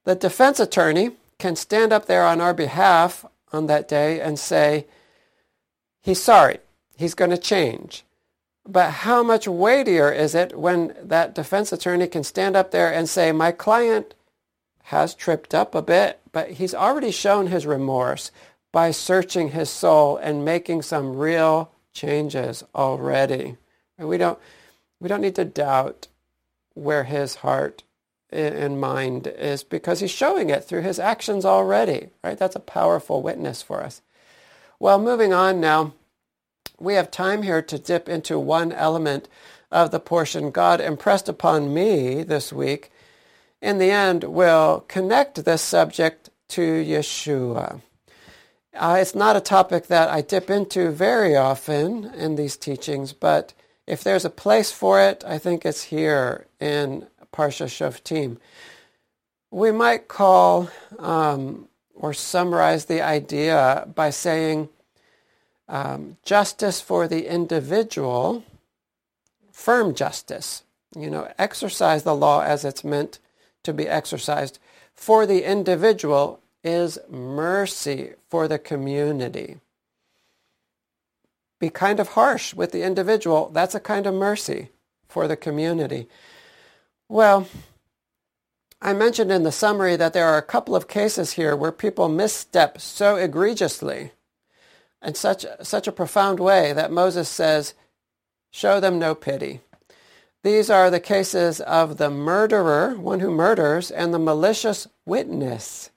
The 0.03 0.15
defense 0.15 0.59
attorney 0.59 1.11
can 1.39 1.55
stand 1.55 1.93
up 1.93 2.05
there 2.05 2.25
on 2.25 2.41
our 2.41 2.53
behalf 2.53 3.25
on 3.51 3.67
that 3.67 3.87
day 3.87 4.19
and 4.19 4.37
say, 4.37 4.85
he's 6.01 6.21
sorry, 6.21 6.59
he's 6.95 7.15
going 7.15 7.31
to 7.31 7.37
change. 7.37 8.03
But 8.67 8.91
how 8.91 9.23
much 9.23 9.47
weightier 9.47 10.11
is 10.11 10.35
it 10.35 10.57
when 10.57 10.95
that 11.01 11.33
defense 11.33 11.71
attorney 11.71 12.07
can 12.07 12.23
stand 12.23 12.55
up 12.55 12.71
there 12.71 12.93
and 12.93 13.09
say, 13.09 13.31
my 13.31 13.51
client 13.51 14.13
has 14.83 15.15
tripped 15.15 15.55
up 15.55 15.73
a 15.73 15.81
bit, 15.81 16.19
but 16.31 16.51
he's 16.51 16.75
already 16.75 17.11
shown 17.11 17.47
his 17.47 17.65
remorse 17.65 18.31
by 18.71 18.91
searching 18.91 19.51
his 19.51 19.69
soul 19.69 20.17
and 20.17 20.45
making 20.45 20.81
some 20.81 21.17
real 21.17 21.71
changes 21.93 22.63
already. 22.75 23.57
We 23.97 24.17
don't, 24.17 24.37
we 24.99 25.07
don't 25.07 25.21
need 25.21 25.35
to 25.35 25.45
doubt 25.45 26.07
where 26.73 27.03
his 27.05 27.35
heart 27.35 27.83
and 28.31 28.79
mind 28.79 29.27
is 29.27 29.63
because 29.63 29.99
he's 29.99 30.11
showing 30.11 30.49
it 30.49 30.63
through 30.63 30.81
his 30.81 30.99
actions 30.99 31.45
already, 31.45 32.09
right? 32.23 32.37
That's 32.37 32.55
a 32.55 32.59
powerful 32.59 33.21
witness 33.21 33.61
for 33.61 33.83
us. 33.83 34.01
Well, 34.79 34.99
moving 34.99 35.33
on 35.33 35.59
now, 35.59 35.93
we 36.79 36.93
have 36.93 37.11
time 37.11 37.43
here 37.43 37.61
to 37.61 37.79
dip 37.79 38.07
into 38.07 38.39
one 38.39 38.71
element 38.71 39.27
of 39.71 39.91
the 39.91 39.99
portion 39.99 40.51
God 40.51 40.79
impressed 40.79 41.27
upon 41.27 41.73
me 41.73 42.23
this 42.23 42.53
week. 42.53 42.91
In 43.61 43.77
the 43.77 43.91
end, 43.91 44.23
we'll 44.23 44.81
connect 44.81 45.43
this 45.43 45.61
subject 45.61 46.29
to 46.49 46.61
Yeshua. 46.61 47.81
Uh, 48.73 48.97
it's 48.99 49.15
not 49.15 49.35
a 49.35 49.41
topic 49.41 49.87
that 49.87 50.09
I 50.09 50.21
dip 50.21 50.49
into 50.49 50.91
very 50.91 51.35
often 51.35 52.05
in 52.13 52.35
these 52.35 52.55
teachings, 52.55 53.11
but 53.11 53.53
if 53.89 54.03
there's 54.03 54.25
a 54.25 54.29
place 54.29 54.71
for 54.71 55.01
it, 55.01 55.23
I 55.25 55.39
think 55.39 55.65
it's 55.65 55.83
here 55.83 56.45
in 56.59 57.07
Parsha 57.33 57.65
Shoftim. 57.65 58.37
We 59.51 59.71
might 59.71 60.07
call 60.07 60.69
um, 60.99 61.67
or 61.95 62.13
summarize 62.13 62.85
the 62.85 63.01
idea 63.01 63.87
by 63.95 64.11
saying 64.11 64.69
um, 65.67 66.17
justice 66.23 66.79
for 66.79 67.07
the 67.07 67.25
individual, 67.27 68.43
firm 69.51 69.95
justice, 69.95 70.63
you 70.95 71.09
know, 71.09 71.31
exercise 71.39 72.03
the 72.03 72.15
law 72.15 72.41
as 72.41 72.63
it's 72.63 72.83
meant 72.83 73.19
to 73.63 73.73
be 73.73 73.87
exercised 73.87 74.59
for 74.93 75.25
the 75.25 75.49
individual 75.49 76.41
is 76.63 76.99
mercy 77.09 78.13
for 78.29 78.47
the 78.47 78.59
community. 78.59 79.57
Be 81.59 81.69
kind 81.69 81.99
of 81.99 82.09
harsh 82.09 82.53
with 82.53 82.71
the 82.71 82.83
individual. 82.83 83.49
That's 83.49 83.75
a 83.75 83.79
kind 83.79 84.07
of 84.07 84.13
mercy 84.13 84.69
for 85.07 85.27
the 85.27 85.35
community. 85.35 86.07
Well, 87.09 87.47
I 88.81 88.93
mentioned 88.93 89.31
in 89.31 89.43
the 89.43 89.51
summary 89.51 89.97
that 89.97 90.13
there 90.13 90.27
are 90.27 90.37
a 90.37 90.41
couple 90.41 90.75
of 90.75 90.87
cases 90.87 91.33
here 91.33 91.55
where 91.55 91.71
people 91.71 92.07
misstep 92.07 92.79
so 92.79 93.17
egregiously 93.17 94.11
in 95.03 95.15
such, 95.15 95.45
such 95.61 95.87
a 95.87 95.91
profound 95.91 96.39
way 96.39 96.71
that 96.71 96.91
Moses 96.91 97.27
says, 97.27 97.73
show 98.51 98.79
them 98.79 98.97
no 98.97 99.15
pity. 99.15 99.61
These 100.43 100.69
are 100.69 100.89
the 100.89 101.01
cases 101.01 101.59
of 101.59 101.97
the 101.97 102.09
murderer, 102.09 102.95
one 102.95 103.19
who 103.19 103.31
murders, 103.31 103.91
and 103.91 104.13
the 104.13 104.19
malicious 104.19 104.87
witness, 105.05 105.89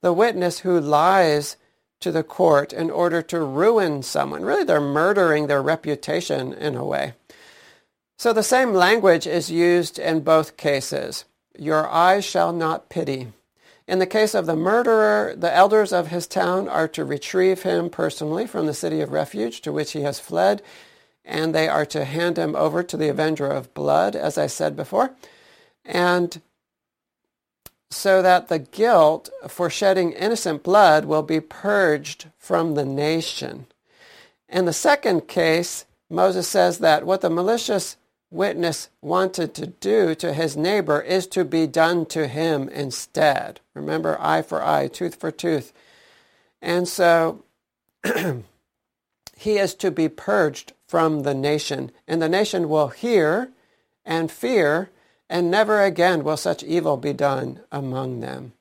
the 0.00 0.12
witness 0.12 0.60
who 0.60 0.80
lies 0.80 1.56
to 2.00 2.10
the 2.10 2.22
court 2.22 2.72
in 2.72 2.90
order 2.90 3.22
to 3.22 3.40
ruin 3.40 4.02
someone. 4.02 4.42
Really, 4.42 4.64
they're 4.64 4.80
murdering 4.80 5.46
their 5.46 5.62
reputation 5.62 6.52
in 6.52 6.74
a 6.74 6.84
way. 6.84 7.14
So 8.18 8.32
the 8.32 8.42
same 8.42 8.74
language 8.74 9.26
is 9.26 9.50
used 9.50 9.98
in 9.98 10.20
both 10.20 10.56
cases. 10.56 11.24
Your 11.58 11.88
eyes 11.88 12.24
shall 12.24 12.52
not 12.52 12.88
pity. 12.88 13.28
In 13.86 13.98
the 13.98 14.06
case 14.06 14.34
of 14.34 14.46
the 14.46 14.56
murderer, 14.56 15.34
the 15.36 15.54
elders 15.54 15.92
of 15.92 16.08
his 16.08 16.26
town 16.26 16.68
are 16.68 16.86
to 16.88 17.04
retrieve 17.04 17.62
him 17.62 17.90
personally 17.90 18.46
from 18.46 18.66
the 18.66 18.74
city 18.74 19.00
of 19.00 19.10
refuge 19.10 19.60
to 19.62 19.72
which 19.72 19.92
he 19.92 20.02
has 20.02 20.20
fled, 20.20 20.62
and 21.24 21.54
they 21.54 21.68
are 21.68 21.86
to 21.86 22.04
hand 22.04 22.38
him 22.38 22.54
over 22.54 22.82
to 22.82 22.96
the 22.96 23.08
avenger 23.08 23.46
of 23.46 23.74
blood, 23.74 24.14
as 24.14 24.38
I 24.38 24.46
said 24.46 24.76
before. 24.76 25.12
And 25.84 26.40
so 27.90 28.22
that 28.22 28.48
the 28.48 28.58
guilt 28.58 29.30
for 29.48 29.68
shedding 29.68 30.12
innocent 30.12 30.62
blood 30.62 31.04
will 31.04 31.22
be 31.22 31.40
purged 31.40 32.28
from 32.38 32.74
the 32.74 32.84
nation. 32.84 33.66
In 34.48 34.64
the 34.64 34.72
second 34.72 35.28
case, 35.28 35.86
Moses 36.08 36.48
says 36.48 36.78
that 36.78 37.04
what 37.04 37.20
the 37.20 37.30
malicious 37.30 37.96
witness 38.30 38.88
wanted 39.02 39.54
to 39.54 39.66
do 39.66 40.14
to 40.14 40.32
his 40.32 40.56
neighbor 40.56 41.00
is 41.00 41.26
to 41.26 41.44
be 41.44 41.66
done 41.66 42.06
to 42.06 42.28
him 42.28 42.68
instead. 42.68 43.60
Remember, 43.74 44.16
eye 44.20 44.42
for 44.42 44.62
eye, 44.62 44.88
tooth 44.88 45.16
for 45.16 45.32
tooth. 45.32 45.72
And 46.62 46.86
so 46.86 47.44
he 49.36 49.58
is 49.58 49.74
to 49.76 49.90
be 49.90 50.08
purged 50.08 50.72
from 50.86 51.22
the 51.22 51.34
nation, 51.34 51.90
and 52.06 52.20
the 52.20 52.28
nation 52.28 52.68
will 52.68 52.88
hear 52.88 53.50
and 54.04 54.30
fear 54.30 54.90
and 55.30 55.48
never 55.48 55.80
again 55.80 56.24
will 56.24 56.36
such 56.36 56.64
evil 56.64 56.96
be 56.96 57.12
done 57.12 57.60
among 57.70 58.18
them. 58.18 58.52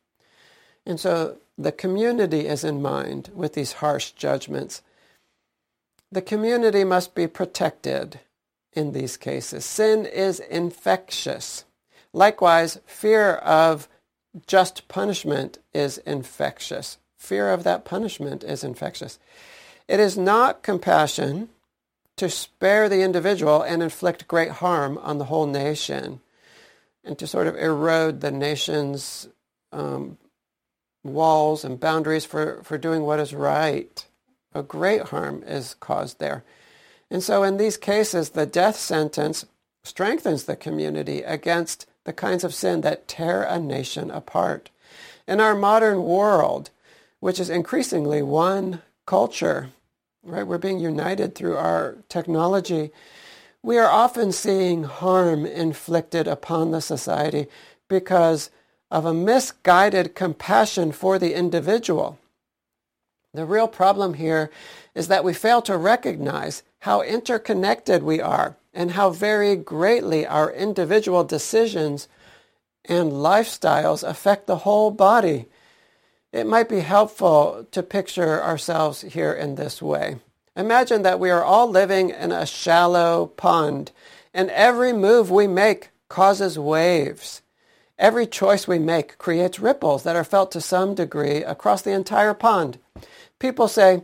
And 0.86 1.00
so 1.00 1.38
the 1.58 1.72
community 1.72 2.48
is 2.48 2.64
in 2.64 2.82
mind 2.82 3.32
with 3.34 3.54
these 3.54 3.74
harsh 3.74 4.12
judgments. 4.12 4.84
The 6.12 6.22
community 6.22 6.84
must 6.84 7.16
be 7.16 7.26
protected 7.26 8.20
in 8.72 8.92
these 8.94 9.18
cases. 9.18 9.66
Sin 9.66 10.06
is 10.06 10.40
infectious. 10.40 11.66
Likewise, 12.14 12.80
fear 12.86 13.34
of 13.34 13.90
just 14.46 14.88
punishment 14.88 15.58
is 15.74 15.98
infectious. 16.00 17.00
Fear 17.18 17.50
of 17.50 17.64
that 17.64 17.84
punishment 17.84 18.44
is 18.44 18.64
infectious. 18.64 19.18
It 19.88 20.00
is 20.00 20.18
not 20.18 20.62
compassion 20.62 21.50
to 22.18 22.30
spare 22.30 22.88
the 22.88 23.02
individual 23.02 23.64
and 23.64 23.82
inflict 23.82 24.28
great 24.28 24.52
harm 24.52 25.00
on 25.00 25.18
the 25.18 25.26
whole 25.26 25.48
nation 25.48 26.22
and 27.10 27.18
to 27.18 27.26
sort 27.26 27.47
of 27.47 27.57
erode 27.57 28.22
the 28.22 28.30
nation's 28.30 29.28
um, 29.72 30.20
walls 31.03 31.66
and 31.66 31.80
boundaries 31.80 32.24
for, 32.24 32.62
for 32.64 32.78
doing 32.78 33.01
what 33.01 33.20
is 33.20 33.34
right. 33.34 34.05
A 34.53 34.62
great 34.62 35.01
harm 35.01 35.41
is 35.41 35.74
caused 35.80 36.20
there. 36.20 36.43
And 37.10 37.24
so 37.24 37.41
in 37.41 37.57
these 37.57 37.78
cases, 37.78 38.30
the 38.30 38.45
death 38.45 38.76
sentence 38.76 39.43
strengthens 39.84 40.43
the 40.43 40.55
community 40.55 41.24
against 41.24 41.88
the 42.05 42.14
kinds 42.14 42.43
of 42.43 42.53
sin 42.53 42.82
that 42.82 43.07
tear 43.07 43.41
a 43.41 43.57
nation 43.57 44.12
apart. 44.12 44.70
In 45.28 45.41
our 45.41 45.55
modern 45.55 46.03
world, 46.03 46.70
which 47.22 47.39
is 47.39 47.49
increasingly 47.49 48.22
one 48.22 48.84
culture, 49.07 49.72
right? 50.22 50.45
We're 50.45 50.60
being 50.60 50.80
united 50.80 51.34
through 51.34 51.57
our 51.57 51.97
technology 52.07 52.91
we 53.62 53.78
are 53.78 53.89
often 53.89 54.32
seeing 54.32 54.84
harm 54.84 55.45
inflicted 55.45 56.28
upon 56.28 56.72
the 56.72 56.82
society 56.82 57.47
because 57.88 58.49
of 58.89 59.05
a 59.05 59.14
misguided 59.14 60.16
compassion 60.16 60.91
for 60.91 61.20
the 61.20 61.34
individual. 61.34 62.18
The 63.34 63.45
real 63.45 63.68
problem 63.68 64.16
here 64.16 64.49
is 64.95 65.07
that 65.10 65.24
we 65.24 65.34
fail 65.34 65.62
to 65.64 65.78
recognize 65.78 66.64
how 66.80 67.01
interconnected 67.01 68.01
we 68.01 68.22
are 68.22 68.55
and 68.74 68.91
how 68.91 69.10
very 69.10 69.55
greatly 69.55 70.26
our 70.26 70.51
individual 70.51 71.24
decisions 71.24 72.07
and 72.86 73.12
lifestyles 73.12 74.07
affect 74.07 74.47
the 74.47 74.57
whole 74.57 74.89
body. 74.89 75.45
It 76.32 76.47
might 76.47 76.70
be 76.70 76.80
helpful 76.80 77.68
to 77.72 77.84
picture 77.84 78.41
ourselves 78.41 79.01
here 79.01 79.34
in 79.34 79.55
this 79.55 79.82
way. 79.82 80.18
Imagine 80.60 81.03
that 81.03 81.22
we 81.22 81.30
are 81.30 81.41
all 81.41 81.70
living 81.70 82.10
in 82.10 82.34
a 82.34 82.45
shallow 82.45 83.28
pond, 83.28 83.93
and 84.34 84.49
every 84.49 84.91
move 84.91 85.32
we 85.32 85.47
make 85.47 85.91
causes 86.10 86.60
waves. 86.60 87.41
Every 87.97 88.28
choice 88.28 88.68
we 88.68 88.78
make 88.78 89.18
creates 89.18 89.62
ripples 89.62 90.03
that 90.03 90.18
are 90.18 90.26
felt 90.26 90.51
to 90.51 90.60
some 90.60 90.95
degree 90.95 91.43
across 91.43 91.82
the 91.82 91.93
entire 91.93 92.34
pond. 92.34 92.78
People 93.39 93.70
say, 93.70 94.03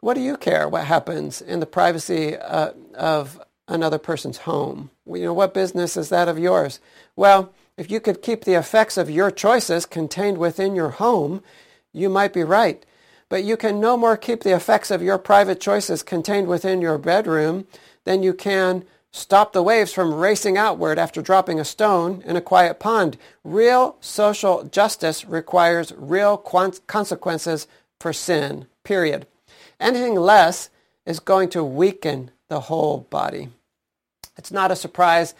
what 0.00 0.14
do 0.14 0.20
you 0.20 0.36
care 0.36 0.68
what 0.68 0.86
happens 0.86 1.40
in 1.40 1.60
the 1.60 1.66
privacy 1.66 2.36
uh, 2.36 2.72
of 2.96 3.40
another 3.68 3.98
person's 3.98 4.38
home? 4.38 4.90
You 5.06 5.22
know, 5.22 5.34
what 5.34 5.54
business 5.54 5.96
is 5.96 6.08
that 6.08 6.26
of 6.26 6.36
yours? 6.36 6.80
Well, 7.14 7.52
if 7.76 7.92
you 7.92 8.00
could 8.00 8.22
keep 8.22 8.42
the 8.42 8.54
effects 8.54 8.96
of 8.96 9.08
your 9.08 9.30
choices 9.30 9.86
contained 9.86 10.38
within 10.38 10.74
your 10.74 10.90
home, 10.90 11.44
you 11.92 12.08
might 12.08 12.32
be 12.32 12.42
right 12.42 12.84
but 13.28 13.44
you 13.44 13.56
can 13.56 13.80
no 13.80 13.96
more 13.96 14.16
keep 14.16 14.42
the 14.42 14.54
effects 14.54 14.90
of 14.90 15.02
your 15.02 15.18
private 15.18 15.60
choices 15.60 16.02
contained 16.02 16.48
within 16.48 16.80
your 16.80 16.98
bedroom 16.98 17.66
than 18.04 18.22
you 18.22 18.32
can 18.32 18.84
stop 19.10 19.52
the 19.52 19.62
waves 19.62 19.92
from 19.92 20.14
racing 20.14 20.58
outward 20.58 20.98
after 20.98 21.22
dropping 21.22 21.58
a 21.58 21.64
stone 21.64 22.22
in 22.26 22.36
a 22.36 22.40
quiet 22.40 22.78
pond. 22.78 23.16
Real 23.42 23.96
social 24.00 24.64
justice 24.64 25.24
requires 25.24 25.92
real 25.96 26.36
consequences 26.36 27.66
for 27.98 28.12
sin, 28.12 28.66
period. 28.84 29.26
Anything 29.80 30.14
less 30.14 30.70
is 31.06 31.18
going 31.20 31.48
to 31.50 31.64
weaken 31.64 32.30
the 32.48 32.60
whole 32.60 33.06
body. 33.10 33.48
It's 34.36 34.52
not 34.52 34.70
a 34.70 34.76
surprise 34.76 35.34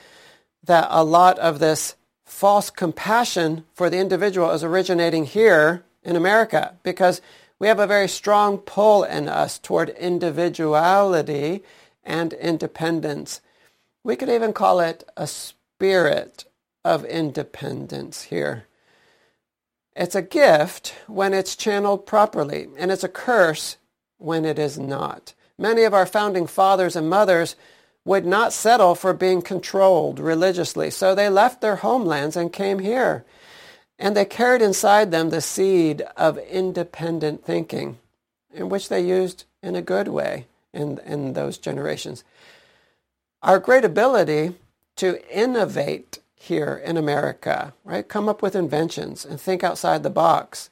that 0.64 0.88
a 0.90 1.04
lot 1.04 1.38
of 1.38 1.58
this 1.58 1.96
false 2.24 2.70
compassion 2.70 3.64
for 3.74 3.88
the 3.88 3.98
individual 3.98 4.50
is 4.50 4.64
originating 4.64 5.24
here 5.24 5.84
in 6.02 6.16
America 6.16 6.74
because 6.82 7.20
we 7.58 7.68
have 7.68 7.80
a 7.80 7.86
very 7.86 8.08
strong 8.08 8.58
pull 8.58 9.04
in 9.04 9.28
us 9.28 9.58
toward 9.58 9.90
individuality 9.90 11.62
and 12.04 12.32
independence. 12.34 13.40
We 14.04 14.16
could 14.16 14.28
even 14.28 14.52
call 14.52 14.80
it 14.80 15.08
a 15.16 15.26
spirit 15.26 16.44
of 16.84 17.04
independence 17.04 18.22
here. 18.24 18.66
It's 19.96 20.14
a 20.14 20.22
gift 20.22 20.94
when 21.06 21.32
it's 21.32 21.56
channeled 21.56 22.04
properly, 22.04 22.68
and 22.78 22.92
it's 22.92 23.04
a 23.04 23.08
curse 23.08 23.78
when 24.18 24.44
it 24.44 24.58
is 24.58 24.78
not. 24.78 25.32
Many 25.58 25.84
of 25.84 25.94
our 25.94 26.04
founding 26.04 26.46
fathers 26.46 26.96
and 26.96 27.08
mothers 27.08 27.56
would 28.04 28.26
not 28.26 28.52
settle 28.52 28.94
for 28.94 29.14
being 29.14 29.40
controlled 29.40 30.20
religiously, 30.20 30.90
so 30.90 31.14
they 31.14 31.28
left 31.28 31.60
their 31.60 31.76
homelands 31.76 32.36
and 32.36 32.52
came 32.52 32.78
here. 32.78 33.24
And 33.98 34.16
they 34.16 34.24
carried 34.24 34.62
inside 34.62 35.10
them 35.10 35.30
the 35.30 35.40
seed 35.40 36.02
of 36.16 36.38
independent 36.38 37.44
thinking, 37.44 37.98
in 38.52 38.68
which 38.68 38.88
they 38.88 39.00
used 39.00 39.44
in 39.62 39.74
a 39.74 39.82
good 39.82 40.08
way 40.08 40.46
in, 40.72 40.98
in 40.98 41.32
those 41.32 41.58
generations. 41.58 42.24
Our 43.42 43.58
great 43.58 43.84
ability 43.84 44.54
to 44.96 45.20
innovate 45.34 46.18
here 46.34 46.80
in 46.84 46.96
America, 46.96 47.74
right? 47.84 48.06
Come 48.06 48.28
up 48.28 48.42
with 48.42 48.54
inventions 48.54 49.24
and 49.24 49.40
think 49.40 49.64
outside 49.64 50.02
the 50.02 50.10
box. 50.10 50.70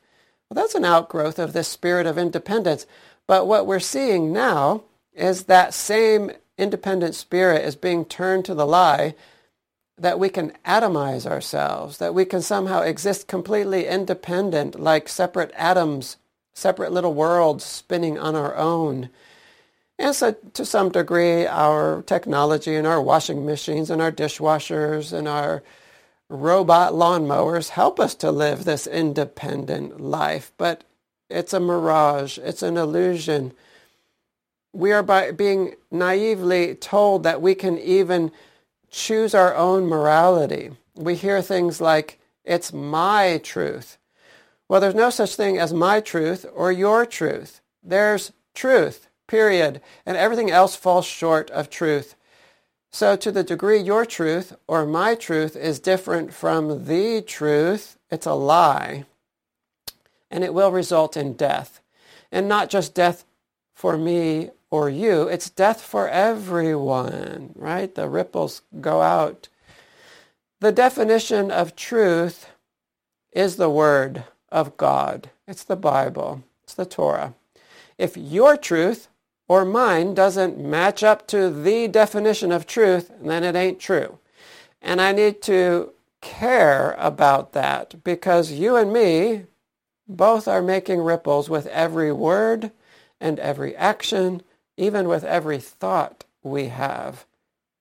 Well, 0.49 0.63
that's 0.63 0.75
an 0.75 0.85
outgrowth 0.85 1.39
of 1.39 1.53
this 1.53 1.69
spirit 1.69 2.07
of 2.07 2.19
independence. 2.19 2.87
But 3.27 3.47
what 3.47 3.67
we're 3.67 3.81
seeing 3.81 4.33
now 4.33 4.83
is 5.15 5.45
that 5.45 5.75
same 5.75 6.31
independent 6.59 7.15
spirit 7.15 7.65
is 7.65 7.77
being 7.77 8.05
turned 8.05 8.45
to 8.45 8.55
the 8.55 8.67
lie 8.67 9.15
that 9.97 10.19
we 10.19 10.29
can 10.29 10.53
atomize 10.65 11.27
ourselves, 11.27 11.99
that 11.99 12.15
we 12.15 12.25
can 12.25 12.43
somehow 12.43 12.81
exist 12.81 13.29
completely 13.29 13.87
independent, 13.87 14.79
like 14.79 15.09
separate 15.09 15.53
atoms, 15.57 16.17
separate 16.53 16.93
little 16.93 17.15
worlds 17.15 17.65
spinning 17.65 18.19
on 18.19 18.35
our 18.35 18.57
own. 18.57 19.09
And 19.99 20.15
so 20.15 20.33
to 20.55 20.65
some 20.65 20.91
degree, 20.91 21.47
our 21.47 22.03
technology 22.03 22.75
and 22.75 22.87
our 22.87 23.01
washing 23.01 23.47
machines 23.47 23.91
and 23.91 24.03
our 24.03 24.11
dishwashers 24.11 25.13
and 25.13 25.29
our 25.29 25.63
robot 26.29 26.93
lawnmowers 26.93 27.71
help 27.71 28.01
us 28.01 28.15
to 28.17 28.33
live 28.33 28.65
this 28.65 28.87
independent 28.87 30.01
life. 30.01 30.51
But 30.57 30.83
it's 31.31 31.53
a 31.53 31.61
mirage. 31.61 32.39
It's 32.39 32.63
an 32.63 32.77
illusion. 32.77 33.53
We 34.73 34.91
are 34.93 35.05
by 35.05 35.31
being 35.31 35.77
naively 35.93 36.75
told 36.75 37.23
that 37.23 37.41
we 37.41 37.55
can 37.55 37.79
even 37.79 38.33
choose 38.95 39.35
our 39.35 39.55
own 39.57 39.87
morality. 39.87 40.71
We 40.95 41.17
hear 41.17 41.43
things 41.43 41.81
like, 41.81 42.21
it's 42.45 42.73
my 42.73 43.41
truth. 43.43 43.99
Well, 44.69 44.81
there's 44.81 44.95
no 44.95 45.11
such 45.11 45.35
thing 45.35 45.59
as 45.59 45.73
my 45.73 46.01
truth 46.01 46.47
or 46.55 46.71
your 46.71 47.05
truth. 47.05 47.61
There's 47.83 48.33
truth, 48.55 49.09
period. 49.27 49.81
And 50.07 50.17
everything 50.17 50.51
else 50.51 50.77
falls 50.77 51.07
short 51.07 51.51
of 51.51 51.71
truth. 51.71 52.15
So 52.93 53.17
to 53.17 53.33
the 53.33 53.43
degree 53.43 53.81
your 53.81 54.07
truth 54.07 54.55
or 54.69 54.87
my 54.87 55.17
truth 55.17 55.57
is 55.57 55.81
different 55.81 56.33
from 56.33 56.85
the 56.87 57.21
truth, 57.21 57.99
it's 58.11 58.27
a 58.27 58.35
lie. 58.35 59.05
And 60.31 60.45
it 60.45 60.55
will 60.55 60.71
result 60.71 61.17
in 61.17 61.33
death. 61.35 61.81
And 62.31 62.49
not 62.49 62.71
just 62.71 62.95
death 62.95 63.25
for 63.75 63.99
me 63.99 64.51
or 64.75 64.91
you, 64.91 65.29
it's 65.29 65.51
death 65.51 65.81
for 65.81 66.09
everyone, 66.09 67.53
right? 67.55 67.95
The 67.95 68.09
ripples 68.09 68.63
go 68.81 69.03
out. 69.03 69.47
The 70.59 70.73
definition 70.73 71.53
of 71.53 71.77
truth 71.77 72.49
is 73.31 73.55
the 73.55 73.71
Word 73.71 74.25
of 74.49 74.77
God. 74.77 75.31
It's 75.47 75.63
the 75.63 75.77
Bible. 75.77 76.43
It's 76.65 76.75
the 76.75 76.87
Torah. 76.87 77.35
If 77.99 78.17
your 78.17 78.57
truth 78.57 79.07
or 79.47 79.65
mine 79.65 80.13
doesn't 80.13 80.59
match 80.59 81.05
up 81.05 81.29
to 81.29 81.51
the 81.51 81.87
definition 81.87 82.51
of 82.51 82.67
truth, 82.67 83.13
then 83.23 83.45
it 83.45 83.55
ain't 83.55 83.79
true. 83.79 84.19
And 84.83 85.01
I 85.01 85.13
need 85.13 85.41
to 85.43 85.93
care 86.21 86.97
about 86.99 87.53
that 87.53 88.03
because 88.03 88.51
you 88.51 88.75
and 88.75 88.93
me 88.93 89.45
both 90.09 90.49
are 90.49 90.63
making 90.63 91.01
ripples 91.01 91.49
with 91.49 91.69
every 91.69 92.11
word 92.11 92.73
and 93.21 93.39
every 93.39 93.77
action 93.77 94.43
even 94.77 95.09
with 95.09 95.25
every 95.25 95.59
thought 95.59 96.25
we 96.43 96.69
have, 96.69 97.27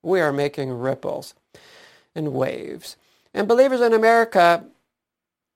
we 0.01 0.19
are 0.19 0.33
making 0.33 0.71
ripples 0.71 1.33
and 2.15 2.33
waves. 2.33 2.97
And 3.33 3.47
believers 3.47 3.81
in 3.81 3.93
America 3.93 4.65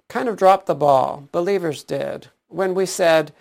kind 0.09 0.29
of 0.29 0.37
dropped 0.37 0.65
the 0.65 0.75
ball. 0.75 1.27
Believers 1.31 1.83
did. 1.83 2.27
When 2.47 2.73
we 2.73 2.85
said, 2.85 3.33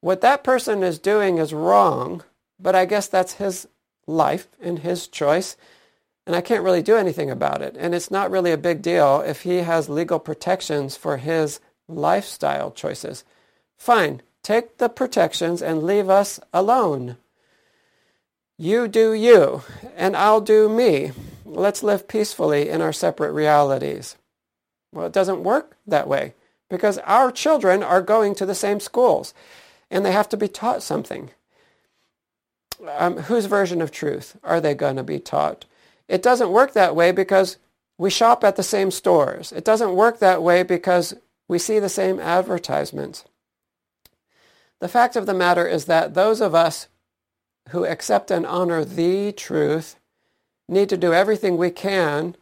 what 0.00 0.20
that 0.20 0.44
person 0.44 0.82
is 0.82 0.98
doing 0.98 1.38
is 1.38 1.52
wrong, 1.52 2.22
but 2.58 2.74
I 2.74 2.84
guess 2.84 3.06
that's 3.06 3.34
his 3.34 3.68
life 4.06 4.48
and 4.60 4.78
his 4.78 5.06
choice, 5.06 5.56
and 6.26 6.34
I 6.34 6.40
can't 6.40 6.64
really 6.64 6.82
do 6.82 6.96
anything 6.96 7.30
about 7.30 7.62
it. 7.62 7.76
And 7.78 7.94
it's 7.94 8.10
not 8.10 8.30
really 8.30 8.52
a 8.52 8.58
big 8.58 8.82
deal 8.82 9.20
if 9.20 9.42
he 9.42 9.58
has 9.58 9.88
legal 9.88 10.18
protections 10.18 10.96
for 10.96 11.18
his 11.18 11.60
lifestyle 11.88 12.70
choices. 12.70 13.24
Fine, 13.76 14.22
take 14.42 14.78
the 14.78 14.88
protections 14.88 15.62
and 15.62 15.82
leave 15.82 16.08
us 16.08 16.40
alone. 16.52 17.16
You 18.60 18.88
do 18.88 19.12
you, 19.12 19.62
and 19.96 20.16
I'll 20.16 20.40
do 20.40 20.68
me. 20.68 21.12
Let's 21.44 21.84
live 21.84 22.08
peacefully 22.08 22.68
in 22.68 22.82
our 22.82 22.92
separate 22.92 23.30
realities. 23.30 24.16
Well, 24.92 25.06
it 25.06 25.12
doesn't 25.12 25.44
work 25.44 25.76
that 25.86 26.08
way 26.08 26.34
because 26.68 26.98
our 26.98 27.30
children 27.30 27.84
are 27.84 28.02
going 28.02 28.34
to 28.34 28.46
the 28.46 28.56
same 28.56 28.80
schools 28.80 29.32
and 29.90 30.04
they 30.04 30.10
have 30.10 30.28
to 30.30 30.36
be 30.36 30.48
taught 30.48 30.82
something. 30.82 31.30
Um, 32.96 33.18
whose 33.18 33.46
version 33.46 33.80
of 33.80 33.92
truth 33.92 34.36
are 34.42 34.60
they 34.60 34.74
going 34.74 34.96
to 34.96 35.04
be 35.04 35.20
taught? 35.20 35.64
It 36.08 36.22
doesn't 36.22 36.50
work 36.50 36.72
that 36.72 36.96
way 36.96 37.12
because 37.12 37.58
we 37.96 38.10
shop 38.10 38.42
at 38.42 38.56
the 38.56 38.62
same 38.62 38.90
stores. 38.90 39.52
It 39.52 39.64
doesn't 39.64 39.94
work 39.94 40.18
that 40.18 40.42
way 40.42 40.64
because 40.64 41.14
we 41.46 41.58
see 41.58 41.78
the 41.78 41.88
same 41.88 42.18
advertisements. 42.18 43.24
The 44.80 44.88
fact 44.88 45.14
of 45.16 45.26
the 45.26 45.34
matter 45.34 45.66
is 45.66 45.84
that 45.84 46.14
those 46.14 46.40
of 46.40 46.54
us 46.54 46.88
who 47.70 47.84
accept 47.84 48.30
and 48.30 48.46
honor 48.46 48.84
the 48.84 49.32
truth 49.32 49.96
need 50.68 50.88
to 50.88 50.96
do 50.96 51.12
everything 51.12 51.56
we 51.56 51.70
can, 51.70 52.36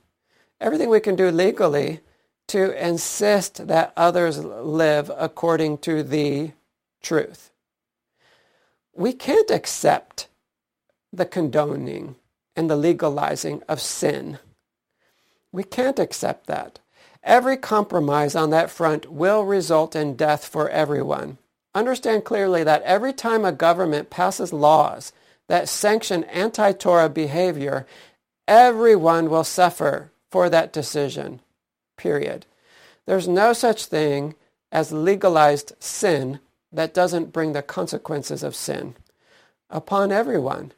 everything 0.60 0.88
we 0.88 1.00
can 1.00 1.16
do 1.16 1.30
legally, 1.30 2.00
to 2.48 2.72
insist 2.84 3.66
that 3.66 3.92
others 3.96 4.38
live 4.44 5.10
according 5.16 5.78
to 5.78 6.02
the 6.02 6.52
truth. 7.02 7.50
We 8.94 9.12
can't 9.12 9.50
accept 9.50 10.28
the 11.12 11.26
condoning 11.26 12.16
and 12.54 12.70
the 12.70 12.76
legalizing 12.76 13.62
of 13.68 13.80
sin. 13.80 14.38
We 15.52 15.64
can't 15.64 15.98
accept 15.98 16.46
that. 16.46 16.78
Every 17.22 17.56
compromise 17.56 18.36
on 18.36 18.50
that 18.50 18.70
front 18.70 19.10
will 19.10 19.42
result 19.42 19.96
in 19.96 20.14
death 20.16 20.46
for 20.46 20.68
everyone. 20.70 21.38
Understand 21.76 22.24
clearly 22.24 22.64
that 22.64 22.80
every 22.84 23.12
time 23.12 23.44
a 23.44 23.52
government 23.52 24.08
passes 24.08 24.50
laws 24.50 25.12
that 25.46 25.68
sanction 25.68 26.24
anti-Torah 26.24 27.10
behavior, 27.10 27.86
everyone 28.48 29.28
will 29.28 29.44
suffer 29.44 30.10
for 30.30 30.48
that 30.48 30.72
decision, 30.72 31.40
period. 31.98 32.46
There's 33.04 33.28
no 33.28 33.52
such 33.52 33.84
thing 33.84 34.36
as 34.72 34.90
legalized 34.90 35.74
sin 35.78 36.40
that 36.72 36.94
doesn't 36.94 37.30
bring 37.30 37.52
the 37.52 37.60
consequences 37.60 38.42
of 38.42 38.56
sin 38.56 38.96
upon 39.68 40.10
everyone. 40.10 40.72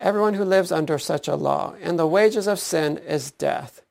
Everyone 0.00 0.32
who 0.32 0.44
lives 0.46 0.72
under 0.72 0.98
such 0.98 1.28
a 1.28 1.36
law. 1.36 1.74
And 1.78 1.98
the 1.98 2.06
wages 2.06 2.46
of 2.46 2.58
sin 2.58 2.96
is 2.96 3.32
death. 3.32 3.82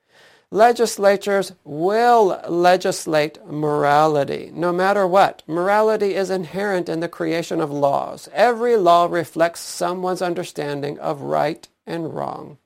Legislatures 0.51 1.51
will 1.63 2.41
legislate 2.47 3.45
morality, 3.45 4.51
no 4.51 4.73
matter 4.73 5.05
what. 5.05 5.43
Morality 5.45 6.15
is 6.15 6.31
inherent 6.31 6.89
in 6.89 7.01
the 7.01 7.07
creation 7.07 7.61
of 7.61 7.69
laws. 7.69 8.27
Every 8.33 8.75
law 8.75 9.05
reflects 9.05 9.59
someone's 9.59 10.23
understanding 10.23 10.97
of 10.97 11.21
right 11.21 11.67
and 11.85 12.15
wrong, 12.15 12.57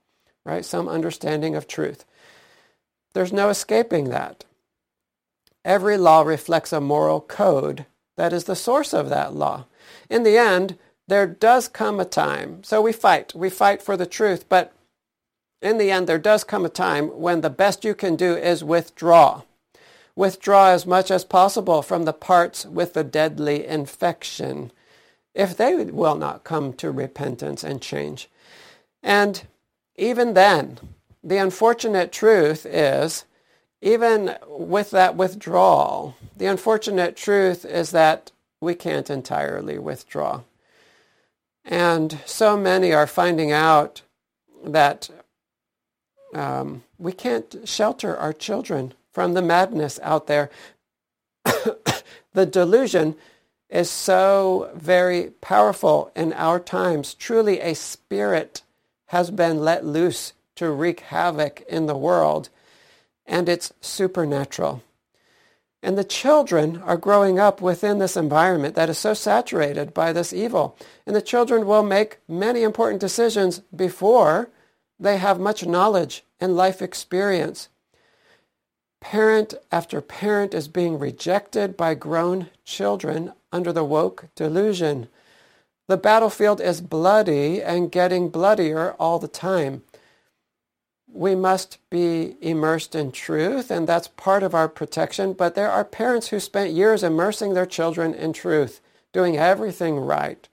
right? 0.45 0.63
Some 0.63 0.87
understanding 0.87 1.55
of 1.55 1.67
truth. 1.67 2.05
There's 3.13 3.33
no 3.33 3.49
escaping 3.49 4.09
that. 4.09 4.45
Every 5.65 5.97
law 5.97 6.21
reflects 6.21 6.71
a 6.71 6.79
moral 6.79 7.19
code 7.19 7.85
that 8.15 8.31
is 8.31 8.45
the 8.45 8.55
source 8.55 8.93
of 8.93 9.09
that 9.09 9.35
law. 9.35 9.65
In 10.09 10.23
the 10.23 10.37
end, 10.37 10.77
there 11.07 11.27
does 11.27 11.67
come 11.67 11.99
a 11.99 12.05
time. 12.05 12.63
So 12.63 12.81
we 12.81 12.93
fight. 12.93 13.35
We 13.35 13.49
fight 13.49 13.81
for 13.81 13.97
the 13.97 14.05
truth, 14.05 14.47
but 14.47 14.73
in 15.63 15.77
the 15.77 15.89
end, 15.91 16.07
there 16.07 16.19
does 16.19 16.43
come 16.43 16.65
a 16.65 16.69
time 16.69 17.07
when 17.07 17.41
the 17.41 17.49
best 17.49 17.85
you 17.85 17.95
can 17.95 18.15
do 18.15 18.35
is 18.35 18.63
withdraw. 18.63 19.43
Withdraw 20.15 20.67
as 20.67 20.85
much 20.85 21.09
as 21.09 21.23
possible 21.23 21.81
from 21.81 22.03
the 22.03 22.13
parts 22.13 22.65
with 22.65 22.93
the 22.93 23.03
deadly 23.03 23.65
infection, 23.65 24.71
if 25.33 25.55
they 25.55 25.73
will 25.85 26.15
not 26.15 26.43
come 26.43 26.73
to 26.73 26.91
repentance 26.91 27.63
and 27.63 27.81
change. 27.81 28.29
And 29.01 29.47
even 29.95 30.33
then, 30.33 30.79
the 31.23 31.37
unfortunate 31.37 32.11
truth 32.11 32.65
is, 32.65 33.25
even 33.81 34.35
with 34.47 34.91
that 34.91 35.15
withdrawal, 35.15 36.15
the 36.35 36.45
unfortunate 36.45 37.15
truth 37.15 37.65
is 37.65 37.91
that 37.91 38.31
we 38.61 38.75
can't 38.75 39.09
entirely 39.09 39.77
withdraw. 39.79 40.41
And 41.65 42.19
so 42.25 42.57
many 42.57 42.93
are 42.93 43.07
finding 43.07 43.51
out 43.51 44.01
that 44.65 45.09
um, 46.35 46.83
we 46.97 47.11
can't 47.11 47.55
shelter 47.65 48.15
our 48.17 48.33
children 48.33 48.93
from 49.11 49.33
the 49.33 49.41
madness 49.41 49.99
out 50.01 50.27
there. 50.27 50.49
the 52.33 52.45
delusion 52.45 53.15
is 53.69 53.89
so 53.89 54.71
very 54.75 55.31
powerful 55.41 56.11
in 56.15 56.33
our 56.33 56.59
times. 56.59 57.13
Truly, 57.13 57.59
a 57.59 57.73
spirit 57.73 58.61
has 59.07 59.31
been 59.31 59.59
let 59.59 59.85
loose 59.85 60.33
to 60.55 60.69
wreak 60.69 61.01
havoc 61.01 61.61
in 61.67 61.87
the 61.87 61.97
world, 61.97 62.49
and 63.25 63.49
it's 63.49 63.73
supernatural. 63.81 64.83
And 65.81 65.97
the 65.97 66.03
children 66.03 66.77
are 66.77 66.95
growing 66.95 67.39
up 67.39 67.61
within 67.61 67.99
this 67.99 68.15
environment 68.15 68.75
that 68.75 68.89
is 68.89 68.97
so 68.97 69.13
saturated 69.13 69.93
by 69.93 70.13
this 70.13 70.31
evil. 70.31 70.77
And 71.05 71.15
the 71.15 71.21
children 71.21 71.65
will 71.65 71.83
make 71.83 72.19
many 72.27 72.63
important 72.63 73.01
decisions 73.01 73.59
before 73.75 74.49
they 75.03 75.17
have 75.17 75.39
much 75.39 75.65
knowledge 75.65 76.23
and 76.39 76.55
life 76.55 76.81
experience. 76.81 77.69
Parent 79.01 79.53
after 79.71 79.99
parent 79.99 80.53
is 80.53 80.67
being 80.69 80.97
rejected 80.97 81.75
by 81.75 81.93
grown 81.93 82.49
children 82.63 83.33
under 83.51 83.73
the 83.73 83.83
woke 83.83 84.27
delusion. 84.35 85.09
The 85.89 85.97
battlefield 85.97 86.61
is 86.61 86.79
bloody 86.79 87.61
and 87.61 87.91
getting 87.91 88.29
bloodier 88.29 88.93
all 88.97 89.19
the 89.19 89.27
time. 89.27 89.83
we 91.13 91.35
must 91.35 91.77
be 91.89 92.35
immersed 92.41 92.95
in 92.95 93.11
truth, 93.11 93.69
and 93.69 93.87
that's 93.87 94.07
part 94.07 94.41
of 94.43 94.55
our 94.55 94.67
protection. 94.67 95.33
But 95.33 95.55
there 95.55 95.69
are 95.69 95.85
parents 95.85 96.29
who 96.29 96.39
spent 96.39 96.73
years 96.73 97.03
immersing 97.03 97.53
their 97.53 97.67
children 97.67 98.13
in 98.13 98.33
truth, 98.33 98.81
doing 99.13 99.37
everything 99.37 99.99
right, 99.99 100.47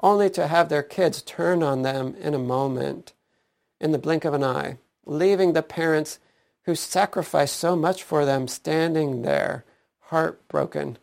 only 0.00 0.30
to 0.30 0.46
have 0.46 0.68
their 0.68 0.82
kids 0.82 1.20
turn 1.22 1.62
on 1.62 1.82
them 1.82 2.14
in 2.20 2.32
a 2.34 2.38
moment, 2.38 3.12
in 3.80 3.92
the 3.92 3.98
blink 3.98 4.24
of 4.24 4.34
an 4.34 4.44
eye, 4.44 4.78
leaving 5.06 5.52
the 5.52 5.62
parents 5.62 6.18
who 6.64 6.74
sacrificed 6.74 7.56
so 7.56 7.74
much 7.74 8.02
for 8.02 8.24
them 8.24 8.46
standing 8.46 9.22
there, 9.22 9.64
heartbroken. 10.00 10.98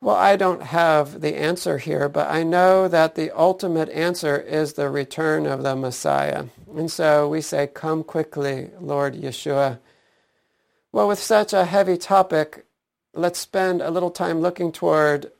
Well, 0.00 0.16
I 0.16 0.36
don't 0.36 0.62
have 0.62 1.20
the 1.22 1.36
answer 1.36 1.78
here, 1.78 2.08
but 2.08 2.30
I 2.30 2.42
know 2.42 2.86
that 2.88 3.14
the 3.14 3.30
ultimate 3.36 3.88
answer 3.88 4.36
is 4.36 4.74
the 4.74 4.90
return 4.90 5.46
of 5.46 5.62
the 5.62 5.74
Messiah. 5.74 6.44
And 6.76 6.90
so 6.90 7.28
we 7.28 7.40
say, 7.40 7.66
come 7.66 8.04
quickly, 8.04 8.70
Lord 8.78 9.14
Yeshua. 9.14 9.78
Well, 10.92 11.08
with 11.08 11.18
such 11.18 11.52
a 11.52 11.64
heavy 11.64 11.96
topic, 11.96 12.66
let's 13.14 13.38
spend 13.38 13.80
a 13.80 13.90
little 13.90 14.10
time 14.10 14.40
looking 14.40 14.72
toward 14.72 15.32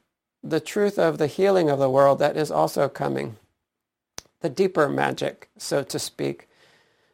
the 0.43 0.61
truth 0.61 0.99
of 0.99 1.19
the 1.19 1.27
healing 1.27 1.69
of 1.69 1.79
the 1.79 1.91
world 1.91 2.19
that 2.21 2.37
is 2.37 2.51
also 2.51 2.89
coming. 2.89 3.37
The 4.47 4.51
deeper 4.51 4.89
magic, 4.89 5.51
so 5.59 5.83
to 5.83 5.99
speak. 5.99 6.49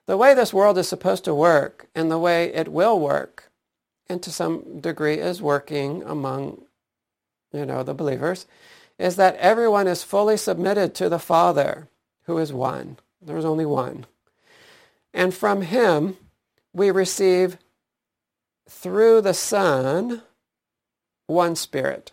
The 0.05 0.19
way 0.19 0.35
this 0.35 0.53
world 0.53 0.77
is 0.77 0.87
supposed 0.87 1.25
to 1.25 1.35
work 1.35 1.87
and 1.95 2.11
the 2.11 2.19
way 2.19 2.53
it 2.53 2.69
will 2.69 3.01
work, 3.01 3.51
and 4.07 4.23
to 4.23 4.31
some 4.31 4.83
degree 4.83 5.15
is 5.15 5.41
working 5.41 6.03
among 6.03 6.67
you 7.51 7.65
know, 7.65 7.83
the 7.83 7.95
believers, 7.95 8.45
is 8.99 9.17
that 9.17 9.37
everyone 9.37 9.89
is 9.89 10.03
fully 10.03 10.37
submitted 10.37 10.95
to 10.97 11.09
the 11.09 11.19
Father, 11.19 11.89
who 12.25 12.37
is 12.37 12.53
one. 12.53 12.99
There's 13.23 13.47
only 13.47 13.65
one. 13.65 14.05
And 15.15 15.33
from 15.33 15.63
him, 15.63 16.19
we 16.75 16.91
receive 16.91 17.57
through 18.69 19.23
the 19.23 19.33
Son 19.33 20.21
one 21.29 21.57
Spirit. 21.57 22.13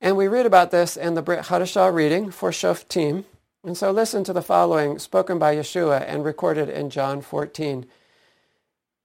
And 0.00 0.16
we 0.16 0.28
read 0.28 0.46
about 0.46 0.70
this 0.70 0.96
in 0.96 1.14
the 1.14 1.22
Brit 1.22 1.46
Hadashah 1.46 1.92
reading 1.92 2.30
for 2.30 2.52
Shoftim. 2.52 3.24
And 3.64 3.76
so 3.76 3.90
listen 3.90 4.24
to 4.24 4.32
the 4.32 4.42
following 4.42 4.98
spoken 4.98 5.38
by 5.38 5.56
Yeshua 5.56 6.04
and 6.06 6.24
recorded 6.24 6.68
in 6.68 6.90
John 6.90 7.20
14. 7.20 7.86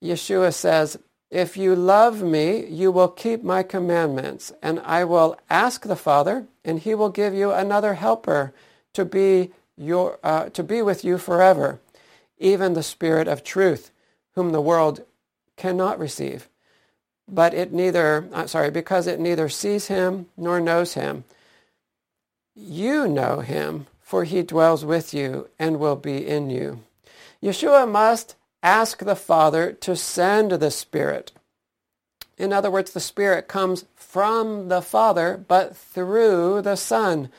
Yeshua 0.01 0.54
says, 0.54 0.97
if 1.34 1.58
you 1.58 1.76
love 1.76 2.22
me, 2.22 2.64
you 2.68 2.91
will 2.91 3.08
keep 3.08 3.43
my 3.43 3.64
commandments, 3.64 4.54
and 4.62 4.80
I 4.82 5.04
will 5.04 5.36
ask 5.49 5.82
the 5.82 5.95
Father, 5.95 6.45
and 6.64 6.78
he 6.78 6.93
will 6.93 7.10
give 7.10 7.34
you 7.34 7.51
another 7.51 7.95
helper 7.95 8.54
to 8.93 9.04
be, 9.04 9.51
your, 9.76 10.20
uh, 10.24 10.49
to 10.49 10.62
be 10.62 10.84
with 10.84 11.04
you 11.04 11.18
forever, 11.18 11.80
even 12.38 12.74
the 12.74 12.84
Spirit 12.84 13.28
of 13.28 13.43
truth, 13.43 13.89
whom 14.36 14.51
the 14.51 14.62
world 14.62 15.04
cannot 15.58 15.97
receive. 15.97 16.49
But 17.28 17.56
it 17.56 17.74
neither, 17.74 18.30
uh, 18.32 18.45
sorry, 18.45 18.70
because 18.70 19.08
it 19.08 19.20
neither 19.20 19.49
sees 19.49 19.88
him 19.88 20.28
nor 20.38 20.60
knows 20.60 20.93
him. 20.93 21.24
You 22.54 23.08
know 23.08 23.39
him, 23.39 23.88
for 24.14 24.26
he 24.26 24.43
dwells 24.43 24.86
with 24.86 25.11
you 25.11 25.49
and 25.57 25.80
will 25.80 25.95
be 25.95 26.28
in 26.28 26.47
you. 26.47 26.84
Yeshua 27.41 27.89
must 27.89 28.36
ask 28.61 28.99
the 28.99 29.16
Father 29.16 29.72
to 29.72 29.95
send 29.95 30.51
the 30.51 30.70
Spirit. 30.70 31.32
In 32.38 32.53
other 32.53 32.70
words, 32.70 32.91
the 32.91 32.99
Spirit 32.99 33.47
comes 33.47 33.86
from 33.95 34.68
the 34.68 34.84
Father, 34.84 35.43
but 35.47 35.76
through 35.76 36.61
the 36.61 36.76
Son. 36.76 37.32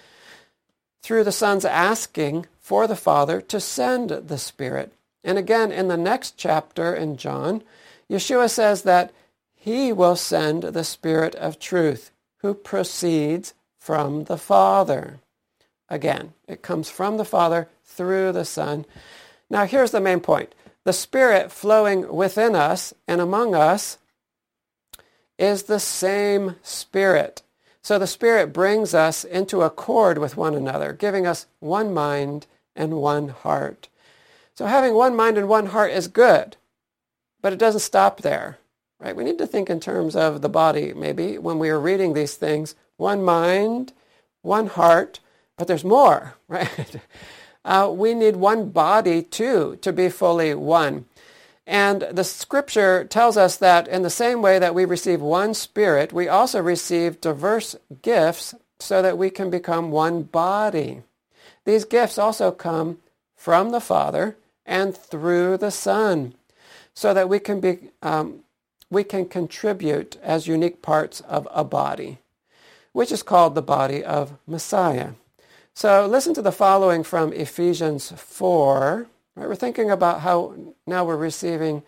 Through 1.00 1.22
the 1.22 1.30
Son's 1.30 1.64
asking 1.64 2.46
for 2.58 2.88
the 2.88 2.96
Father 2.96 3.40
to 3.40 3.60
send 3.60 4.10
the 4.10 4.38
Spirit. 4.38 4.92
And 5.22 5.38
again, 5.38 5.70
in 5.70 5.86
the 5.86 5.96
next 5.96 6.36
chapter 6.36 6.92
in 6.92 7.16
John, 7.16 7.62
Yeshua 8.10 8.50
says 8.50 8.82
that 8.82 9.12
he 9.54 9.92
will 9.92 10.16
send 10.16 10.64
the 10.64 10.82
Spirit 10.82 11.36
of 11.36 11.60
truth, 11.60 12.10
who 12.38 12.52
proceeds 12.52 13.54
from 13.78 14.24
the 14.24 14.36
Father. 14.36 15.20
Again, 15.94 16.32
it 16.48 16.60
comes 16.60 16.90
from 16.90 17.18
the 17.18 17.24
Father 17.24 17.68
through 17.84 18.32
the 18.32 18.44
Son. 18.44 18.84
Now, 19.48 19.64
here's 19.64 19.92
the 19.92 20.00
main 20.00 20.18
point 20.18 20.52
the 20.82 20.92
Spirit 20.92 21.52
flowing 21.52 22.12
within 22.12 22.56
us 22.56 22.92
and 23.06 23.20
among 23.20 23.54
us 23.54 23.98
is 25.38 25.62
the 25.62 25.78
same 25.78 26.56
Spirit. 26.64 27.42
So 27.80 27.96
the 27.96 28.08
Spirit 28.08 28.52
brings 28.52 28.92
us 28.92 29.22
into 29.22 29.62
accord 29.62 30.18
with 30.18 30.36
one 30.36 30.56
another, 30.56 30.92
giving 30.92 31.28
us 31.28 31.46
one 31.60 31.94
mind 31.94 32.48
and 32.74 32.94
one 32.94 33.28
heart. 33.28 33.88
So 34.56 34.66
having 34.66 34.94
one 34.94 35.14
mind 35.14 35.38
and 35.38 35.48
one 35.48 35.66
heart 35.66 35.92
is 35.92 36.08
good, 36.08 36.56
but 37.40 37.52
it 37.52 37.58
doesn't 37.60 37.80
stop 37.82 38.22
there. 38.22 38.58
Right? 38.98 39.14
We 39.14 39.22
need 39.22 39.38
to 39.38 39.46
think 39.46 39.70
in 39.70 39.78
terms 39.78 40.16
of 40.16 40.42
the 40.42 40.48
body, 40.48 40.92
maybe, 40.92 41.38
when 41.38 41.60
we 41.60 41.70
are 41.70 41.78
reading 41.78 42.14
these 42.14 42.34
things. 42.34 42.74
One 42.96 43.22
mind, 43.22 43.92
one 44.42 44.66
heart, 44.66 45.20
but 45.56 45.68
there's 45.68 45.84
more, 45.84 46.34
right? 46.48 47.00
uh, 47.64 47.90
we 47.92 48.14
need 48.14 48.36
one 48.36 48.70
body 48.70 49.22
too 49.22 49.78
to 49.82 49.92
be 49.92 50.08
fully 50.08 50.54
one. 50.54 51.06
And 51.66 52.02
the 52.12 52.24
scripture 52.24 53.04
tells 53.04 53.36
us 53.36 53.56
that 53.56 53.88
in 53.88 54.02
the 54.02 54.10
same 54.10 54.42
way 54.42 54.58
that 54.58 54.74
we 54.74 54.84
receive 54.84 55.22
one 55.22 55.54
spirit, 55.54 56.12
we 56.12 56.28
also 56.28 56.60
receive 56.60 57.20
diverse 57.22 57.74
gifts 58.02 58.54
so 58.78 59.00
that 59.00 59.16
we 59.16 59.30
can 59.30 59.48
become 59.48 59.90
one 59.90 60.24
body. 60.24 61.02
These 61.64 61.86
gifts 61.86 62.18
also 62.18 62.50
come 62.50 62.98
from 63.34 63.70
the 63.70 63.80
Father 63.80 64.36
and 64.66 64.94
through 64.94 65.56
the 65.56 65.70
Son 65.70 66.34
so 66.92 67.14
that 67.14 67.28
we 67.28 67.38
can 67.38 67.60
be 67.60 67.90
um, 68.02 68.40
we 68.90 69.02
can 69.02 69.26
contribute 69.26 70.16
as 70.22 70.46
unique 70.46 70.80
parts 70.80 71.20
of 71.22 71.48
a 71.50 71.64
body, 71.64 72.18
which 72.92 73.10
is 73.10 73.22
called 73.22 73.54
the 73.54 73.62
body 73.62 74.04
of 74.04 74.34
Messiah. 74.46 75.12
So 75.76 76.06
listen 76.06 76.34
to 76.34 76.42
the 76.42 76.52
following 76.52 77.02
from 77.02 77.32
Ephesians 77.32 78.12
4. 78.12 79.08
Right? 79.34 79.48
We're 79.48 79.56
thinking 79.56 79.90
about 79.90 80.20
how 80.20 80.54
now 80.86 81.04
we're 81.04 81.16
receiving 81.16 81.82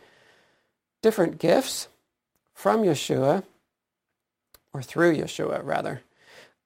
different 1.03 1.39
gifts 1.39 1.87
from 2.53 2.82
Yeshua, 2.82 3.45
or 4.72 4.82
through 4.82 5.14
Yeshua, 5.14 5.61
rather, 5.62 6.03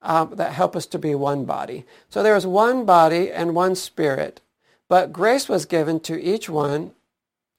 um, 0.01 0.33
that 0.35 0.53
help 0.53 0.75
us 0.75 0.87
to 0.87 0.97
be 0.97 1.13
one 1.13 1.45
body. 1.45 1.85
So 2.09 2.23
there 2.23 2.35
is 2.35 2.47
one 2.47 2.85
body 2.85 3.31
and 3.31 3.53
one 3.53 3.75
spirit, 3.75 4.41
but 4.89 5.13
grace 5.13 5.47
was 5.47 5.65
given 5.65 5.99
to 6.01 6.19
each 6.19 6.49
one, 6.49 6.91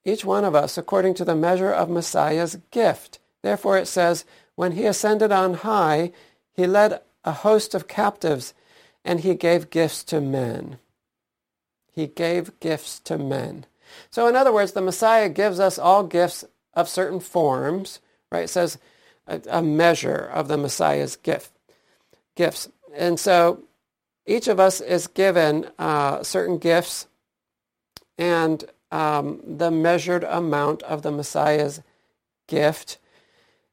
each 0.05 0.25
one 0.25 0.45
of 0.45 0.57
us, 0.57 0.77
according 0.77 1.15
to 1.15 1.25
the 1.25 1.37
measure 1.37 1.71
of 1.71 1.89
Messiah's 1.89 2.59
gift. 2.73 3.21
Therefore 3.43 3.79
it 3.79 3.87
says, 3.87 4.25
when 4.57 4.73
he 4.73 4.87
ascended 4.87 5.31
on 5.31 5.55
high, 5.55 6.11
he 6.53 6.67
led 6.67 7.01
a 7.25 7.33
host 7.33 7.75
of 7.77 7.87
captives 7.87 8.55
and 9.05 9.21
he 9.21 9.35
gave 9.35 9.71
gifts 9.71 10.05
to 10.05 10.21
men. 10.21 10.79
He 11.93 12.07
gave 12.07 12.59
gifts 12.61 12.99
to 13.01 13.19
men. 13.19 13.67
So 14.11 14.27
in 14.27 14.37
other 14.37 14.53
words, 14.53 14.73
the 14.73 14.81
Messiah 14.81 15.29
gives 15.29 15.61
us 15.61 15.79
all 15.79 16.05
gifts 16.05 16.45
of 16.75 16.89
certain 16.89 17.21
forms, 17.21 18.01
right? 18.31 18.45
It 18.45 18.51
says 18.51 18.79
a, 19.27 19.41
a 19.51 19.63
measure 19.63 20.31
of 20.33 20.49
the 20.49 20.57
Messiah's 20.57 21.17
gift, 21.17 21.53
gifts. 22.35 22.69
And 22.95 23.19
so 23.21 23.65
each 24.27 24.49
of 24.49 24.61
us 24.61 24.81
is 24.81 25.07
given 25.07 25.69
uh, 25.79 26.23
certain 26.23 26.59
gifts 26.59 27.07
and 28.17 28.65
um, 28.91 29.41
the 29.45 29.71
measured 29.71 30.25
amount 30.25 30.83
of 30.83 31.03
the 31.03 31.11
Messiah's 31.11 31.83
gift. 32.47 32.99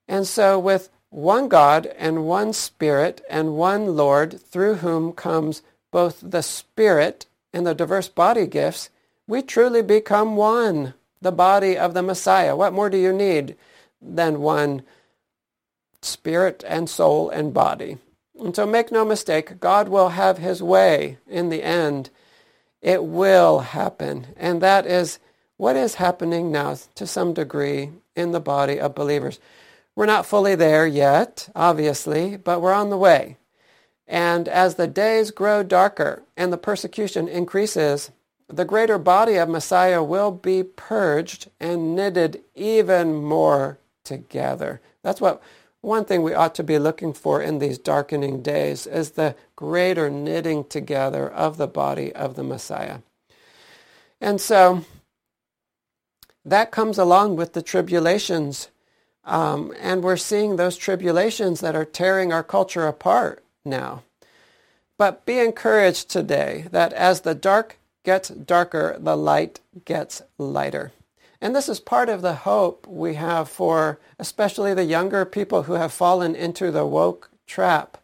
And 0.07 0.27
so 0.27 0.57
with 0.57 0.89
one 1.09 1.47
God 1.47 1.87
and 1.97 2.25
one 2.25 2.53
Spirit 2.53 3.21
and 3.29 3.55
one 3.55 3.95
Lord 3.95 4.41
through 4.41 4.75
whom 4.75 5.13
comes 5.13 5.61
both 5.91 6.19
the 6.21 6.43
Spirit 6.43 7.25
and 7.53 7.65
the 7.65 7.73
diverse 7.73 8.09
body 8.09 8.45
gifts, 8.45 8.89
we 9.27 9.41
truly 9.41 9.81
become 9.81 10.35
one, 10.35 10.93
the 11.21 11.31
body 11.31 11.77
of 11.77 11.93
the 11.93 12.03
Messiah. 12.03 12.55
What 12.55 12.73
more 12.73 12.89
do 12.89 12.97
you 12.97 13.13
need 13.13 13.55
than 14.01 14.41
one 14.41 14.83
spirit 16.01 16.63
and 16.67 16.89
soul 16.89 17.29
and 17.29 17.53
body? 17.53 17.97
And 18.39 18.55
so 18.55 18.65
make 18.65 18.91
no 18.91 19.03
mistake, 19.03 19.59
God 19.59 19.89
will 19.89 20.09
have 20.09 20.37
his 20.37 20.63
way 20.63 21.17
in 21.27 21.49
the 21.49 21.63
end. 21.63 22.09
It 22.81 23.03
will 23.03 23.59
happen. 23.59 24.27
And 24.37 24.61
that 24.61 24.85
is 24.85 25.19
what 25.57 25.75
is 25.75 25.95
happening 25.95 26.51
now 26.51 26.77
to 26.95 27.05
some 27.05 27.33
degree 27.33 27.91
in 28.15 28.31
the 28.31 28.39
body 28.39 28.79
of 28.79 28.95
believers. 28.95 29.39
We're 29.99 30.05
not 30.05 30.25
fully 30.25 30.55
there 30.55 30.87
yet, 30.87 31.49
obviously, 31.53 32.37
but 32.37 32.61
we're 32.61 32.71
on 32.71 32.89
the 32.89 32.95
way. 32.95 33.35
And 34.07 34.47
as 34.47 34.75
the 34.75 34.87
days 34.87 35.29
grow 35.29 35.61
darker 35.61 36.23
and 36.37 36.53
the 36.53 36.57
persecution 36.57 37.27
increases, 37.27 38.09
the 38.47 38.63
greater 38.63 38.97
body 38.97 39.35
of 39.35 39.49
Messiah 39.49 40.01
will 40.01 40.31
be 40.31 40.63
purged 40.63 41.49
and 41.59 41.97
knitted 41.97 42.41
even 42.55 43.13
more 43.13 43.77
together. 44.05 44.79
That's 45.03 45.19
what 45.19 45.43
one 45.81 46.05
thing 46.05 46.23
we 46.23 46.33
ought 46.33 46.55
to 46.55 46.63
be 46.63 46.79
looking 46.79 47.11
for 47.11 47.41
in 47.41 47.59
these 47.59 47.77
darkening 47.77 48.41
days 48.41 48.87
is 48.87 49.11
the 49.11 49.35
greater 49.57 50.09
knitting 50.09 50.63
together 50.63 51.29
of 51.29 51.57
the 51.57 51.67
body 51.67 52.15
of 52.15 52.35
the 52.35 52.43
Messiah. 52.43 52.99
And 54.21 54.39
so 54.39 54.85
that 56.45 56.71
comes 56.71 56.97
along 56.97 57.35
with 57.35 57.51
the 57.51 57.61
tribulations. 57.61 58.69
Um, 59.25 59.73
and 59.79 60.03
we're 60.03 60.17
seeing 60.17 60.55
those 60.55 60.77
tribulations 60.77 61.59
that 61.61 61.75
are 61.75 61.85
tearing 61.85 62.33
our 62.33 62.43
culture 62.43 62.87
apart 62.87 63.43
now. 63.63 64.03
But 64.97 65.25
be 65.25 65.39
encouraged 65.39 66.09
today 66.09 66.65
that 66.71 66.93
as 66.93 67.21
the 67.21 67.35
dark 67.35 67.77
gets 68.03 68.29
darker, 68.29 68.97
the 68.99 69.15
light 69.15 69.59
gets 69.85 70.21
lighter. 70.37 70.91
And 71.41 71.55
this 71.55 71.69
is 71.69 71.79
part 71.79 72.09
of 72.09 72.21
the 72.21 72.33
hope 72.33 72.85
we 72.87 73.13
have 73.15 73.49
for 73.49 73.99
especially 74.17 74.73
the 74.73 74.83
younger 74.83 75.23
people 75.25 75.63
who 75.63 75.73
have 75.73 75.93
fallen 75.93 76.35
into 76.35 76.71
the 76.71 76.85
woke 76.85 77.29
trap. 77.47 77.97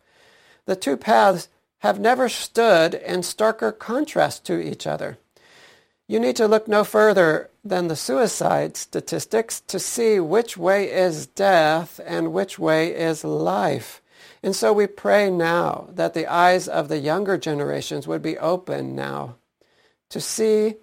The 0.65 0.75
two 0.75 0.95
paths 0.95 1.49
have 1.79 1.99
never 1.99 2.29
stood 2.29 2.93
in 2.93 3.19
starker 3.19 3.77
contrast 3.77 4.45
to 4.45 4.59
each 4.59 4.87
other. 4.87 5.17
You 6.07 6.19
need 6.19 6.35
to 6.35 6.47
look 6.47 6.67
no 6.67 6.83
further 6.83 7.49
than 7.63 7.87
the 7.87 7.95
suicide 7.95 8.77
statistics 8.77 9.59
to 9.61 9.79
see 9.79 10.19
which 10.19 10.55
way 10.55 10.91
is 10.91 11.25
death 11.25 11.99
and 12.05 12.31
which 12.31 12.59
way 12.59 12.95
is 12.95 13.23
life. 13.23 14.01
And 14.43 14.55
so 14.55 14.71
we 14.71 14.85
pray 14.85 15.31
now 15.31 15.87
that 15.91 16.13
the 16.13 16.27
eyes 16.27 16.67
of 16.67 16.87
the 16.87 16.99
younger 16.99 17.37
generations 17.37 18.07
would 18.07 18.21
be 18.21 18.37
open 18.37 18.95
now 18.95 19.35
to 20.09 20.21
see 20.21 20.75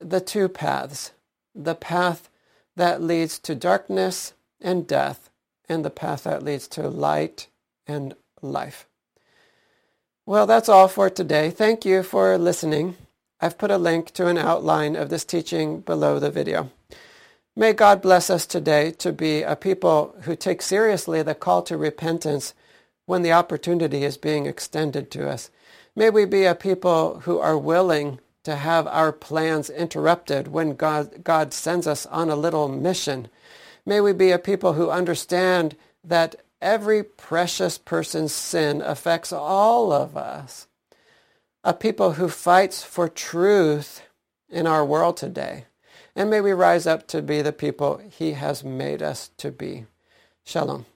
the 0.00 0.20
two 0.20 0.48
paths, 0.48 1.12
the 1.54 1.76
path 1.76 2.28
that 2.74 3.00
leads 3.00 3.38
to 3.38 3.54
darkness 3.54 4.32
and 4.60 4.86
death, 4.86 5.30
and 5.68 5.84
the 5.84 5.90
path 5.90 6.24
that 6.24 6.42
leads 6.42 6.66
to 6.68 6.88
light 6.88 7.46
and 7.86 8.14
life. 8.40 8.88
Well, 10.26 10.46
that's 10.46 10.68
all 10.68 10.88
for 10.88 11.08
today. 11.08 11.50
Thank 11.50 11.84
you 11.84 12.02
for 12.02 12.36
listening. 12.36 12.96
I've 13.44 13.58
put 13.58 13.72
a 13.72 13.76
link 13.76 14.12
to 14.12 14.28
an 14.28 14.38
outline 14.38 14.94
of 14.94 15.08
this 15.10 15.24
teaching 15.24 15.80
below 15.80 16.20
the 16.20 16.30
video. 16.30 16.70
May 17.56 17.72
God 17.72 18.00
bless 18.00 18.30
us 18.30 18.46
today 18.46 18.92
to 18.92 19.12
be 19.12 19.42
a 19.42 19.56
people 19.56 20.14
who 20.22 20.36
take 20.36 20.62
seriously 20.62 21.24
the 21.24 21.34
call 21.34 21.62
to 21.62 21.76
repentance 21.76 22.54
when 23.04 23.22
the 23.22 23.32
opportunity 23.32 24.04
is 24.04 24.16
being 24.16 24.46
extended 24.46 25.10
to 25.10 25.28
us. 25.28 25.50
May 25.96 26.08
we 26.08 26.24
be 26.24 26.44
a 26.44 26.54
people 26.54 27.18
who 27.24 27.40
are 27.40 27.58
willing 27.58 28.20
to 28.44 28.54
have 28.54 28.86
our 28.86 29.10
plans 29.10 29.68
interrupted 29.68 30.46
when 30.46 30.76
God, 30.76 31.24
God 31.24 31.52
sends 31.52 31.88
us 31.88 32.06
on 32.06 32.30
a 32.30 32.36
little 32.36 32.68
mission. 32.68 33.26
May 33.84 34.00
we 34.00 34.12
be 34.12 34.30
a 34.30 34.38
people 34.38 34.74
who 34.74 34.88
understand 34.88 35.74
that 36.04 36.36
every 36.60 37.02
precious 37.02 37.76
person's 37.76 38.32
sin 38.32 38.80
affects 38.80 39.32
all 39.32 39.90
of 39.90 40.16
us 40.16 40.68
a 41.64 41.74
people 41.74 42.12
who 42.12 42.28
fights 42.28 42.82
for 42.82 43.08
truth 43.08 44.02
in 44.48 44.66
our 44.66 44.84
world 44.84 45.16
today. 45.16 45.66
And 46.16 46.28
may 46.28 46.40
we 46.40 46.52
rise 46.52 46.86
up 46.86 47.06
to 47.08 47.22
be 47.22 47.40
the 47.40 47.52
people 47.52 48.00
he 48.10 48.32
has 48.32 48.64
made 48.64 49.02
us 49.02 49.30
to 49.38 49.50
be. 49.50 49.86
Shalom. 50.44 50.86